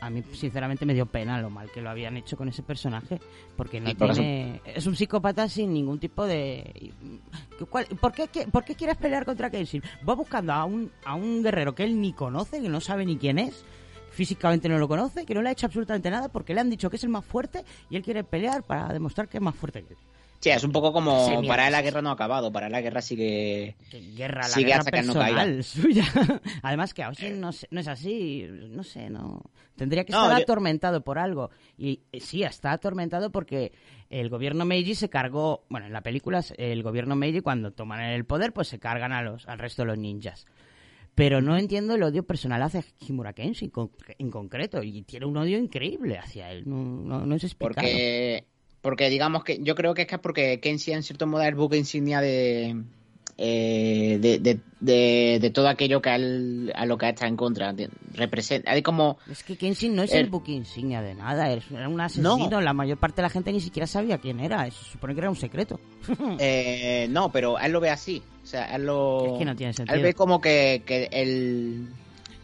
[0.00, 3.20] a mí sinceramente me dio pena lo mal que lo habían hecho con ese personaje,
[3.56, 4.60] porque no tiene...
[4.64, 6.92] Es un psicópata sin ningún tipo de...
[7.68, 9.82] ¿Cuál- ¿Por qué, qué- ¿Por qué quieres pelear contra Kenshin?
[10.08, 13.16] Va buscando a un, a un guerrero que él ni conoce, que no sabe ni
[13.18, 13.64] quién es,
[14.10, 16.88] físicamente no lo conoce, que no le ha hecho absolutamente nada, porque le han dicho
[16.90, 19.82] que es el más fuerte y él quiere pelear para demostrar que es más fuerte
[19.84, 19.98] que él.
[20.40, 22.72] Sí, es un poco como Sí, para él la guerra no ha acabado, para él
[22.72, 23.76] la guerra sigue...
[24.16, 25.62] guerra, la sigue guerra hasta que no personal caiga.
[25.62, 26.04] suya.
[26.62, 29.42] Además que Aoshi no, es- no es así, no sé, no
[29.76, 33.72] tendría que No, estar yo- atormentado por algo y eh, sí está atormentado porque
[34.08, 38.24] el gobierno Meiji se cargó, bueno, en la película el gobierno Meiji cuando toman el
[38.24, 40.46] poder pues se cargan a los al resto de los ninjas.
[41.14, 45.26] Pero no entiendo el odio personal hacia Himura Kenshi en, con- en concreto y tiene
[45.26, 47.86] un odio increíble hacia él, no, no, no es explicado.
[47.86, 48.44] Porque,
[48.82, 51.48] porque digamos que yo creo que es que es porque Kenshi en cierto modo es
[51.48, 52.76] el buque insignia de,
[53.36, 57.36] eh, de, de, de, de todo aquello que a, él, a lo que está en
[57.36, 57.74] contra.
[58.14, 59.18] Representa, hay como...
[59.30, 62.36] Es que Kenshin no es El- el buque insignia de nada, es- era un asesino,
[62.50, 62.60] No.
[62.60, 65.30] la mayor parte de la gente ni siquiera sabía quién era, se supone que era
[65.30, 65.80] un secreto.
[66.38, 68.22] eh, no, pero él lo ve así.
[68.42, 69.32] O sea, él lo...
[69.34, 69.96] Es que no tiene sentido.
[69.96, 71.88] Él ve como que, que el...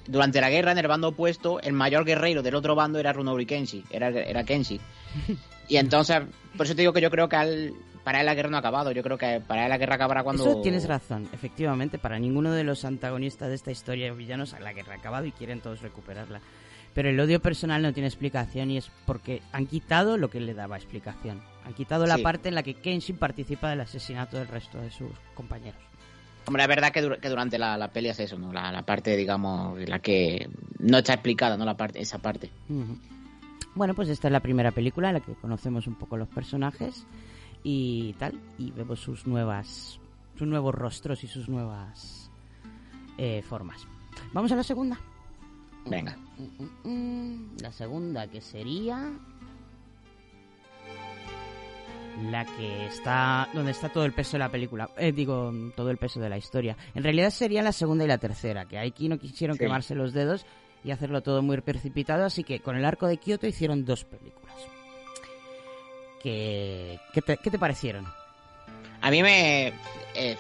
[0.09, 3.47] Durante la guerra, en el bando opuesto, el mayor guerrero del otro bando era Runori
[3.47, 4.81] Kenshi, era, era Kenshi.
[5.69, 6.19] Y entonces,
[6.57, 7.73] por eso te digo que yo creo que al-
[8.05, 8.93] para él la guerra no ha acabado.
[8.93, 10.45] Yo creo que para él la guerra acabará cuando...
[10.49, 14.73] Eso tienes razón, efectivamente, para ninguno de los antagonistas de esta historia de villanos la
[14.73, 16.41] guerra ha acabado y quieren todos recuperarla.
[16.95, 20.55] Pero el odio personal no tiene explicación y es porque han quitado lo que le
[20.55, 21.43] daba explicación.
[21.65, 25.11] Han quitado la parte en la que Kenshin participa del asesinato del resto de sus
[25.35, 25.81] compañeros.
[26.47, 28.53] Hombre, la verdad que, dur- que durante la, la pelea es eso, ¿no?
[28.53, 30.49] La, la parte, digamos, la que
[30.79, 31.65] no está explicada, ¿no?
[31.65, 32.51] La parte, esa parte.
[33.75, 37.05] Bueno, pues esta es la primera película en la que conocemos un poco los personajes
[37.65, 39.99] y tal, y vemos sus nuevas,
[40.39, 42.31] sus nuevos rostros y sus nuevas
[43.19, 43.87] eh, formas.
[44.33, 44.99] Vamos a la segunda.
[45.85, 46.17] Venga.
[46.85, 49.11] Mm, mm, La segunda que sería
[52.31, 55.99] la que está donde está todo el peso de la película, eh, digo todo el
[55.99, 56.77] peso de la historia.
[56.95, 59.65] En realidad sería la segunda y la tercera, que aquí no quisieron Sí.
[59.65, 60.47] quemarse los dedos
[60.85, 64.55] y hacerlo todo muy precipitado, así que con el arco de Kioto hicieron dos películas.
[66.23, 68.07] ¿Qué, qué, te, qué te parecieron?
[69.01, 69.69] A mí me.
[70.15, 70.37] eh,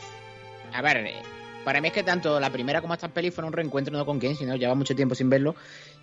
[0.72, 1.12] a ver,
[1.64, 4.18] para mí es que tanto la primera como esta peli fueron un reencuentro no con
[4.18, 5.54] Ken, sino lleva mucho tiempo sin verlo.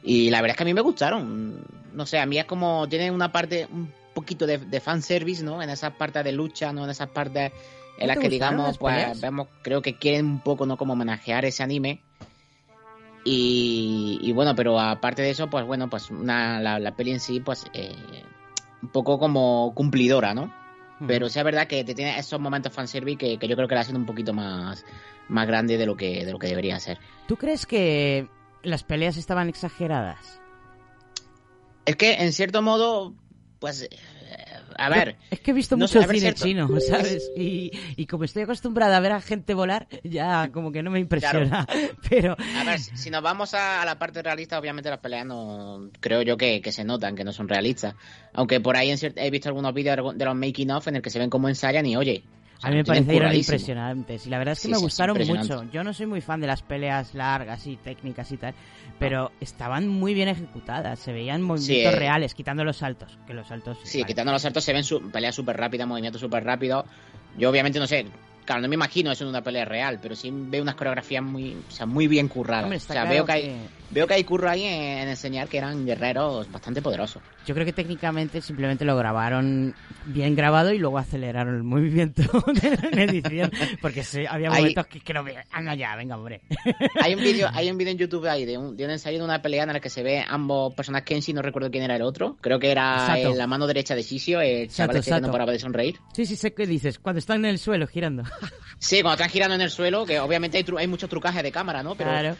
[0.03, 1.61] Y la verdad es que a mí me gustaron.
[1.93, 2.87] No sé, a mí es como.
[2.87, 5.61] Tiene una parte un poquito de, de fanservice, ¿no?
[5.61, 6.83] En esas partes de lucha, ¿no?
[6.83, 7.51] En esas partes
[7.97, 9.21] en las te que, digamos, pues peleas?
[9.21, 10.77] vemos, creo que quieren un poco, ¿no?
[10.77, 12.01] Como homenajear ese anime.
[13.25, 17.19] Y, y bueno, pero aparte de eso, pues bueno, pues una, la, la peli en
[17.19, 17.95] sí, pues eh,
[18.81, 20.53] un poco como cumplidora, ¿no?
[21.05, 23.75] Pero sí es verdad que te tiene esos momentos fanservice que, que yo creo que
[23.75, 24.85] la hacen un poquito más,
[25.27, 26.97] más grande de lo que de lo que debería ser.
[27.27, 28.29] ¿Tú crees que
[28.61, 30.39] las peleas estaban exageradas?
[31.85, 33.13] Es que en cierto modo,
[33.63, 33.87] pues eh,
[34.75, 37.31] a ver, Es que he visto no mucho sé, cine chino, ¿sabes?
[37.37, 40.99] Y, y como estoy acostumbrada a ver a gente volar, ya como que no me
[40.99, 41.65] impresiona.
[42.09, 46.23] Pero a ver, si nos vamos a, la parte realista, obviamente las peleas no creo
[46.23, 47.95] yo que, que se notan, que no son realistas.
[48.33, 51.01] Aunque por ahí en cier- he visto algunos vídeos de los making of en el
[51.01, 52.25] que se ven cómo ensayan y oye,
[52.63, 54.25] sea, a mí me parecieron impresionantes.
[54.25, 55.63] Y la verdad es que Sí, me gustaron mucho.
[55.71, 58.53] Yo no soy muy fan de las peleas largas y técnicas y tal,
[58.99, 60.99] pero estaban muy bien ejecutadas.
[60.99, 63.17] Se veían movimientos reales, quitando los saltos.
[63.27, 63.77] Que los saltos.
[63.83, 64.07] Sí, vale.
[64.07, 66.85] quitando los saltos se ven su, peleas súper rápidas, movimientos súper rápidos.
[67.37, 68.05] Yo obviamente no sé,
[68.45, 71.55] claro, no me imagino eso en una pelea real, pero sí veo unas coreografías muy,
[71.67, 72.63] o sea, muy bien curradas.
[72.63, 74.81] Hombre, o está sea, claro veo que, hay, que- veo que hay curro ahí en,
[74.99, 77.21] en enseñar que eran guerreros bastante poderosos.
[77.45, 79.75] Yo creo que técnicamente simplemente lo grabaron
[80.05, 82.21] bien grabado y luego aceleraron el movimiento
[82.91, 83.51] en edición.
[83.81, 85.45] Porque se- había momentos que, que no veía.
[85.51, 86.41] Anda ya, venga, hombre.
[87.01, 89.23] Hay un vídeo, hay un vídeo en YouTube ahí de un, de un ensayo de
[89.25, 92.01] una pelea en la que se ve ambos personajes Kenshi, no recuerdo quién era el
[92.01, 92.37] otro.
[92.41, 93.33] Creo que era Sato.
[93.33, 95.31] eh, la mano derecha de Shishio, el chaval Sato, ese que no Sato.
[95.31, 95.95] paraba de sonreír.
[96.13, 96.97] Sí, sí, sé qué dices.
[96.99, 98.23] Cuando están en el suelo girando.
[98.79, 101.51] Sí, cuando están girando en el suelo, que obviamente hay, tru- hay muchos trucajes de
[101.51, 101.95] cámara, ¿no?
[101.95, 102.35] Pero, Claro.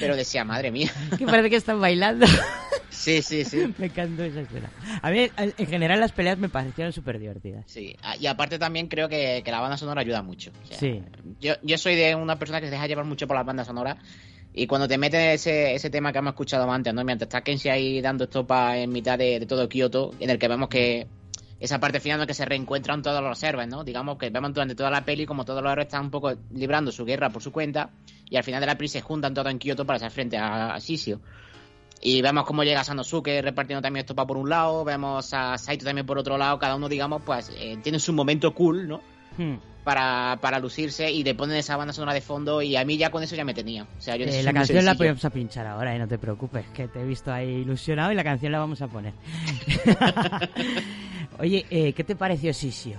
[0.00, 0.90] Pero decía, madre mía.
[1.18, 2.26] que parece que están bailando.
[2.90, 3.72] Sí, sí, sí.
[3.78, 4.70] me encantó esa escena.
[5.00, 7.64] A mí, en general, las peleas me parecieron súper divertidas.
[7.66, 10.52] Sí, ah, y aparte también creo que, que la banda sonora ayuda mucho.
[10.62, 11.02] O sea, Sí.
[11.40, 13.96] yo, yo soy de una persona que se deja llevar mucho por las bandas sonoras.
[14.54, 17.02] Y cuando te metes ese, ese tema que hemos escuchado antes, ¿no?
[17.04, 20.46] Mientras está Kenshi ahí dando estopa en mitad de, de todo Kioto, en el que
[20.46, 21.06] vemos que
[21.62, 23.84] esa parte final en la que se reencuentran todos los héroes, ¿no?
[23.84, 26.90] Digamos que vemos durante toda la peli como todos los héroes están un poco librando
[26.90, 27.90] su guerra por su cuenta
[28.28, 30.74] y al final de la peli se juntan todos en Kioto para hacer frente a,
[30.74, 31.20] a Shishio.
[32.00, 36.04] Y vemos cómo llega Sanosuke repartiendo también estopa por un lado, vemos a Saito también
[36.04, 39.00] por otro lado, cada uno, digamos, pues eh, tiene su momento cool, ¿no?
[39.38, 39.54] Hmm.
[39.84, 43.10] Para, para lucirse y le ponen esa banda sonora de fondo y a mí ya
[43.10, 43.82] con eso ya me tenía.
[43.82, 46.66] O sea, yo Eh, la canción la podemos a pinchar ahora, y no te preocupes,
[46.72, 49.12] que te he visto ahí ilusionado y la canción la vamos a poner.
[51.38, 52.98] Oye, eh, ¿qué te pareció Sisio?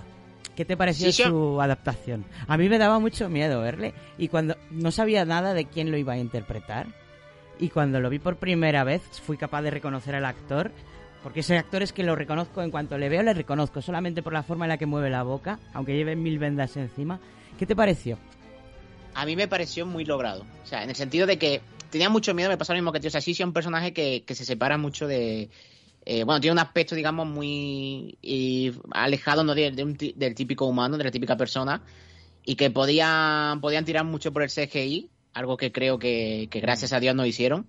[0.55, 2.25] ¿Qué te pareció Sisio- su adaptación?
[2.47, 5.97] A mí me daba mucho miedo verle y cuando no sabía nada de quién lo
[5.97, 6.87] iba a interpretar
[7.59, 10.71] y cuando lo vi por primera vez fui capaz de reconocer al actor
[11.23, 14.33] porque ese actor es que lo reconozco en cuanto le veo le reconozco solamente por
[14.33, 17.19] la forma en la que mueve la boca aunque lleve mil vendas encima
[17.57, 18.17] ¿qué te pareció?
[19.15, 20.43] A mí me pareció muy logrado.
[20.63, 22.99] O sea, en el sentido de que tenía mucho miedo, me pasa lo mismo que
[22.99, 23.09] tío.
[23.09, 25.51] O sea, sí, sí, un personaje que, que se separa mucho de.
[26.05, 29.53] eh, bueno, tiene un aspecto, digamos, muy y alejado ¿no?
[29.53, 29.69] de-
[30.15, 31.83] del típico humano, de la típica persona,
[32.43, 36.99] y que podían, podían tirar mucho por el CGI, algo que creo que gracias a
[36.99, 37.67] Dios no hicieron,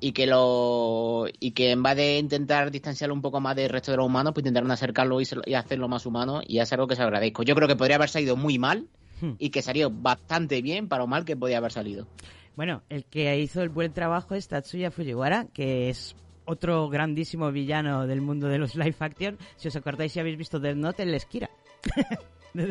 [0.00, 3.90] y que lo y que en vez de intentar distanciarlo un poco más del resto
[3.90, 6.86] de los humanos, pues intentaron acercarlo y, se- y hacerlo más humano, y es algo
[6.86, 7.42] que se agradezco.
[7.42, 8.86] Yo creo que podría haber salido muy mal,
[9.20, 9.32] Hmm.
[9.40, 12.06] y que salió bastante bien para lo mal que podía haber salido.
[12.54, 16.14] Bueno, el que hizo el buen trabajo es Tatsuya Fujiwara, que es
[16.44, 19.36] otro grandísimo villano del mundo de los live action.
[19.56, 21.50] Si os acordáis si habéis visto Death Note, él es Kira.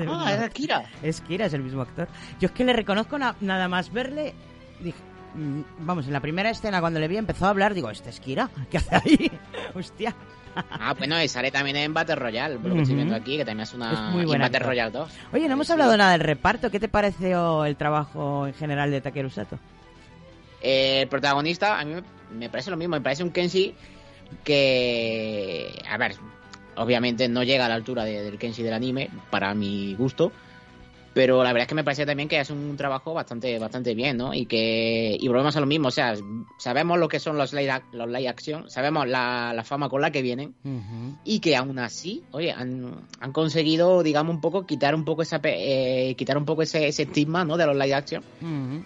[0.07, 0.83] Ah, era Kira.
[1.03, 2.07] Es Kira, es el mismo actor.
[2.39, 4.33] Yo es que le reconozco na- nada más verle.
[4.81, 4.97] Dije,
[5.79, 8.49] vamos, en la primera escena cuando le vi empezó a hablar, digo, este es Kira,
[8.71, 9.31] ¿qué hace ahí?
[9.75, 10.15] Hostia.
[10.71, 13.45] Ah, bueno, y sale también en Battle Royale, por lo que estoy viendo aquí, que
[13.45, 13.93] también es una...
[13.93, 14.69] Es muy y buen Battle actor.
[14.69, 15.11] Royale 2.
[15.33, 16.71] Oye, no hemos hablado nada del reparto.
[16.71, 19.59] ¿Qué te pareció el trabajo en general de Takeru Sato?
[20.61, 22.03] Eh, el protagonista, a mí me-
[22.39, 23.75] me parece lo mismo, me parece un Kenshi
[24.43, 25.81] que...
[25.89, 26.15] A ver,
[26.75, 30.31] obviamente no llega a la altura de- del Kenshi del anime, para mi gusto,
[31.17, 34.17] Pero la verdad es que me parece también que es un trabajo bastante bastante bien,
[34.17, 34.35] ¿no?
[34.35, 36.13] Y que y volvemos a lo mismo, o sea,
[36.59, 40.11] sabemos lo que son los live, los live action, sabemos la, la fama con la
[40.11, 40.53] que vienen
[41.23, 45.41] y que aún así, oye, han, han conseguido, digamos, un poco quitar un poco esa
[45.43, 47.57] eh, quitar un poco ese, ese estigma, ¿no?
[47.57, 48.23] De los live action.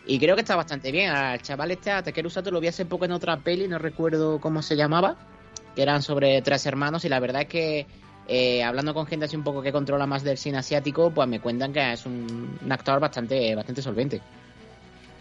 [0.07, 1.11] Y creo que está bastante bien.
[1.11, 4.39] Al chaval este, a Takeru Sato, lo vi hace poco en otra peli, no recuerdo
[4.39, 5.17] cómo se llamaba,
[5.75, 7.87] que eran sobre tres hermanos y la verdad es que
[8.33, 11.39] eh, hablando con gente así un poco que controla más del cine asiático, pues me
[11.39, 14.21] cuentan que es un, un actor bastante bastante solvente.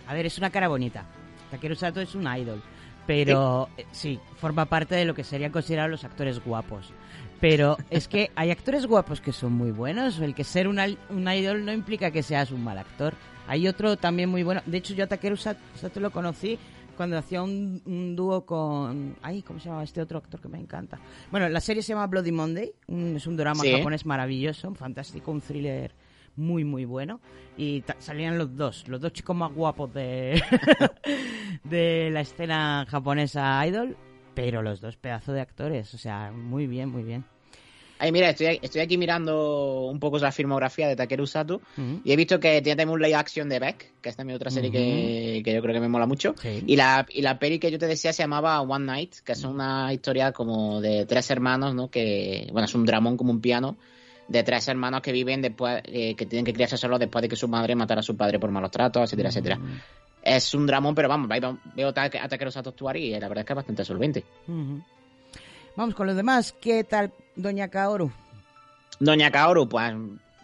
[0.07, 1.05] A ver, es una cara bonita.
[1.51, 2.63] Takeru Sato es un idol.
[3.07, 6.93] Pero eh, sí, forma parte de lo que serían considerados los actores guapos.
[7.41, 10.19] Pero es que hay actores guapos que son muy buenos.
[10.21, 10.79] El que ser un,
[11.09, 13.15] un idol no implica que seas un mal actor.
[13.49, 14.63] Hay otro también muy bueno.
[14.67, 16.59] De hecho, yo a Takeru Sat- Sato lo conocí
[17.01, 19.17] cuando hacía un, un dúo con...
[19.23, 20.99] Ay, ¿cómo se llama este otro actor que me encanta?
[21.31, 22.73] Bueno, la serie se llama Bloody Monday.
[22.89, 23.73] un- es un drama Sí.
[23.73, 25.95] japonés maravilloso, fantástico, un thriller
[26.37, 27.21] muy, muy bueno.
[27.57, 30.43] Y salían los dos, los dos chicos más guapos de,
[31.65, 33.97] de la escena japonesa idol,
[34.35, 37.25] pero los dos pedazos de actores, o sea, muy bien, muy bien.
[38.03, 41.61] Ay, mira, estoy, estoy aquí mirando un poco la filmografía de Takeru Sato
[42.03, 44.51] y he visto que tiene también un live action de Beck, que es también otra
[44.51, 46.35] serie que, que yo creo que me mola mucho.
[46.67, 49.45] Y la, y la peli que yo te decía se llamaba One Night, que es
[49.45, 51.91] una historia como de tres hermanos, ¿no?
[51.91, 53.77] Que, bueno, es un dramón como un piano,
[54.29, 57.37] de tres hermanos que viven después, eh, que tienen que criarse solos después de que
[57.37, 59.59] su madre matara a su padre por malos tratos, etcétera, etcétera.
[60.23, 63.39] Es un dramón, pero vamos, ahí va- veo a Takeru Sato actuar y la verdad
[63.43, 64.25] es que es bastante solvente.
[65.77, 66.53] Vamos con los demás.
[66.61, 68.11] ¿Qué tal, Doña Kaoru?
[68.99, 69.93] Doña Kaoru, pues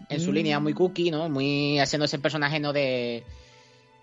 [0.08, 0.34] en su Mm.
[0.34, 1.28] línea muy cookie, ¿no?
[1.28, 2.72] Muy haciendo ese personaje, ¿no?
[2.72, 3.24] De.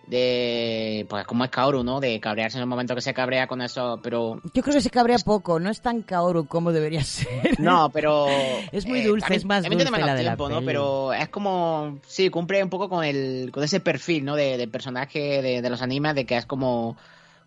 [0.07, 1.05] De.
[1.09, 1.99] Pues como es Kaoru, ¿no?
[2.01, 4.41] De cabrearse en el momento que se cabrea con eso, pero.
[4.53, 7.59] Yo creo que se cabrea poco, no es tan Kaoru como debería ser.
[7.59, 8.27] No, pero.
[8.71, 10.61] Es muy eh, dulce, también- es más dulce tiene la de la tiempo, ¿no?
[10.63, 11.99] Pero es como.
[12.05, 13.49] Sí, cumple un poco con el.
[13.53, 14.35] Con ese perfil, ¿no?
[14.35, 16.97] De, personaje de, de los animes, de que es como.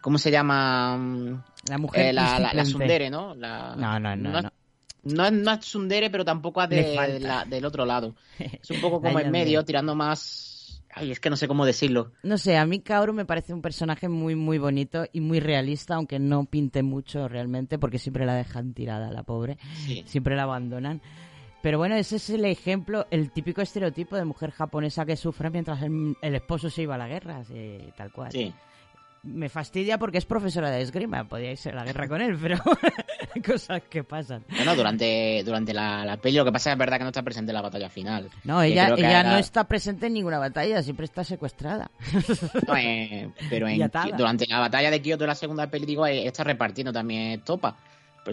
[0.01, 1.43] ¿Cómo se llama?
[1.69, 3.35] La mujer Eh, la, la, la tsundere, ¿no?
[3.35, 4.43] La- No, no, no, no.
[4.43, 4.51] no.
[5.15, 8.15] No es, no es tsundere, pero tampoco es de, la- del otro lado.
[8.39, 10.83] Es un poco como en medio, tirando más.
[10.95, 12.13] Ay, es que no sé cómo decirlo.
[12.23, 15.95] No sé, a mí Kaoru me parece un personaje muy, muy bonito y muy realista,
[15.95, 19.59] aunque no pinte mucho realmente, porque siempre la dejan tirada, la pobre.
[19.85, 20.03] Sí.
[20.07, 21.03] Siempre la abandonan.
[21.63, 25.83] Pero bueno, ese es el ejemplo, el típico estereotipo de mujer japonesa que sufre mientras
[25.83, 28.33] el, el esposo se iba a la guerra, así, tal cual.
[28.33, 28.55] Sí.
[29.27, 32.59] Me fastidia porque es profesora de esgrima, podía irse a la guerra con él, pero
[33.47, 34.45] cosas que pasan.
[34.49, 37.51] Bueno, durante, durante la, la peli lo que pasa es verdad que no está presente
[37.51, 38.31] en la batalla final.
[38.45, 41.91] No, ella, ella era- no está presente en ninguna batalla, siempre está secuestrada.
[42.67, 46.45] no, eh, pero en, durante la batalla de Kyoto, la segunda peli, digo, eh, está
[46.45, 47.77] repartiendo también topa.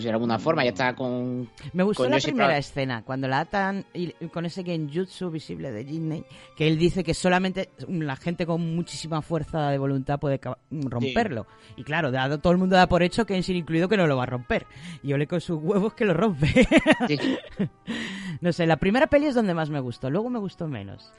[0.02, 1.49] Si de alguna forma, ya está con.
[1.74, 5.86] Me gustó con la primera escena, cuando la atan y, con ese genjutsu visible de
[5.86, 6.26] Jinnei,
[6.57, 10.40] que él dice que solamente la gente con muchísima fuerza de voluntad puede
[10.72, 11.45] romperlo.
[11.76, 14.24] Y claro, dado, todo el mundo da por hecho, Kenshin incluido, que no lo va
[14.24, 14.65] a romper.
[15.03, 16.68] Y ole con sus huevos que lo rompe.
[18.41, 21.11] no sé, la primera peli es donde más me gustó, luego me gustó menos.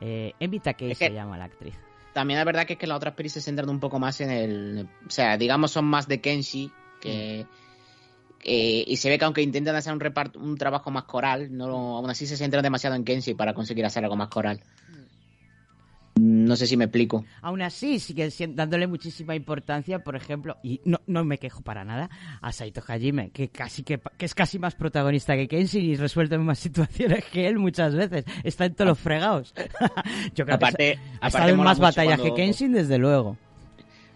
[0.00, 1.74] Eh, Es que- se llama la actriz.
[2.12, 4.30] También es verdad que es que las otras pelis se centran un poco más en
[4.30, 4.88] el.
[5.06, 6.70] O sea, digamos, son más de Kenshi,
[7.00, 7.46] que.
[8.44, 11.96] Eh, y se ve que aunque intentan hacer un reparto, un trabajo más coral, no,
[11.96, 14.60] aún así se centran demasiado en Kenshi para conseguir hacer algo más coral.
[16.22, 17.24] No sé si me explico.
[17.40, 21.82] Aún así, sigue sien- dándole muchísima importancia, por ejemplo, y no, no me quejo para
[21.84, 22.10] nada,
[22.42, 26.36] a Saito Hajime, que casi que, que es casi más protagonista que Kenshin y resuelve
[26.36, 28.24] más situaciones que él muchas veces.
[28.44, 29.54] Está en todos los fregados.
[30.34, 33.38] Yo creo Aparte- que ha aparte estado en más batallas cuando- que Kenshin, desde luego.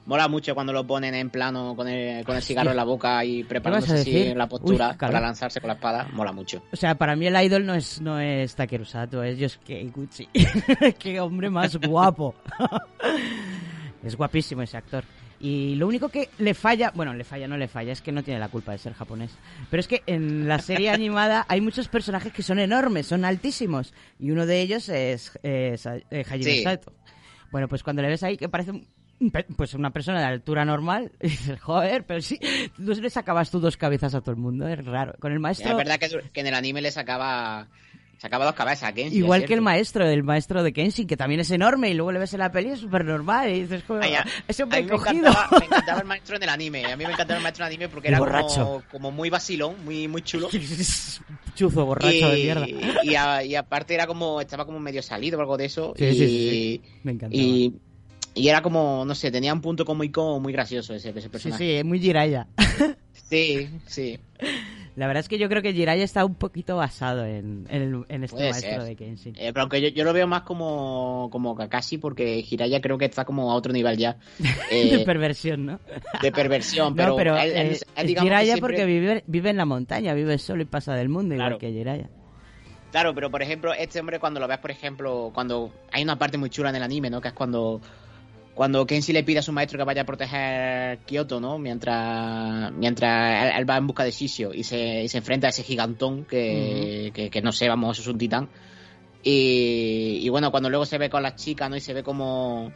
[0.07, 3.25] Mola mucho cuando lo ponen en plano con el, con el cigarro en la boca
[3.25, 6.07] y preparándose así en la postura Uy, para lanzarse con la espada.
[6.13, 6.63] Mola mucho.
[6.73, 10.29] O sea, para mí el idol no es, no es Takeru Sato, es Yosuke Iguchi.
[10.99, 12.35] Qué hombre más guapo.
[14.03, 15.05] es guapísimo ese actor.
[15.41, 18.23] Y lo único que le falla, bueno, le falla, no le falla, es que no
[18.23, 19.31] tiene la culpa de ser japonés.
[19.71, 23.93] Pero es que en la serie animada hay muchos personajes que son enormes, son altísimos.
[24.19, 26.63] Y uno de ellos es, es eh, Hajime Sí.
[26.63, 26.93] Sato.
[27.51, 28.87] Bueno, pues cuando le ves ahí que parece un-
[29.57, 32.39] pues una persona de altura normal, y dices, joder, pero sí,
[32.77, 35.15] tú le sacabas tú dos cabezas a todo el mundo, es raro.
[35.21, 35.71] Con el maestro...
[35.71, 37.69] Es verdad que, que en el anime le sacaba,
[38.19, 39.19] sacaba dos cabezas a Kenshi.
[39.19, 42.19] Igual que el maestro, el maestro de Kenshin, que también es enorme, y luego le
[42.21, 44.83] ves en la peli es súper normal, y dices, joder, Ay, a- ese a hombre
[44.83, 45.29] mí me cogido.
[45.29, 46.85] encantaba, me encantaba el maestro en el anime.
[46.93, 49.85] A mí me encantaba el maestro en el anime porque era como, como muy vacilón,
[49.85, 50.49] muy, muy chulo.
[51.55, 52.67] Chuzo, borracho de mierda.
[53.05, 55.95] Y, a- y aparte era como, estaba como medio salido o algo de eso.
[55.97, 56.83] Sí, y, sí, sí, sí.
[57.05, 57.43] Me encantaba.
[57.43, 57.75] Y,
[58.35, 61.29] y era como, no sé, tenía un punto como muy, muy gracioso ese, ese Sí,
[61.29, 61.65] personaje.
[61.65, 62.47] sí, es muy Jiraya.
[63.31, 64.19] Sí, sí.
[64.97, 68.23] La verdad es que yo creo que Jiraiya está un poquito basado en, en, en
[68.25, 68.83] este Puede maestro ser.
[68.83, 69.35] de Kenshin.
[69.37, 73.07] Eh, pero aunque yo, yo lo veo más como, como Kakashi, porque Hiraya creo que
[73.07, 74.19] está como a otro nivel ya.
[74.71, 75.81] eh, de perversión, ¿no?
[76.23, 79.57] de perversión, no, pero, pero él- él- eh, él Jiraiya siempre- porque vive, vive en
[79.57, 81.57] la montaña, vive solo y pasa del mundo, Claro.
[81.57, 82.11] igual que Jiraiya.
[82.93, 86.39] Claro, pero por ejemplo, este hombre cuando lo ves, por ejemplo, cuando hay una parte
[86.39, 87.21] muy chula en el anime, ¿no?
[87.21, 87.81] Que es cuando
[88.55, 91.59] cuando Kenshi le pide a su maestro que vaya a proteger Kyoto, ¿no?
[91.59, 95.51] Mientras mientras él, él va en busca de Shishio y se, y se enfrenta a
[95.51, 98.49] ese gigantón que, que, que no sé, vamos, es un titán.
[99.23, 101.77] Y, y bueno, cuando luego se ve con las chicas, ¿no?
[101.77, 102.73] Y se ve como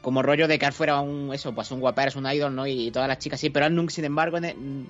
[0.00, 2.66] como rollo de que él fuera un eso, pues un guaperas, un idol, ¿no?
[2.66, 4.86] Y todas las chicas sí, pero él nunca, sin embargo, en el-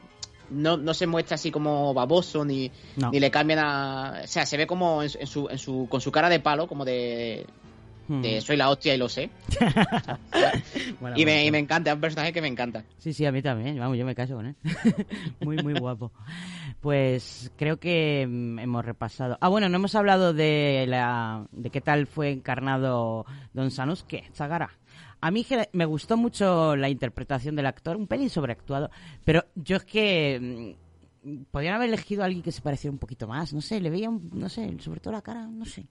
[0.49, 3.11] no, no se muestra así como baboso ni, No.
[3.11, 4.21] ni le cambian a.
[4.25, 6.67] O sea, se ve como en, en su, en su, con su cara de palo,
[6.67, 7.47] como de.
[8.09, 8.41] De Mm.
[8.43, 9.31] soy la hostia y lo sé.
[11.17, 12.85] Y, me, y me encanta, es un personaje que me encanta.
[12.99, 13.79] Sí, sí, a mí también.
[13.79, 14.57] Vamos, yo me caso con él.
[15.41, 16.13] muy, muy guapo.
[16.81, 19.37] Pues creo que mm, hemos repasado.
[19.41, 24.71] Ah, bueno, no hemos hablado de la de qué tal fue encarnado Don Sanosuke Sagara.
[25.21, 28.91] A mí me gustó mucho la interpretación del actor, un pelín sobreactuado,
[29.25, 30.77] pero yo es que
[31.25, 33.91] mm, podrían haber elegido a alguien que se pareciera un poquito más, no sé, le
[33.91, 35.87] veía, un- no sé, sobre todo la cara, no sé.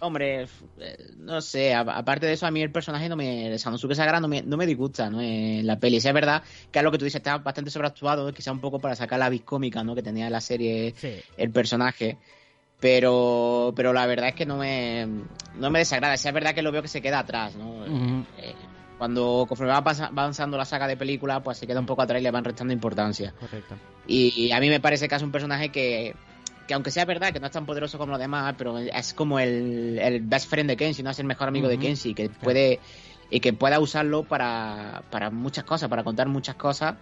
[0.00, 0.46] Hombre,
[0.78, 3.58] eh, no sé, aparte de eso, a mí el personaje no me.
[3.58, 5.20] Sanosuke Sagara no me, no me disgusta, ¿no?
[5.20, 6.00] En la peli.
[6.00, 8.78] Sí, es verdad que es lo que tú dices, está bastante sobreactuado, quizá un poco
[8.78, 9.94] para sacar la vis cómica, ¿no?
[9.94, 11.14] Que tenía en la serie Sí.
[11.36, 12.18] el personaje.
[12.80, 15.06] Pero, pero la verdad es que no me,
[15.56, 16.16] no me desagrada.
[16.16, 17.84] Sí, es verdad que lo veo que se queda atrás, ¿no?
[18.38, 18.54] Eh,
[18.98, 22.24] cuando conforme va avanzando la saga de películas, pues se queda un poco atrás y
[22.24, 23.32] le van restando importancia.
[23.38, 23.74] Correcto.
[24.06, 26.14] Y, y a mí me parece que es un personaje que,
[26.68, 29.40] que aunque sea verdad que no es tan poderoso como los demás, pero es como
[29.40, 31.78] el, el best friend de Kenshi, no es el mejor amigo de.
[31.78, 32.78] Kenshi, que puede
[33.30, 36.94] y que pueda usarlo para, para muchas cosas, para contar muchas cosas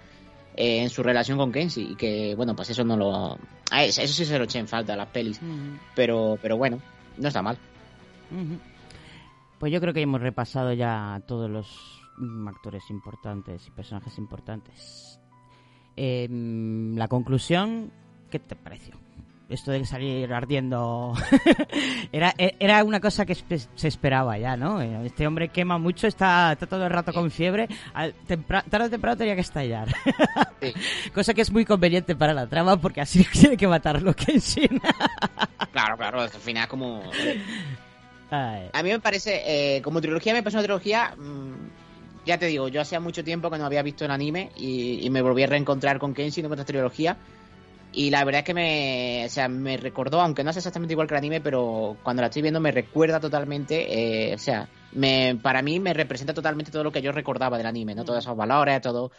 [0.57, 1.93] eh, en su relación con Kenshi.
[1.93, 3.39] Y que, bueno, pues eso no lo...
[3.71, 5.41] ah, Eso eso sí se lo eché en falta a las pelis.
[5.95, 6.81] Pero, pero bueno,
[7.19, 7.59] no está mal.
[9.59, 15.19] Pues yo creo que hemos repasado ya todos los mm, actores importantes y personajes importantes.
[15.97, 17.91] Em, la conclusión,
[18.31, 18.97] ¿qué te pareció?
[19.49, 21.15] Esto de salir ardiendo
[22.13, 24.83] era, e- era una cosa que se esperaba ya, ¿no?
[24.83, 28.87] Eh, Este hombre quema mucho, está, está todo el rato con fiebre, al- tempra- tarde
[28.87, 29.87] o temprano tenía que estallar.
[30.61, 30.73] Sí.
[31.15, 34.81] Cosa que es muy conveniente para la trama porque así tiene que matarlo Kenshin.
[35.71, 37.03] Claro, claro, al final es como...
[38.31, 38.69] Ay.
[38.73, 41.15] A mí me parece, eh, como trilogía, me parece una trilogía.
[41.17, 45.07] mm, ya te digo, yo hacía mucho tiempo que no había visto el anime y,
[45.07, 47.17] y me volví a reencontrar con Kenshin con esta trilogía.
[47.97, 51.09] Y la verdad es que me, o sea, me recordó, aunque no es exactamente igual
[51.09, 53.87] que el anime, pero cuando la estoy viendo me recuerda totalmente,
[54.31, 57.67] eh, o sea, me, para mí me representa totalmente todo lo que yo recordaba del
[57.67, 58.05] anime, ¿no?
[58.05, 59.13] Todos esos valores, todo,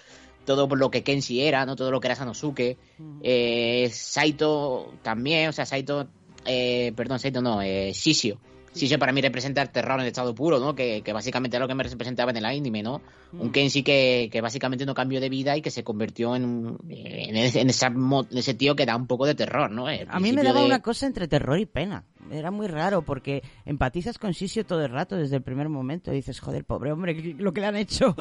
[0.45, 1.75] todo lo que Kenshi era, ¿no?
[1.75, 2.77] Todo lo que era Sanosuke.
[3.23, 6.07] Eh, Saito también, o sea, Saito,
[6.45, 8.37] eh, perdón, Saito no, eh, Shishio.
[8.75, 10.75] Shishio para mí representa el terror en estado puro, ¿no?
[10.75, 13.01] Que, que básicamente es lo que me representaba en el anime, ¿no?
[13.33, 17.35] Un Kenshi que, que básicamente no cambió de vida y que se convirtió en, en,
[17.35, 19.89] ese, en mo- en ese tío que da un poco de terror, ¿no?
[19.89, 22.03] El A mí me daba de- una cosa entre terror y pena.
[22.31, 26.11] Era muy raro porque empatizas con Sisio todo el rato desde el primer momento.
[26.11, 28.15] Y dices, joder, pobre hombre, ¿qué- lo que le han hecho.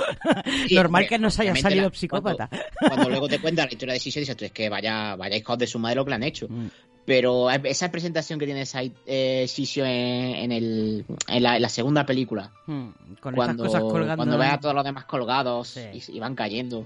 [0.68, 2.48] Sí, Normal hombre, que nos haya salido la- psicópata.
[2.48, 5.36] Cuando, cuando luego te cuentan la historia de Shishio, dices tú, es que vaya, vaya
[5.36, 6.46] hijos de su madre lo que le han hecho.
[6.48, 6.66] Mm.
[7.04, 8.64] Pero esa presentación que tiene
[9.06, 12.88] eh, Shishio en, en el, en, la, en la segunda película, Hmm,
[13.20, 14.16] Con cuando, esas cosas colgando.
[14.16, 15.80] cuando ves a todos los demás colgados Sí.
[16.08, 16.84] y, y van cayendo,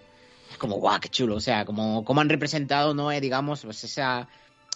[0.50, 1.36] es como, guau, qué chulo.
[1.36, 3.10] O sea, como, como han representado, ¿no?
[3.10, 4.28] Eh, digamos, pues esa,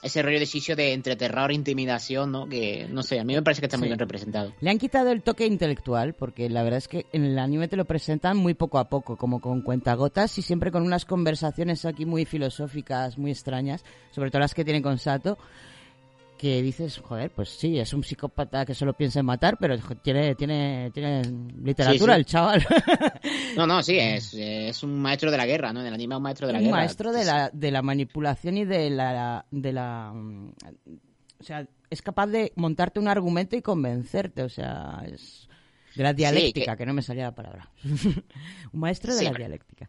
[0.04, 2.46] ese rollo de Shishio de entre terror e intimidación, ¿no?
[2.48, 3.90] Que, no sé, a mí me parece que está muy Sí.
[3.90, 4.52] bien representado.
[4.60, 7.76] Le han quitado el toque intelectual porque la verdad es que en el anime te
[7.76, 12.04] lo presentan muy poco a poco, como con cuentagotas y siempre con unas conversaciones aquí
[12.06, 15.38] muy filosóficas, muy extrañas, sobre todo las que tienen con Sato,
[16.44, 20.34] que dices, joder, pues sí, es un psicópata que solo piensa en matar, pero tiene,
[20.34, 21.22] tiene, tiene
[21.62, 22.20] literatura Sí, sí.
[22.20, 22.66] el chaval.
[23.56, 25.80] No, no, sí, es, es un maestro de la guerra, ¿no?
[25.80, 26.76] En el anime es un maestro de la un guerra.
[26.76, 30.52] maestro de la, de la manipulación y de la, de la mm,
[31.40, 35.48] o sea es capaz de montarte un argumento y convencerte o sea es
[35.96, 36.78] de la dialéctica que...
[36.78, 39.88] que- no me salía la palabra un maestro de la dialéctica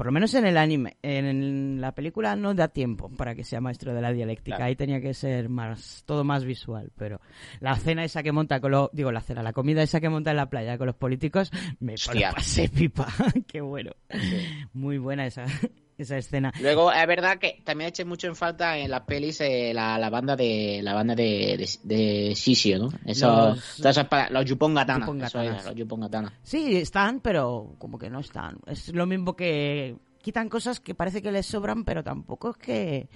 [0.00, 3.60] por lo menos en el anime en la película no da tiempo para que sea
[3.60, 4.56] maestro de la dialéctica.
[4.56, 4.68] Claro.
[4.70, 7.20] ahí tenía que ser más todo más visual pero
[7.60, 10.30] la cena esa que monta con los digo la cena la comida esa que monta
[10.30, 13.08] en la playa con los políticos me pasé pipa.
[13.46, 13.90] Qué bueno.
[14.72, 15.44] Muy buena esa
[16.02, 19.72] esa escena Luego, es verdad que también eché mucho en falta en las pelis eh,
[19.74, 22.88] la, la banda de la banda de, de, de Shishio, ¿no?
[23.04, 25.06] Eso, Los- todas esas pa- los Yupon Gatana.
[25.06, 25.60] Yupon eso Gatanas.
[25.62, 26.32] era, los Yupon Gatana.
[26.42, 28.58] Sí, están, pero como que no están.
[28.66, 33.08] Es lo mismo que quitan cosas que parece que les sobran, pero tampoco es que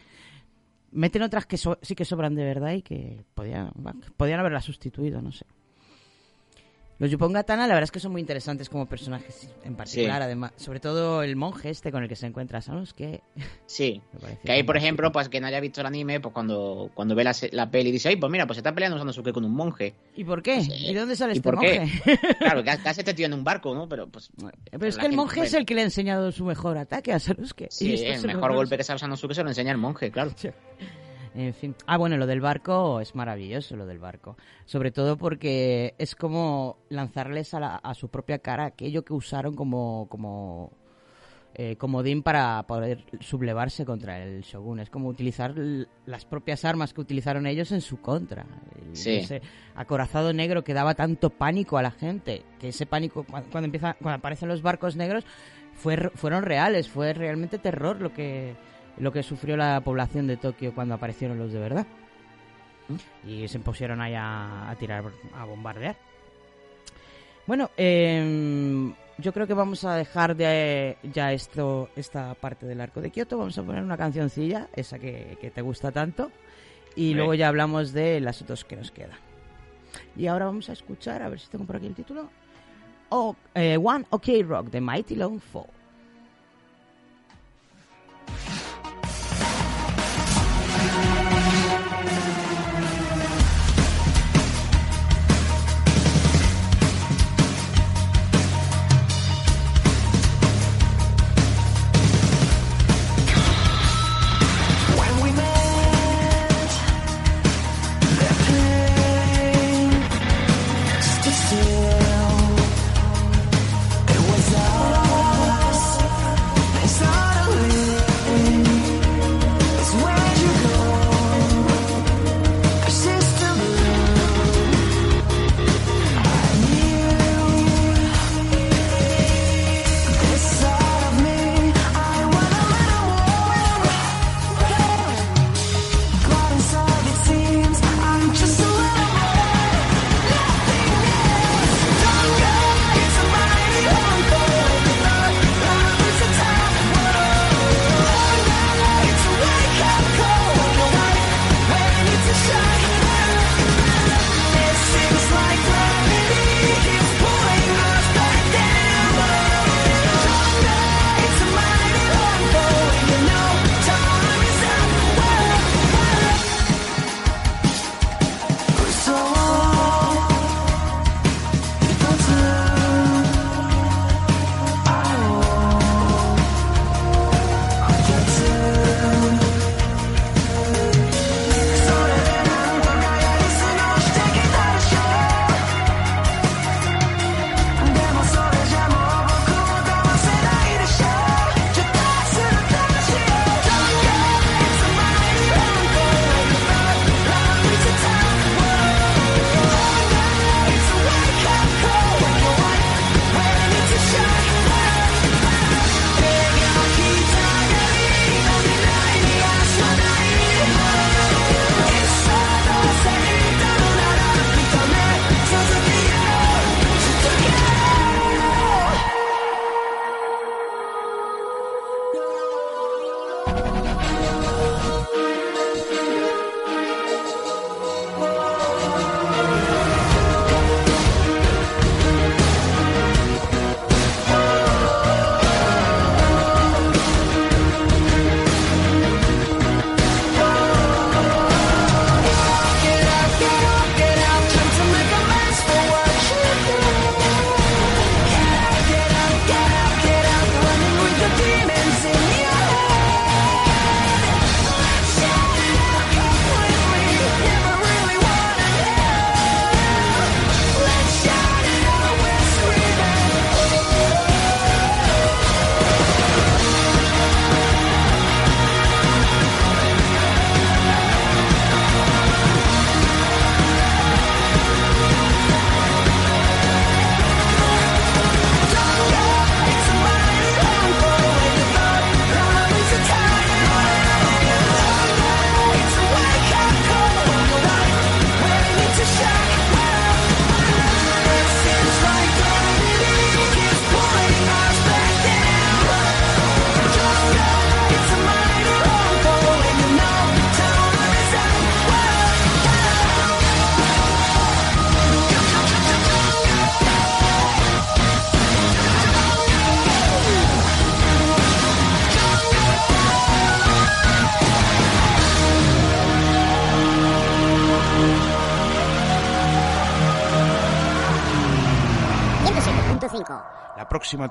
[0.93, 3.73] meten otras que so- sí que sobran de verdad y que podían,
[4.17, 5.45] podían haberlas sustituido, no sé.
[6.99, 10.25] Los Yupongatana la verdad es que son muy interesantes como personajes en particular, Sí.
[10.25, 12.93] además, sobre todo el monje este con el que se encuentra, ¿sabes?
[12.93, 13.21] Que
[13.67, 14.01] Sí.
[14.45, 17.25] Que ahí, por ejemplo, pues que no haya visto el anime, pues cuando, cuando ve
[17.25, 19.95] la, la peli dice, ay, pues mira, pues se está peleando Sanosuke con un monje.
[20.15, 20.63] ¿Y por qué?
[20.63, 20.73] Sí.
[20.91, 21.81] ¿Y de dónde sale ¿Y este por qué?
[21.81, 22.19] monje?
[22.39, 23.89] Claro, que hace este tío en un barco, ¿no?
[23.89, 24.31] Pero pues...
[24.71, 27.19] Pero es que el monje es el que le ha enseñado su mejor ataque a
[27.19, 27.67] Sasuke.
[27.71, 30.31] Sí, Y el mejor golpe que sabe Sanosuke se lo enseña el monje, claro.
[31.35, 31.75] En fin.
[31.87, 34.37] Ah, bueno, lo del barco es maravilloso, lo del barco.
[34.67, 39.57] Sobre todo porque es como lanzarles a, la- a su propia cara aquello que usaron
[39.57, 40.71] como, como
[41.57, 44.79] eh, comodín para poder sublevarse contra el shogun.
[44.81, 45.55] Es como utilizar
[46.07, 48.45] las propias armas que utilizaron ellos en su contra.
[48.93, 49.17] Sí.
[49.17, 49.43] Ese
[49.75, 53.95] acorazado negro que daba tanto pánico a la gente, que ese pánico cuando, cuando empieza,
[53.95, 55.25] cuando aparecen los barcos negros
[55.75, 58.55] fue, fueron reales, fue realmente terror lo que
[58.99, 61.87] lo que sufrió la población de Tokio cuando aparecieron los de verdad.
[63.27, 65.05] Y se pusieron ahí a, a tirar,
[65.37, 65.97] a bombardear.
[67.47, 73.01] Bueno, em, yo creo que vamos a dejar de ya esto, esta parte del arco
[73.01, 73.39] de Kioto.
[73.39, 76.31] Vamos a poner una cancioncilla, esa que, que te gusta tanto.
[76.97, 77.15] Y Sí.
[77.15, 79.19] luego ya hablamos de las dos que nos quedan.
[80.17, 82.29] Y ahora vamos a escuchar, a ver si tengo por aquí el título.
[83.11, 85.67] Oh, eh, One OK Rock, de Mighty Long Fall.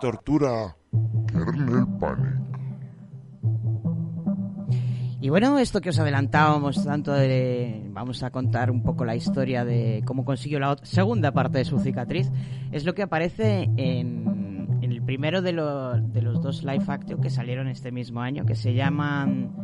[0.03, 0.75] Tortura,
[1.27, 2.35] Kernel Panic.
[5.21, 7.89] Y bueno, esto que os adelantábamos tanto de...
[7.93, 11.79] Vamos a contar un poco la historia de cómo consiguió la segunda parte de su
[11.79, 12.29] cicatriz.
[12.73, 17.21] Es lo que aparece en, en el primero de, lo- de los dos live action
[17.21, 19.55] que salieron este mismo año, que se llaman...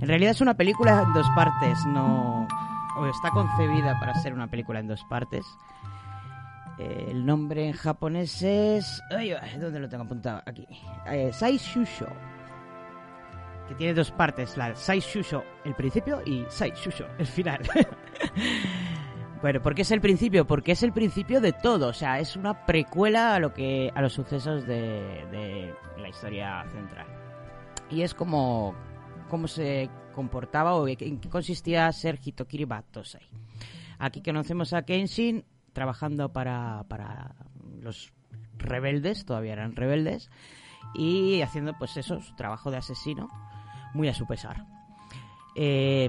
[0.00, 2.48] En realidad es una película en dos partes, no...
[2.96, 5.44] O está concebida para ser una película en dos partes.
[6.78, 9.02] El nombre en japonés es...
[9.60, 10.42] ¿Dónde lo tengo apuntado?
[10.46, 10.66] Aquí.
[11.06, 12.08] Eh, Sai Shusho
[13.68, 17.60] que tiene dos partes, la Sai Shusho el principio y Sai Shusho el final.
[19.42, 20.46] bueno, ¿por qué es el principio?
[20.46, 24.02] Porque es el principio de todo, o sea, es una precuela a lo que a
[24.02, 27.06] los sucesos de, de la historia central.
[27.90, 28.74] Y es como
[29.28, 33.22] cómo se comportaba o en qué consistía ser Hitokiri Batosai.
[33.98, 37.34] Aquí conocemos a Kenshin trabajando para, para
[37.80, 38.12] los
[38.56, 40.30] rebeldes, todavía eran rebeldes,
[40.94, 43.28] y haciendo pues eso, su trabajo de asesino,
[43.94, 44.66] muy a su pesar.
[45.54, 46.08] Eh,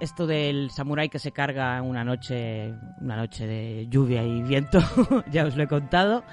[0.00, 4.80] esto del samurái que se carga una noche, una noche de lluvia y viento,
[5.30, 6.24] ya os lo he contado.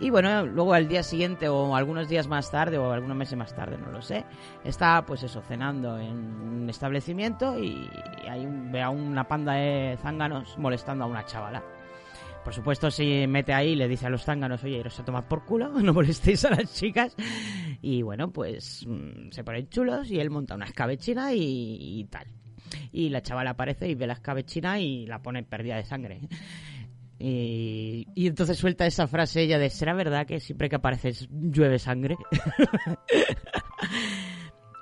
[0.00, 3.54] Y bueno, luego al día siguiente o algunos días más tarde o algunos meses más
[3.54, 4.24] tarde, no lo sé,
[4.64, 7.88] está pues eso, cenando en un establecimiento y
[8.28, 11.62] hay un, ve a una panda de zánganos molestando a una chavala.
[12.44, 15.26] Por supuesto, se mete ahí y le dice a los zánganos, oye, iros a tomar
[15.28, 17.16] por culo, no molestéis a las chicas.
[17.80, 21.40] Y bueno, pues mm, se ponen chulos y él monta una escabechina y,
[22.00, 22.26] y tal.
[22.92, 26.20] Y la chavala aparece y ve la escabechina y la pone perdida de sangre.
[27.18, 31.78] Y, y entonces suelta esa frase ella de, ¿será verdad que siempre que apareces llueve
[31.78, 32.16] sangre?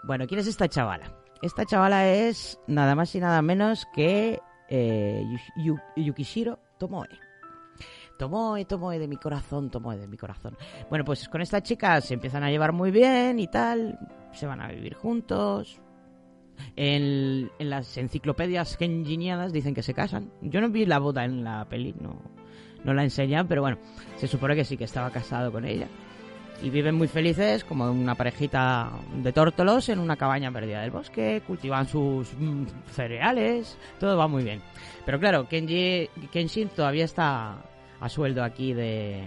[0.04, 1.14] bueno, ¿quién es esta chavala?
[1.42, 5.22] Esta chavala es nada más y nada menos que eh,
[5.56, 7.08] Yu- Yu- Yukishiro Tomoe.
[8.22, 10.56] Tomoe, Tomoe de mi corazón, Tomoe de mi corazón.
[10.88, 13.98] Bueno, pues con esta chica se empiezan a llevar muy bien y tal,
[14.32, 15.80] se van a vivir juntos.
[16.76, 20.30] En, las enciclopedias kenjinianas dicen que se casan.
[20.40, 22.22] Yo no vi la boda en la peli, no,
[22.84, 23.78] no la enseñan, pero bueno,
[24.14, 25.88] se supone que sí que estaba casado con ella.
[26.62, 31.42] Y viven muy felices como una parejita de tórtolos en una cabaña perdida del bosque,
[31.44, 34.62] cultivan sus mm, cereales, todo va muy bien.
[35.04, 37.64] Pero claro, Kenji, Kenshin todavía está
[38.02, 39.24] a sueldo aquí de,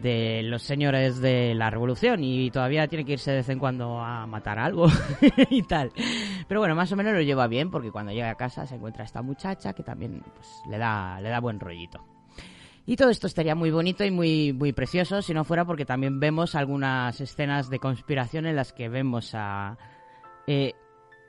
[0.00, 3.98] de los señores de la revolución y todavía tiene que irse de vez en cuando
[3.98, 4.86] a matar algo
[5.50, 5.90] y tal.
[6.46, 9.04] Pero bueno, más o menos lo lleva bien porque cuando llega a casa se encuentra
[9.04, 12.04] esta muchacha que también pues, le, da, le da buen rollito.
[12.86, 16.20] Y todo esto estaría muy bonito y muy, muy precioso si no fuera porque también
[16.20, 19.76] vemos algunas escenas de conspiración en las que vemos a...
[20.46, 20.72] eh,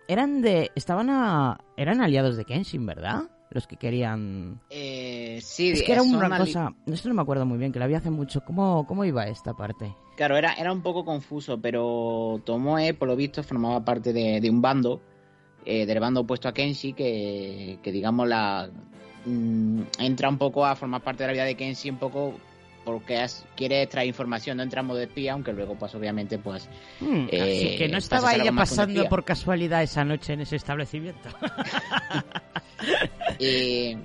[0.08, 0.72] eran de...
[0.76, 1.60] Estaban a...
[1.78, 3.31] Eran aliados de Kenshin, ¿verdad?
[3.52, 4.62] Los que querían...
[4.70, 6.74] Eh, sí, es que era una cosa...
[6.88, 8.42] Esto no me acuerdo muy bien, que la vi hace mucho.
[8.46, 9.94] ¿Cómo, cómo iba esta parte?
[10.16, 14.50] Claro, era, era un poco confuso, pero Tomoe, por lo visto, formaba parte de, de
[14.50, 15.02] un bando,
[15.66, 18.70] eh, del bando opuesto a Kenshi, que, que digamos, la
[19.26, 22.36] mm, entra un poco a formar parte de la vida de Kenshi, un poco
[22.84, 23.26] porque
[23.56, 26.68] quiere extraer información, no entra en modo espía, aunque luego, pues obviamente, pues...
[27.00, 31.30] Hmm, eh, así que no estaba ella pasando por casualidad esa noche en ese establecimiento.
[33.40, 33.98] Y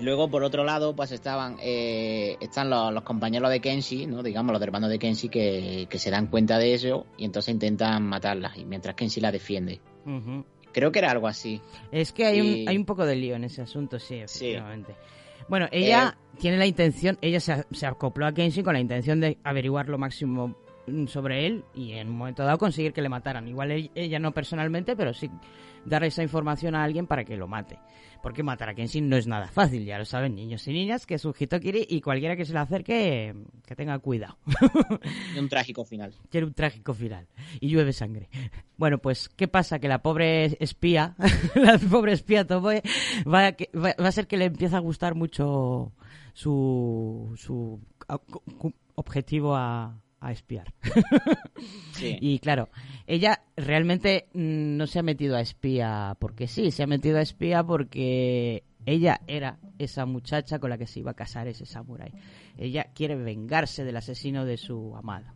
[0.00, 4.22] luego, por otro lado, pues estaban eh, están los, los compañeros de Kenshi, ¿no?
[4.22, 8.02] digamos, los bando de Kenshi, que, que se dan cuenta de eso y entonces intentan
[8.04, 9.80] matarla, y mientras Kenshi la defiende.
[10.04, 10.44] Ujú.
[10.72, 11.60] Creo que era algo así.
[11.90, 14.94] Es que hay, Y- un, hay un poco de lío en ese asunto, sí, efectivamente.
[15.48, 19.20] Bueno, ella Eh, tiene la intención, ella se, se acopló a Kenshin con la intención
[19.20, 20.54] de averiguar lo máximo
[20.86, 23.46] mm, sobre él y en un momento dado conseguir que le mataran.
[23.48, 25.30] Igual ell- ella no personalmente, pero sí
[25.84, 27.78] dar esa información a alguien para que lo mate.
[28.26, 31.14] Porque matar a Kenshin no es nada fácil, ya lo saben niños y niñas, que
[31.14, 33.32] es un Hitokiri y cualquiera que se le acerque,
[33.64, 34.36] que tenga cuidado.
[35.36, 36.12] Y un trágico final.
[36.28, 37.28] Tiene un trágico final.
[37.60, 38.28] Y llueve sangre.
[38.76, 39.78] Bueno, pues, ¿qué pasa?
[39.78, 41.14] Que la pobre espía,
[41.54, 42.82] la pobre espía Tomoe,
[43.32, 45.92] va a, va, a ser que le empieza a gustar mucho
[46.34, 47.80] su, su
[48.96, 50.72] objetivo a, a espiar.
[51.92, 52.18] Sí.
[52.20, 52.68] Y claro,
[53.06, 57.22] ella realmente mm, no se ha metido a espía porque sí, se ha metido a
[57.22, 62.12] espía porque ella era esa muchacha con la que se iba a casar ese samurái.
[62.58, 65.32] Ella quiere vengarse del asesino de su amado.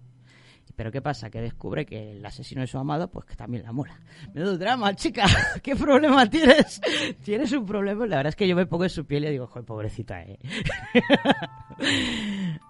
[0.77, 1.31] Pero ¿qué pasa?
[1.31, 4.01] Que descubre que el asesino de su amado, pues que también la mola.
[4.32, 5.27] Menudo drama, chica.
[5.62, 6.81] ¿Qué problema tienes?
[7.24, 8.07] Tienes un problema.
[8.07, 10.39] La verdad es que yo me pongo en su piel y digo, joder, pobrecita, eh.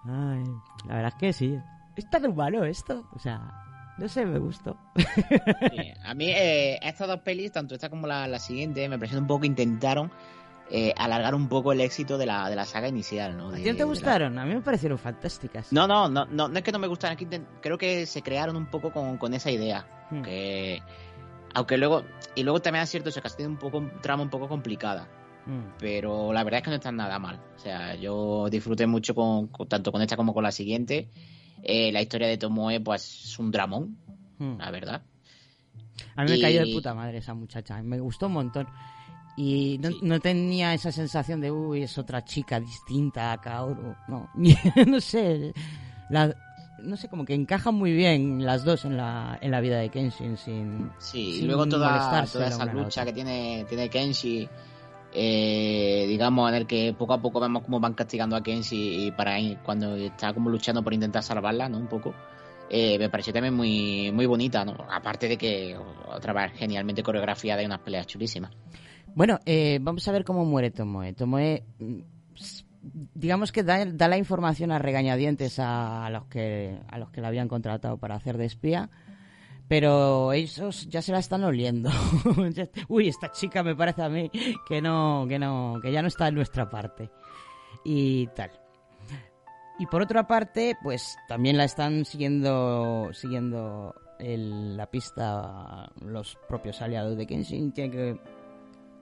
[0.03, 0.43] Ay,
[0.87, 1.57] la verdad es que sí.
[1.95, 3.07] Es tan humano esto.
[3.13, 4.77] O sea, no sé, me gustó.
[4.95, 9.17] Sí, A mí, eh, estas dos pelis, tanto esta como la, la siguiente, me parece
[9.17, 10.11] un poco que intentaron
[10.69, 13.49] eh, alargar un poco el éxito de la, de la saga inicial, ¿no?
[13.49, 14.39] ¿A De- ti no te de la- gustaron?
[14.39, 15.71] A mí me parecieron fantásticas.
[15.73, 18.55] No, no, no, no, no es que no me gustaran, que creo que se crearon
[18.55, 19.85] un poco con, con esa idea.
[20.09, 20.21] Hmm.
[20.21, 20.81] Que,
[21.53, 22.03] aunque luego,
[22.35, 24.47] y luego también es cierto eso, que ha sido un poco, un trama un poco
[24.47, 25.07] complicada.
[25.45, 25.73] Mm.
[25.79, 27.39] Pero la verdad es que no están nada mal.
[27.55, 31.09] O sea, yo disfruté mucho con, con- tanto con esta como con la siguiente.
[31.63, 33.97] Eh, la historia de Tomoe, pues, es un dramón,
[34.39, 34.57] Mm.
[34.57, 35.01] la verdad.
[36.15, 38.67] A mí me Y- cayó de puta madre esa muchacha, me gustó un montón.
[39.37, 43.95] Y no, no tenía esa sensación de, uy, es otra chica distinta a Kaoru.
[44.07, 44.29] No,
[44.87, 45.53] no sé.
[46.09, 46.35] La,
[46.83, 49.89] no sé, como que encajan muy bien las dos en la, en la vida de
[49.89, 50.91] Kenshin sin.
[50.99, 54.49] Sí, y luego toda, toda esa lucha que tiene, tiene Kenshi,
[55.13, 59.11] eh, digamos, en el que poco a poco vemos cómo van castigando a Kenshi y
[59.11, 61.77] para cuando está como luchando por intentar salvarla, ¿no?
[61.77, 62.13] Un poco.
[62.69, 64.73] eh, me pareció también muy, muy bonita, ¿no?
[64.89, 65.77] Aparte de que
[66.07, 68.51] otra vez genialmente coreografiada y unas peleas chulísimas.
[69.13, 71.11] Bueno, eh, vamos a ver cómo muere Tomoe.
[71.13, 71.99] Tomoe, mm,
[73.13, 77.19] digamos que da, da la información a regañadientes a, a los que a los que
[77.19, 78.89] la habían contratado para hacer de espía,
[79.71, 81.89] pero ellos ya se la están oliendo.
[82.89, 84.29] Uy, esta chica me parece a mí
[84.67, 87.09] que no, que no, que ya no está en nuestra parte
[87.85, 88.51] y tal.
[89.79, 97.15] Y por otra parte, pues también la están siguiendo siguiendo la pista los propios aliados
[97.15, 97.71] de Kenshin.
[97.71, 98.19] Tiene que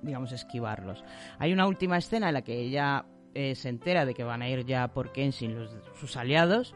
[0.04, 1.04] digamos, esquivarlos.
[1.40, 4.50] Hay una última escena en la que ella eh, se entera de que van a
[4.50, 5.68] ir ya por Kenshin
[6.00, 6.76] sus aliados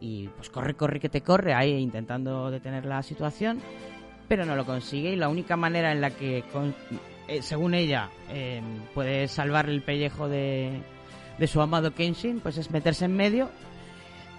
[0.00, 3.60] y pues corre, corre, que te corre ahí intentando detener la situación,
[4.28, 6.74] pero no lo consigue y la única manera en la que, con-
[7.28, 8.60] eh, según ella, eh,
[8.94, 10.80] puede salvar el pellejo de,
[11.38, 13.50] de su amado Kenshin, pues es meterse en medio.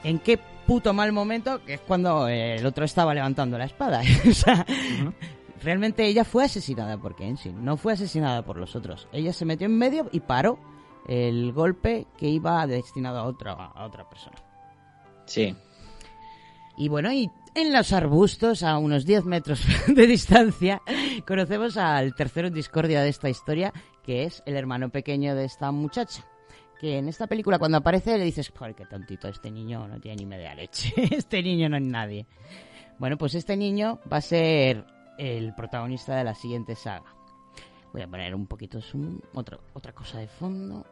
[0.04, 1.64] ¿En qué puto mal momento?
[1.64, 4.02] Que es cuando eh, el otro estaba levantando la espada.
[4.30, 4.66] o sea,
[5.64, 9.08] realmente ella fue asesinada por Kenshin, no fue asesinada por los otros.
[9.12, 10.58] Ella se metió en medio y paró
[11.08, 14.38] el golpe que iba destinado a otra, a otra persona.
[15.32, 15.56] Sí.
[16.78, 20.82] Y bueno, y en los arbustos, a unos 10 metros de distancia,
[21.26, 23.72] conocemos al tercero discordia de esta historia,
[24.04, 26.26] que es el hermano pequeño de esta muchacha.
[26.82, 30.18] Que en esta película cuando aparece le dices, joder, qué tontito, este niño no tiene
[30.18, 32.26] ni media leche, este niño no es nadie.
[33.00, 34.86] Bueno, pues este niño va a ser
[35.18, 37.16] el protagonista de la siguiente saga.
[37.94, 40.86] Voy a poner un poquito zoom, otra cosa de fondo.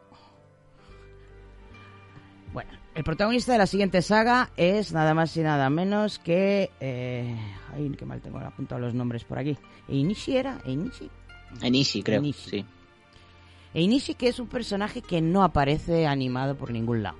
[2.52, 6.70] Bueno, el protagonista de la siguiente saga es nada más y nada menos que...
[6.80, 7.36] Eh,
[7.72, 9.56] ay, qué mal tengo apuntado los nombres por aquí.
[9.88, 10.58] ¿Einishi era?
[10.64, 11.08] ¿Einishi?
[11.62, 12.18] Enishi, creo.
[12.18, 12.50] Enishi.
[12.50, 12.66] Sí.
[13.72, 17.16] Einishi que es un personaje que no aparece animado por ningún lado.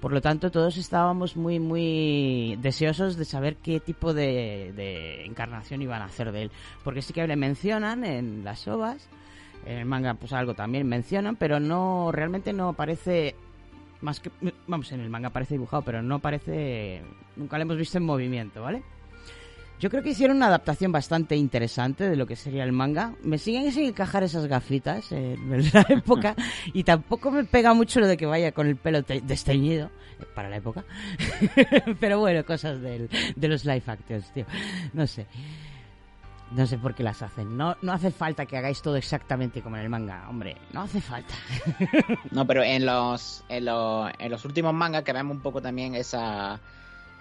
[0.00, 5.80] Por lo tanto, todos estábamos muy, muy deseosos de saber qué tipo de, de encarnación
[5.80, 6.50] iban a hacer de él.
[6.84, 9.08] Porque sí que le mencionan en las ovas,
[9.64, 13.36] en el manga pues algo también mencionan, pero no, realmente no aparece
[14.02, 14.30] más que,
[14.66, 17.02] vamos, en el manga aparece dibujado, pero no aparece,
[17.36, 18.82] nunca lo hemos visto en movimiento, ¿vale?
[19.80, 23.14] Yo creo que hicieron una adaptación bastante interesante de lo que sería el manga.
[23.24, 26.36] Me siguen sin encajar esas gafitas en la época
[26.72, 29.86] y tampoco me pega mucho lo de que vaya con el pelo te- desteñido
[30.20, 30.84] eh, para la época.
[32.00, 34.46] Pero bueno, cosas del- de los live actors, tío.
[34.92, 35.26] No sé.
[36.54, 37.56] No sé por qué las hacen.
[37.56, 40.56] No, no hace falta que hagáis todo exactamente como en el manga, hombre.
[40.72, 41.34] No hace falta.
[42.30, 45.94] No, pero en los, en los, en los últimos mangas que vemos un poco también
[45.94, 46.58] esa...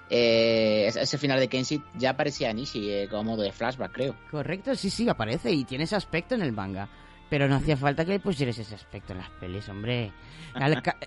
[0.09, 4.15] eh, ese final de Kenshi ya aparecía Nishi eh, como modo de flashback, creo.
[4.29, 6.87] Correcto, sí, sí, aparece y tiene ese aspecto en el manga.
[7.31, 10.11] Pero no hacía falta que le pusieras ese aspecto en las pelis, hombre.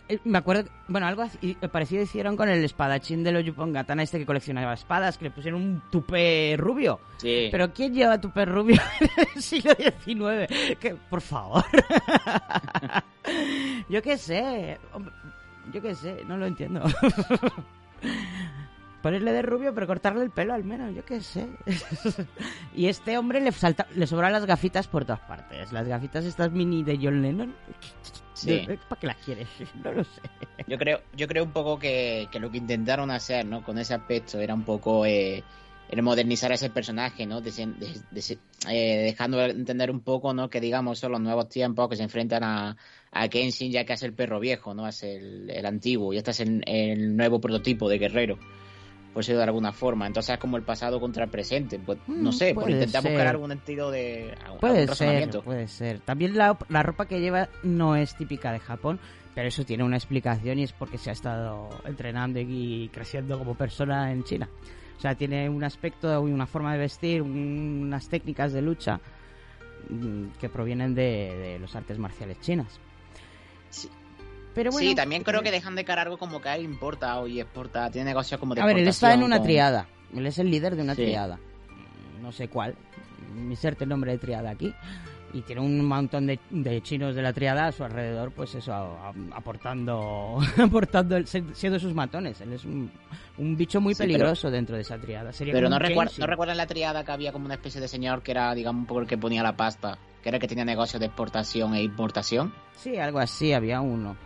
[0.09, 1.23] Eh, me acuerdo, bueno, algo
[1.71, 5.61] parecido hicieron con el espadachín de los Yupongatana, este que coleccionaba espadas, que le pusieron
[5.61, 6.99] un tupé rubio.
[7.19, 7.49] Sí.
[7.51, 10.79] Pero ¿quién lleva tupé rubio en el siglo XIX?
[10.79, 11.63] Que, por favor.
[13.91, 14.79] yo qué sé,
[15.75, 16.83] yo qué sé, no lo entiendo.
[19.05, 21.47] Ponerle de rubio, pero cortarle el pelo al menos, yo qué sé.
[22.75, 25.73] y este hombre le, salta, le sobran las gafitas por todas partes.
[25.73, 27.55] Las gafitas estas mini de John Lennon.
[28.33, 28.67] Sí.
[28.89, 29.47] ¿Para qué las quieres?
[29.85, 30.23] No lo sé.
[30.67, 33.63] Yo creo, yo creo un poco que, que lo que intentaron hacer, ¿no?
[33.63, 35.45] Con ese aspecto era un poco eh,
[35.91, 37.43] el modernizar a ese personaje, ¿no?
[37.43, 38.39] De- de-
[38.71, 40.49] eh, dejando entender un poco, ¿no?
[40.49, 42.77] Que digamos son los nuevos tiempos que se enfrentan a,
[43.13, 44.89] a Kenshin ya que es el perro viejo, ¿no?
[44.89, 48.39] Es el, el antiguo y este es el, el nuevo prototipo de guerrero.
[49.15, 50.07] Por decirlo de alguna forma.
[50.07, 51.79] Entonces es como el pasado contra el presente.
[51.79, 53.13] Pues, no Mm, sé, por puede intentar ser.
[53.13, 54.35] buscar algún sentido de.
[54.45, 55.43] algún Puede ser, razonamiento.
[55.43, 56.01] puede ser.
[56.01, 58.99] También la, la ropa que lleva no es típica de Japón,
[59.35, 63.55] pero eso tiene una explicación y es porque se ha estado entrenando y creciendo como
[63.55, 64.49] persona en China.
[64.99, 69.01] O sea, tiene un aspecto y una forma de vestir, un- unas técnicas de lucha
[69.91, 72.81] mm, que provienen de, de los artes marciales chinas.
[74.55, 77.27] Pero bueno, sí, también creo que dejan de cara algo como que él importa o
[77.27, 79.87] y exporta, tiene negocios como de A ver, él está en una con- triada.
[80.15, 81.03] Él es el líder de una Sí.
[81.03, 81.39] triada.
[82.23, 82.75] No sé cuál.
[83.37, 84.73] Inserte el nombre de triada aquí.
[85.33, 88.73] Y tiene un montón de, de chinos de la triada a su alrededor, pues eso,
[88.73, 92.41] a- a- aportando, aportando el- siendo sus matones.
[92.41, 92.89] Él es un,
[93.39, 95.33] un bicho muy Sí, pero- peligroso dentro de esa triada.
[95.33, 96.21] Sería Pero no, un recuer- Kenshin.
[96.21, 98.87] no recuerdan la triada que había como una especie de señor que era, digamos, un
[98.87, 101.83] poco el que ponía la pasta, que era el que tenía negocios de exportación e
[101.83, 102.55] importación.
[102.77, 104.17] Sí, algo así, había uno.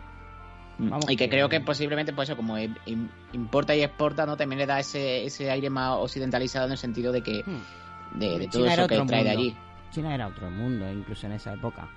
[0.79, 4.25] Vamos y que que- creo que posiblemente, pues eso, como im- im- importa y exporta,
[4.25, 4.37] ¿no?
[4.37, 7.43] También le da ese, ese aire más occidentalizado en el sentido de que
[8.15, 8.69] de, de todo Hmm.
[8.69, 9.55] Eso que trae de allí.
[9.91, 11.87] China era otro mundo, incluso en esa época.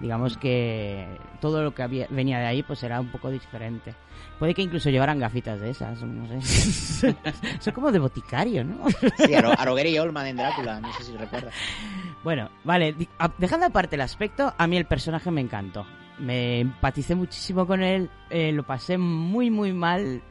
[0.00, 1.06] Digamos que
[1.40, 3.94] todo lo que había, venía de ahí pues era un poco diferente.
[4.38, 7.14] Puede que incluso llevaran gafitas de esas, no sé.
[7.60, 8.88] Son como de boticario, ¿no?
[8.90, 11.54] Sí, Aro- Aroguer y Olman en Drácula, no sé si recuerdas.
[12.22, 15.86] Bueno, vale, di- a- dejando aparte el aspecto, a mí el personaje me encantó.
[16.18, 20.22] Me empaticé muchísimo con él, eh, lo pasé muy, muy mal.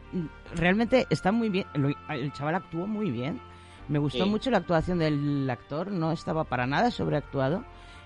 [0.55, 1.65] Realmente está muy bien,
[2.09, 3.39] el chaval actuó muy bien.
[3.87, 4.29] Me gustó Sí.
[4.29, 7.63] mucho la actuación del actor, no estaba para nada sobreactuado.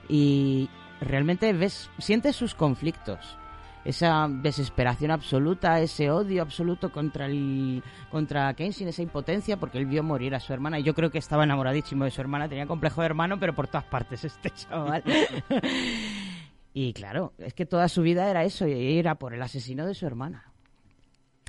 [0.10, 0.70] Y
[1.00, 3.38] realmente ves, sientes sus conflictos.
[3.86, 7.82] Esa desesperación absoluta, ese odio absoluto contra el
[8.12, 11.18] contra Kenshin, esa impotencia porque él vio morir a su hermana y yo creo que
[11.18, 15.02] estaba enamoradísimo de su hermana, tenía complejo de hermano, pero por todas partes este chaval.
[16.88, 19.94] Y claro, es que toda su vida era eso, y era por el asesino de
[19.94, 20.46] su hermana.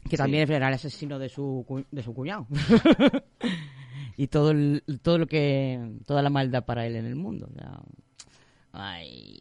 [0.04, 0.16] Que Sí.
[0.16, 2.46] también era el asesino de su de su cuñado.
[4.16, 7.48] y todo el- todo lo que toda la maldad para él en el mundo.
[7.50, 7.80] o sea,
[8.72, 9.38] ay.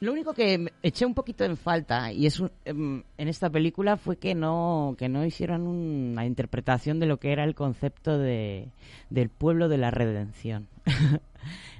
[0.00, 3.50] Lo único que me eché un poquito en falta y es un- em, en esta
[3.50, 8.18] película fue que no que no hicieron una interpretación de lo que era el concepto
[8.18, 8.68] de
[9.10, 10.66] del pueblo de la redención.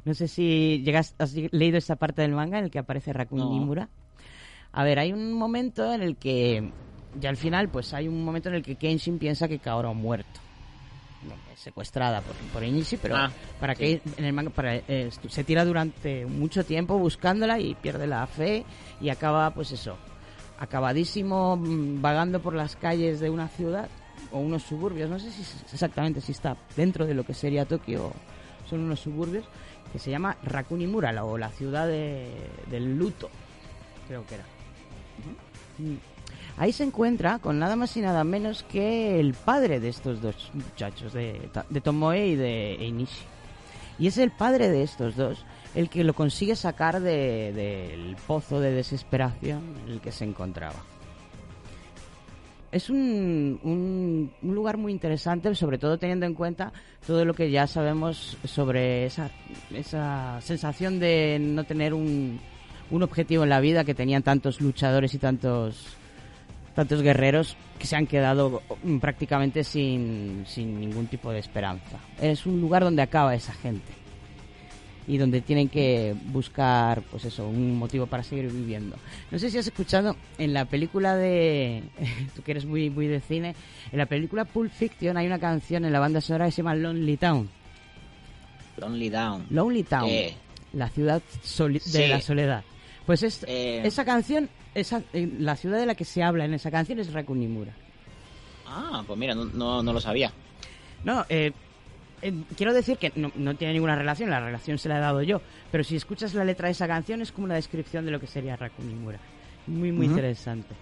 [0.04, 3.38] no sé si llegas has leído esta parte del manga en el que aparece Rakun
[3.38, 3.50] No.
[3.50, 3.88] Nimura.
[4.72, 6.72] A ver, hay un momento en el que
[7.20, 9.92] ya al final pues hay un momento en el que Kenshin piensa que Kaoru ha
[9.92, 10.40] muerto.
[11.28, 13.30] No, secuestrada por, por Inishi, pero Ah,
[13.60, 13.80] para sí.
[13.82, 18.26] que en el manga para, eh, se tira durante mucho tiempo buscándola y pierde la
[18.26, 18.64] fe
[19.00, 19.96] y acaba pues eso,
[20.58, 23.88] acabadísimo mm, vagando por las calles de una ciudad
[24.32, 25.42] o unos suburbios, no sé si
[25.72, 28.12] exactamente si está dentro de lo que sería Tokio o
[28.68, 29.44] son unos suburbios
[29.92, 33.28] que se llama Rakunimura o la ciudad de- del luto,
[34.08, 34.44] creo que era.
[35.78, 35.96] Mm.
[36.58, 40.50] Ahí se encuentra con nada más y nada menos que el padre de estos dos
[40.52, 43.24] muchachos, de, de Tomoe y de Inishi.
[43.98, 45.44] Y es el padre de estos dos
[45.74, 50.76] el que lo consigue sacar de- del pozo de desesperación en el que se encontraba.
[52.72, 56.72] Es un, un, un lugar muy interesante, sobre todo teniendo en cuenta
[57.06, 59.30] todo lo que ya sabemos sobre esa,
[59.74, 62.40] esa sensación de no tener un,
[62.90, 65.96] un objetivo en la vida que tenían tantos luchadores y tantos
[66.74, 71.98] tantos guerreros que se han quedado mm, prácticamente sin, sin ningún tipo de esperanza.
[72.18, 74.01] Es un lugar donde acaba esa gente
[75.06, 78.96] y donde tienen que buscar, pues eso, un motivo para seguir viviendo.
[79.30, 81.82] No sé si has escuchado en la película de,
[82.36, 83.54] tú que eres muy muy de cine,
[83.90, 86.74] en la película Pulp Fiction hay una canción en la banda sonora que se llama
[86.74, 87.48] Lonely Town.
[88.78, 89.46] Lonely Down.
[89.50, 90.34] Lonely Town, Eh.
[90.72, 92.06] la ciudad de Sí.
[92.08, 92.64] la soledad.
[93.06, 93.82] Pues es, Eh.
[93.84, 97.12] esa canción, esa, eh, la ciudad de la que se habla en esa canción es
[97.12, 97.72] Rakunimura.
[98.66, 100.32] Ah, pues mira, no, no, no lo sabía.
[101.04, 101.52] No, eh,
[102.22, 105.22] eh, quiero decir que no, no tiene ninguna relación, la relación se la he dado
[105.22, 105.40] yo,
[105.70, 108.26] pero si escuchas la letra de esa canción es como una descripción de lo que
[108.26, 109.18] sería Rakunimura.
[109.66, 110.74] Muy, muy interesante.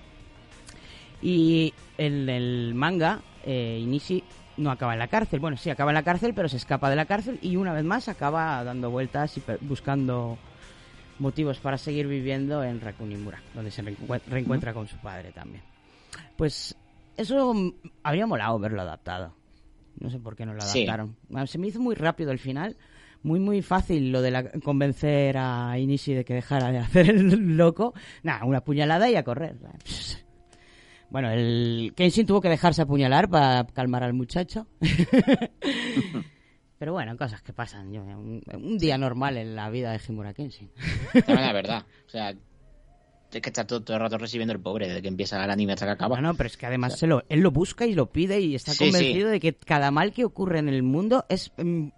[1.23, 4.23] Y en el manga, eh, Inishi
[4.57, 5.41] no acaba en la cárcel.
[5.41, 7.85] Bueno, sí, acaba en la cárcel, pero se escapa de la cárcel y una vez
[7.85, 10.39] más acaba dando vueltas y buscando
[11.19, 15.63] motivos para seguir viviendo en Rakunimura, donde se reencue- reencuentra con su padre también.
[16.37, 16.75] Pues
[17.19, 17.55] eso
[18.03, 19.35] habría molado verlo adaptado.
[20.01, 20.87] No sé por qué no Sí.
[20.87, 21.17] adaptaron.
[21.47, 22.77] Se me hizo muy rápido el final.
[23.23, 27.57] Muy, muy fácil lo de la- convencer a Inishi de que dejara de hacer el
[27.57, 27.93] loco.
[28.23, 29.57] Nada, una puñalada y a correr.
[31.11, 34.67] Bueno, el Kenshin tuvo que dejarse apuñalar para calmar al muchacho.
[36.79, 37.93] Pero bueno, cosas que pasan.
[37.93, 40.71] Yo, un, un día normal en la vida de Himura Kenshin.
[41.27, 41.85] También es verdad.
[42.07, 42.35] O sea,
[43.33, 45.73] es que está todo, todo el rato recibiendo el pobre, desde que empieza el anime
[45.75, 46.17] hasta que acaba.
[46.17, 48.73] Bueno, pero es que además se lo, él lo busca y lo pide y está
[48.73, 49.33] Sí, convencido sí.
[49.33, 51.89] de que cada mal que ocurre en el mundo es mm,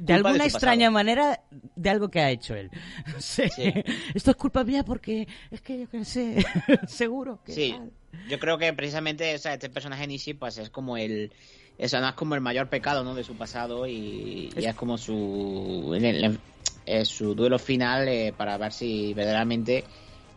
[0.00, 0.92] de alguna extraña pasado.
[0.92, 1.40] manera
[1.74, 2.70] de algo que ha hecho él.
[3.14, 3.48] No sé.
[3.48, 3.72] Sí.
[4.14, 6.44] Esto es culpa mía porque es que yo qué sé,
[6.86, 7.90] seguro que Sí, tal.
[8.28, 11.32] yo creo que precisamente o sea, este personaje Nishi pues es como el
[11.78, 13.14] eso no es como el mayor pecado ¿no?
[13.14, 16.38] de su pasado y, y Es- como su el-
[16.86, 19.84] el- su duelo final eh, para ver si verdaderamente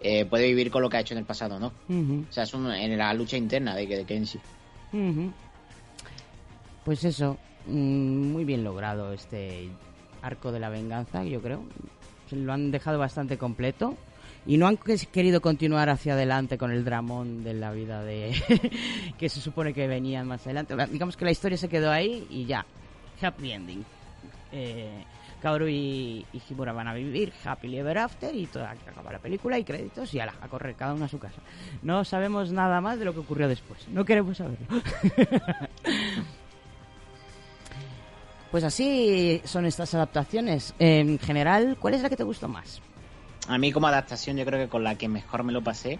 [0.01, 1.67] eh, puede vivir con lo que ha hecho en el pasado, ¿no?
[2.29, 4.39] O sea, es un- en la lucha interna de, de Kenshi.
[6.83, 9.69] Pues eso, mm, muy bien logrado este
[10.21, 11.63] arco de la venganza, yo creo.
[12.29, 13.95] Se Lo han dejado bastante completo.
[14.45, 18.33] Y no han que- querido continuar hacia adelante con el dramón de la vida de...
[19.19, 20.75] que se supone que venían más adelante.
[20.91, 22.65] Digamos que la historia se quedó ahí y ya.
[23.21, 23.83] Happy ending.
[24.51, 25.03] Eh,
[25.41, 29.57] Kaoru y, y Himura van a vivir happily ever after y toda, acaba la película
[29.57, 31.41] y créditos y ala, a correr cada uno a su casa.
[31.81, 33.87] No sabemos nada más de lo que ocurrió después.
[33.89, 34.67] No queremos saberlo.
[38.51, 40.73] pues así son estas adaptaciones.
[40.79, 42.81] En general, ¿cuál es la que te gustó más?
[43.47, 45.99] A mí como adaptación yo creo que con la que mejor me lo pasé,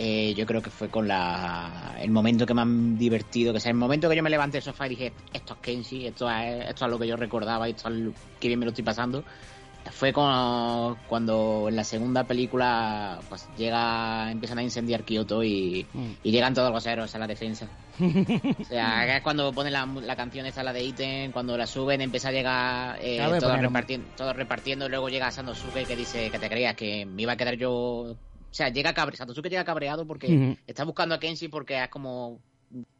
[0.00, 3.70] eh, yo creo que fue con la el momento que me han divertido, que sea
[3.72, 6.66] el momento que yo me levanté del sofá y dije, esto es Kenshi, esto es,
[6.68, 9.24] esto es lo que yo recordaba, esto es lo- qué bien me lo estoy pasando.
[9.90, 15.88] Fue con- cuando en la segunda película pues llega, empiezan a incendiar Kioto y,
[16.22, 17.66] y llegan todos los héroes a la defensa.
[17.98, 21.66] O sea, que es cuando ponen la, la canción esta, la de Iten, cuando la
[21.66, 25.96] suben, empieza a llegar eh, Claro, todos, repartiendo, todos repartiendo, y luego llega Sanosuke que
[25.96, 28.14] dice que te creías que me iba a quedar yo...
[28.50, 32.40] O sea, llega cabreado, Sanosuke llega cabreado porque está buscando a Kenshi porque es como...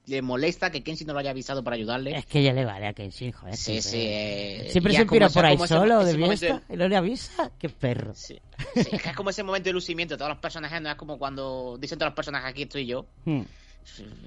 [0.06, 2.16] Le molesta que Kenshi no lo haya avisado para ayudarle.
[2.16, 3.54] Es que ya le vale a Kenshin, joder.
[3.54, 3.98] Sí, sí.
[4.00, 7.50] eh, Siempre se pira por ahí solo, ese de fiesta, y no le avisa.
[7.58, 8.14] Qué perro.
[8.14, 8.38] Sí,
[8.74, 11.18] es que es como ese momento de lucimiento de todos los personajes, no es como
[11.18, 13.42] cuando dicen todos los personajes aquí estoy yo Hmm.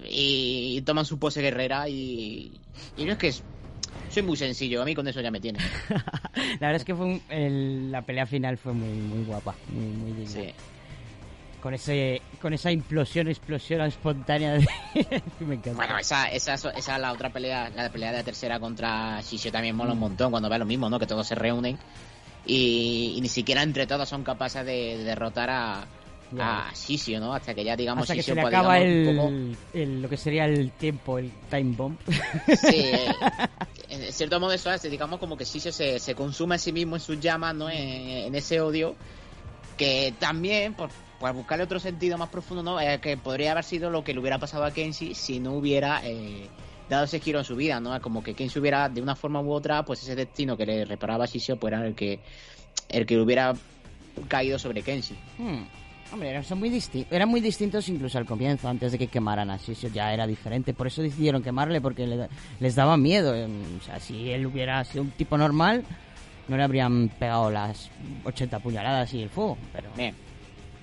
[0.08, 2.52] y, y toman su pose guerrera y,
[2.98, 3.44] y yo es que es-
[4.10, 5.60] soy muy sencillo, a mí con eso ya me tiene.
[6.60, 9.86] La verdad es que fue un- el- la pelea final fue muy muy guapa, muy,
[9.86, 10.30] muy digna.
[10.32, 10.54] Sí.
[11.62, 14.68] Con ese con esa implosión, explosión espontánea de...
[15.42, 15.74] me encanta.
[15.74, 19.76] Bueno, esa, esa, esa la otra pelea, la pelea de la tercera contra Shishio también
[19.76, 20.98] mola un montón cuando ve lo mismo, ¿no?
[21.00, 21.78] Que todos se reúnen
[22.48, 25.86] y, y ni siquiera entre todos son capaces de, de derrotar a,
[26.32, 26.70] Ya.
[26.70, 27.32] a Shishio, ¿no?
[27.36, 30.10] Hasta que ya digamos Hasta que se Shishio le acaba digamos, poco- el, el- lo
[30.10, 31.98] que sería el tiempo, el time bomb.
[32.58, 32.86] Sí,
[33.90, 36.96] en cierto modo eso hace, digamos como que Shishio se, se consume a sí mismo
[36.96, 37.70] en sus llamas, ¿no?
[37.70, 38.96] En, en ese odio,
[39.78, 40.90] que también, por,
[41.22, 42.82] por buscarle otro sentido más profundo, ¿no?
[42.82, 46.02] Eh, que podría haber sido lo que le hubiera pasado a Kenshi si no hubiera
[46.04, 46.48] eh,
[46.90, 48.00] dado ese giro en su vida, ¿no?
[48.02, 51.24] Como que Kenshi hubiera, de una forma u otra, pues ese destino que le reparaba
[51.24, 52.20] a Shishio, pues era el que,
[52.90, 53.54] el que hubiera
[54.28, 55.14] caído sobre Kenshi.
[55.38, 55.64] Hmm.
[56.12, 59.50] Hombre, eran, son muy disti- eran muy distintos incluso al comienzo, antes de que quemaran
[59.50, 60.74] a Shishio, ya era diferente.
[60.74, 62.28] Por eso decidieron quemarle, porque le-
[62.60, 63.34] les daba miedo.
[63.36, 65.86] em, O sea, si él hubiera sido un tipo normal,
[66.50, 67.90] no le habrían pegado las
[68.26, 69.58] 80 puñaladas y el fuego.
[69.72, 70.14] Pero Bien.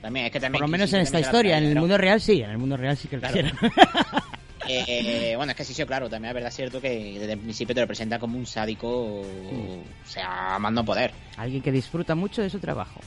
[0.01, 2.41] También, es que también por lo menos en esta historia, en el mundo real sí,
[2.41, 3.49] en el mundo real sí que lo Claro.
[4.71, 7.81] Eh, bueno, es que Sisio, claro, también es verdad cierto que desde el principio te
[7.81, 11.13] lo presenta como un sádico, o sea, no poder.
[11.39, 13.01] Alguien que disfruta mucho de su trabajo.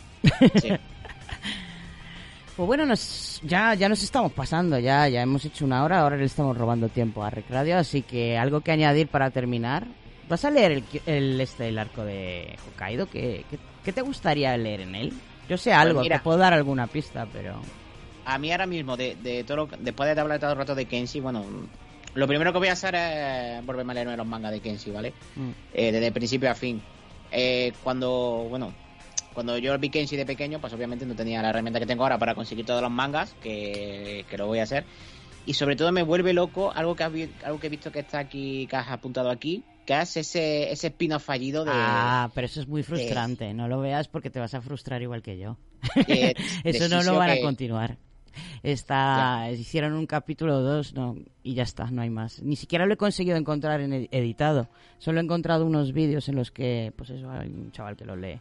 [0.60, 0.70] Sí.
[2.56, 6.18] Pues bueno, nos, ya, ya nos estamos pasando, ya, ya hemos hecho una hora, ahora
[6.18, 9.88] le estamos robando tiempo a Rec Radio, así que algo que añadir para terminar.
[10.30, 13.08] ¿Vas a leer el, el, este, el arco de Hokkaido?
[13.10, 15.14] ¿Qué, qué, qué te gustaría leer en él?
[15.52, 16.18] Yo sé algo, Pues mira.
[16.20, 17.62] te puedo dar alguna pista, pero...
[18.24, 20.86] A mí ahora mismo, de, de todo lo después de hablar todo el rato de
[20.86, 21.44] Kenshi, bueno,
[22.14, 25.12] lo primero que voy a hacer es volverme a leer los mangas de Kenshi, ¿vale?
[25.36, 25.50] Mm.
[25.74, 26.82] Eh, desde principio a fin.
[27.34, 28.72] Eh, cuando, bueno,
[29.34, 32.18] cuando yo vi Kenshi de pequeño, pues obviamente no tenía la herramienta que tengo ahora
[32.18, 34.86] para conseguir todos los mangas, que, que lo voy a hacer.
[35.46, 38.00] Y sobre todo me vuelve loco algo que, has vi- algo que he visto que
[38.00, 41.72] está aquí, que has apuntado aquí, ese, ese spin-off fallido de...
[41.74, 45.22] Ah, pero eso es muy frustrante, no lo veas porque te vas a frustrar igual
[45.22, 45.58] que yo.
[46.08, 47.98] de- eso no lo van a continuar.
[48.64, 52.42] Está, hicieron un capítulo o dos, no, y ya está, no hay más.
[52.42, 54.70] Ni siquiera lo he conseguido encontrar en ed- editado.
[55.00, 58.16] Solo he encontrado unos vídeos en los que, pues eso, hay un chaval que lo
[58.16, 58.40] lee.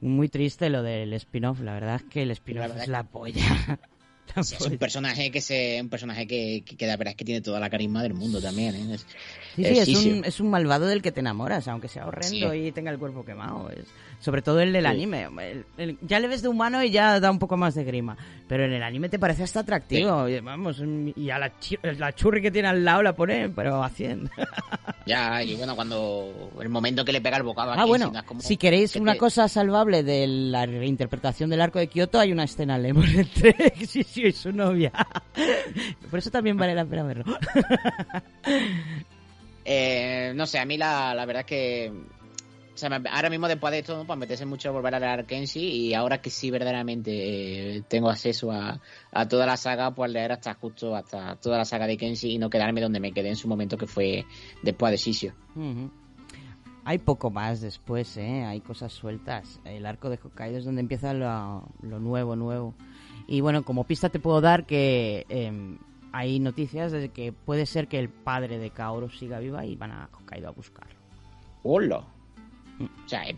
[0.00, 3.78] Muy triste lo del spin-off, la verdad es que el spin-off es la polla.
[4.36, 7.40] Es un personaje que se un personaje que, que, que, la verdad es que tiene
[7.40, 8.94] toda la carisma del mundo también ¿eh?
[8.94, 9.06] es,
[9.56, 12.52] sí, sí, es, es, un, es, un, malvado del que te enamoras aunque sea horrendo
[12.52, 12.58] sí.
[12.58, 13.70] y tenga el cuerpo quemado
[14.20, 17.30] sobre todo el del anime el, el, ya le ves de humano y ya da
[17.30, 18.16] un poco más de grima
[18.48, 20.82] pero en el anime te parece hasta atractivo y, vamos
[21.16, 21.52] y a la,
[21.98, 24.30] la, churri que tiene al lado la pone pero a 100
[25.06, 28.40] ya y bueno cuando el momento que le pega el bocado ah bueno si, como,
[28.40, 29.18] si queréis que una te...
[29.18, 33.54] cosa salvable de la reinterpretación del arco de Kioto hay una escena en Lemon 3
[34.28, 34.92] Y su novia.
[36.10, 37.24] Por eso también vale la pena verlo.
[39.62, 41.92] Eh, no sé, a mí la, la verdad es que
[43.10, 46.30] ahora mismo después de esto, pues meterse mucho volver a leer Kenshi y ahora que
[46.30, 48.80] sí verdaderamente eh, tengo acceso a,
[49.12, 52.38] a, toda la saga, pues leer hasta justo hasta toda la saga de Kenshi y
[52.38, 54.24] no quedarme donde me quedé en su momento que fue
[54.62, 55.34] después de Sisio
[56.84, 58.44] Hay poco más después, ¿eh?
[58.44, 59.60] hay cosas sueltas.
[59.64, 62.74] El arco de Hokkaido es donde empieza lo, lo nuevo, nuevo.
[63.30, 65.78] Y bueno, como pista te puedo dar que em,
[66.12, 69.92] hay noticias de que puede ser que el padre de Kaoru siga viva y van
[69.92, 70.96] a Hokkaido a buscarlo.
[71.62, 71.98] ¡Hola!
[71.98, 73.36] O sea, eh,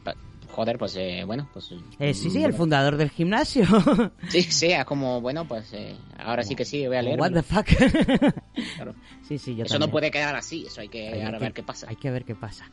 [0.51, 1.74] joder, pues eh, bueno, pues...
[1.98, 3.66] Eh, sí, sí, el fundador del gimnasio.
[4.28, 7.20] Sí, sí, es como, bueno, pues eh, ahora sí que sí, voy a leer.
[7.20, 7.66] What the fuck.
[8.77, 8.94] Claro.
[9.28, 9.89] Sí, sí, yo Eso también.
[9.89, 11.86] no puede quedar así, eso hay que Hay que- ver qué pasa.
[11.90, 12.64] Hay que ver qué pasa.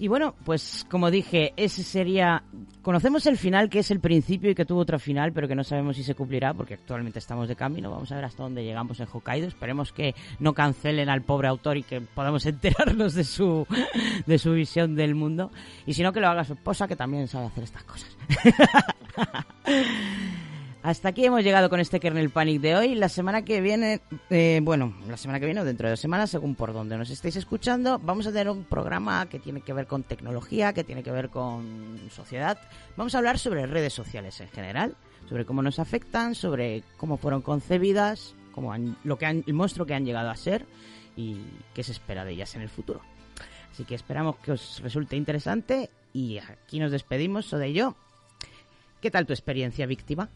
[0.00, 2.42] Y bueno, pues como dije, ese sería...
[2.80, 5.62] Conocemos el final, que es el principio y que tuvo otro final, pero que no
[5.62, 7.90] sabemos si se cumplirá, porque actualmente estamos de camino.
[7.90, 9.46] Vamos a ver hasta dónde llegamos en Hokkaido.
[9.46, 13.66] Esperemos que no cancelen al pobre autor y que podamos enterarnos de su,
[14.24, 15.50] de su visión del mundo.
[15.84, 18.16] Y si no, que lo haga su esposa, que también sabe hacer estas cosas.
[20.82, 22.94] Hasta aquí hemos llegado con este Kernel Panic de hoy.
[22.94, 24.00] La semana que viene,
[24.30, 27.10] eh, bueno, la semana que viene o dentro de dos semanas, según por donde nos
[27.10, 31.02] estéis escuchando, vamos a tener un programa que tiene que ver con tecnología, que tiene
[31.02, 32.58] que ver con sociedad.
[32.96, 34.96] Vamos a hablar sobre redes sociales en general,
[35.28, 39.86] sobre cómo nos afectan, sobre cómo fueron concebidas, cómo han- lo que han, el monstruo
[39.86, 40.64] que han llegado a ser
[41.14, 41.42] y
[41.74, 43.02] qué se espera de ellas en el futuro.
[43.70, 47.96] Así que esperamos que os resulte interesante y aquí nos despedimos, so de yo.
[49.02, 50.30] ¿Qué tal tu experiencia víctima?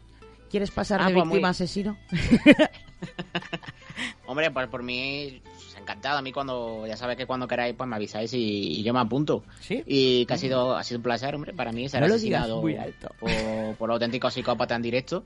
[0.55, 1.97] ¿Quieres pasar Ah, de pues víctima muy- asesino?
[4.25, 6.17] Hombre, pues por mí, pues, encantado.
[6.17, 9.01] A mí cuando, ya sabes que cuando queráis, pues me avisáis y, y yo me
[9.01, 9.43] apunto.
[9.59, 9.83] Sí.
[9.85, 12.77] Y que ha sido, ha sido un placer, hombre, para mí ser No asesinado muy
[12.77, 13.09] alto.
[13.19, 13.31] Por,
[13.77, 15.25] por auténtico psicópata en directo.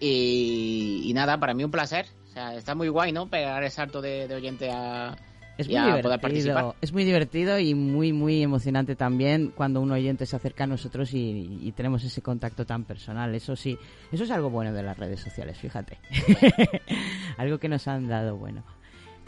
[0.00, 2.06] Y, y nada, para mí un placer.
[2.28, 3.30] O sea, está muy guay, ¿no?
[3.30, 5.16] Pegar el salto de, de oyente a,
[5.60, 6.20] Es muy a poder divertido.
[6.20, 6.74] participar.
[6.80, 11.12] Es muy divertido y muy, muy emocionante también cuando un oyente se acerca a nosotros
[11.14, 13.34] y, y tenemos ese contacto tan personal.
[13.34, 13.78] Eso sí,
[14.12, 15.98] eso es algo bueno de las redes sociales, fíjate.
[17.36, 18.64] algo que nos han dado bueno.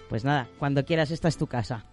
[0.09, 1.84] Pues nada, cuando quieras, esta es tu casa.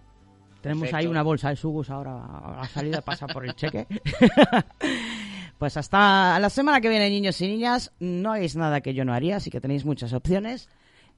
[0.60, 1.10] Tenemos ahí Perfecto.
[1.10, 3.86] una bolsa de sugus ahora a la salida, pasa por el cheque.
[5.58, 7.92] pues hasta la semana que viene, niños y niñas.
[7.98, 10.68] No hagáis nada que yo no haría, así que tenéis muchas opciones.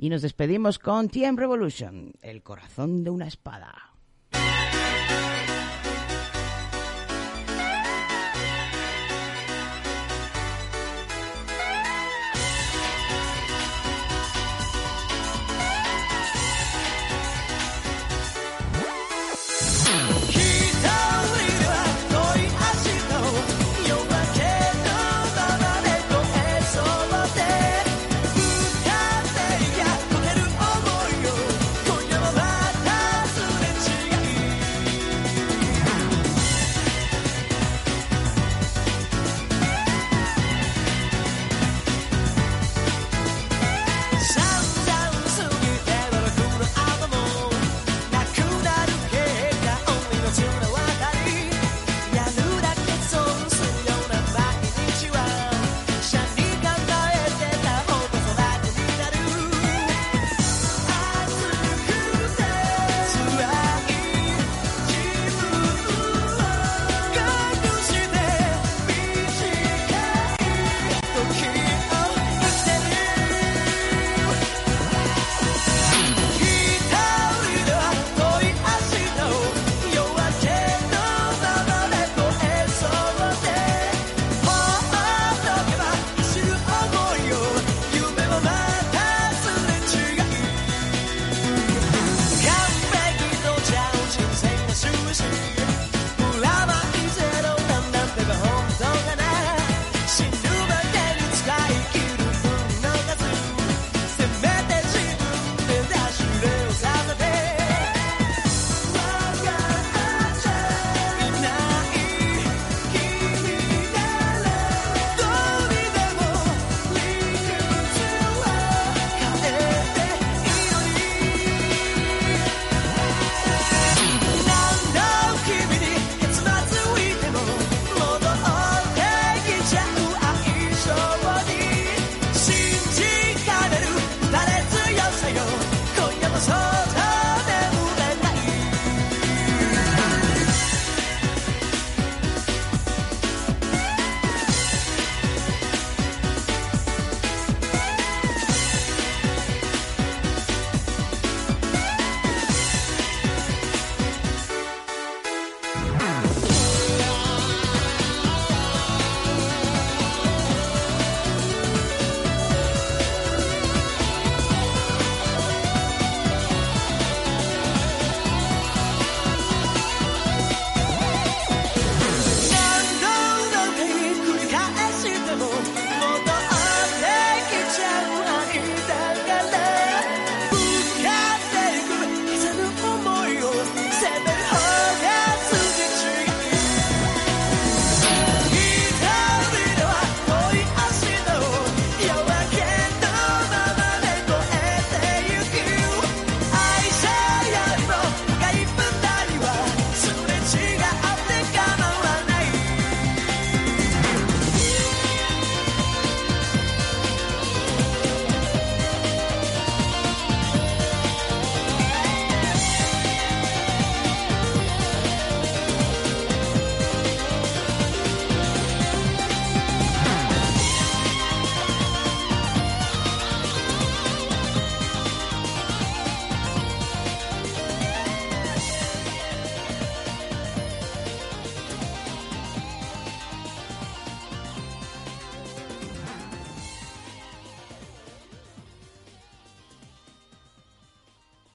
[0.02, 3.91] Y nos despedimos con TM Revolution, el corazón de una espada.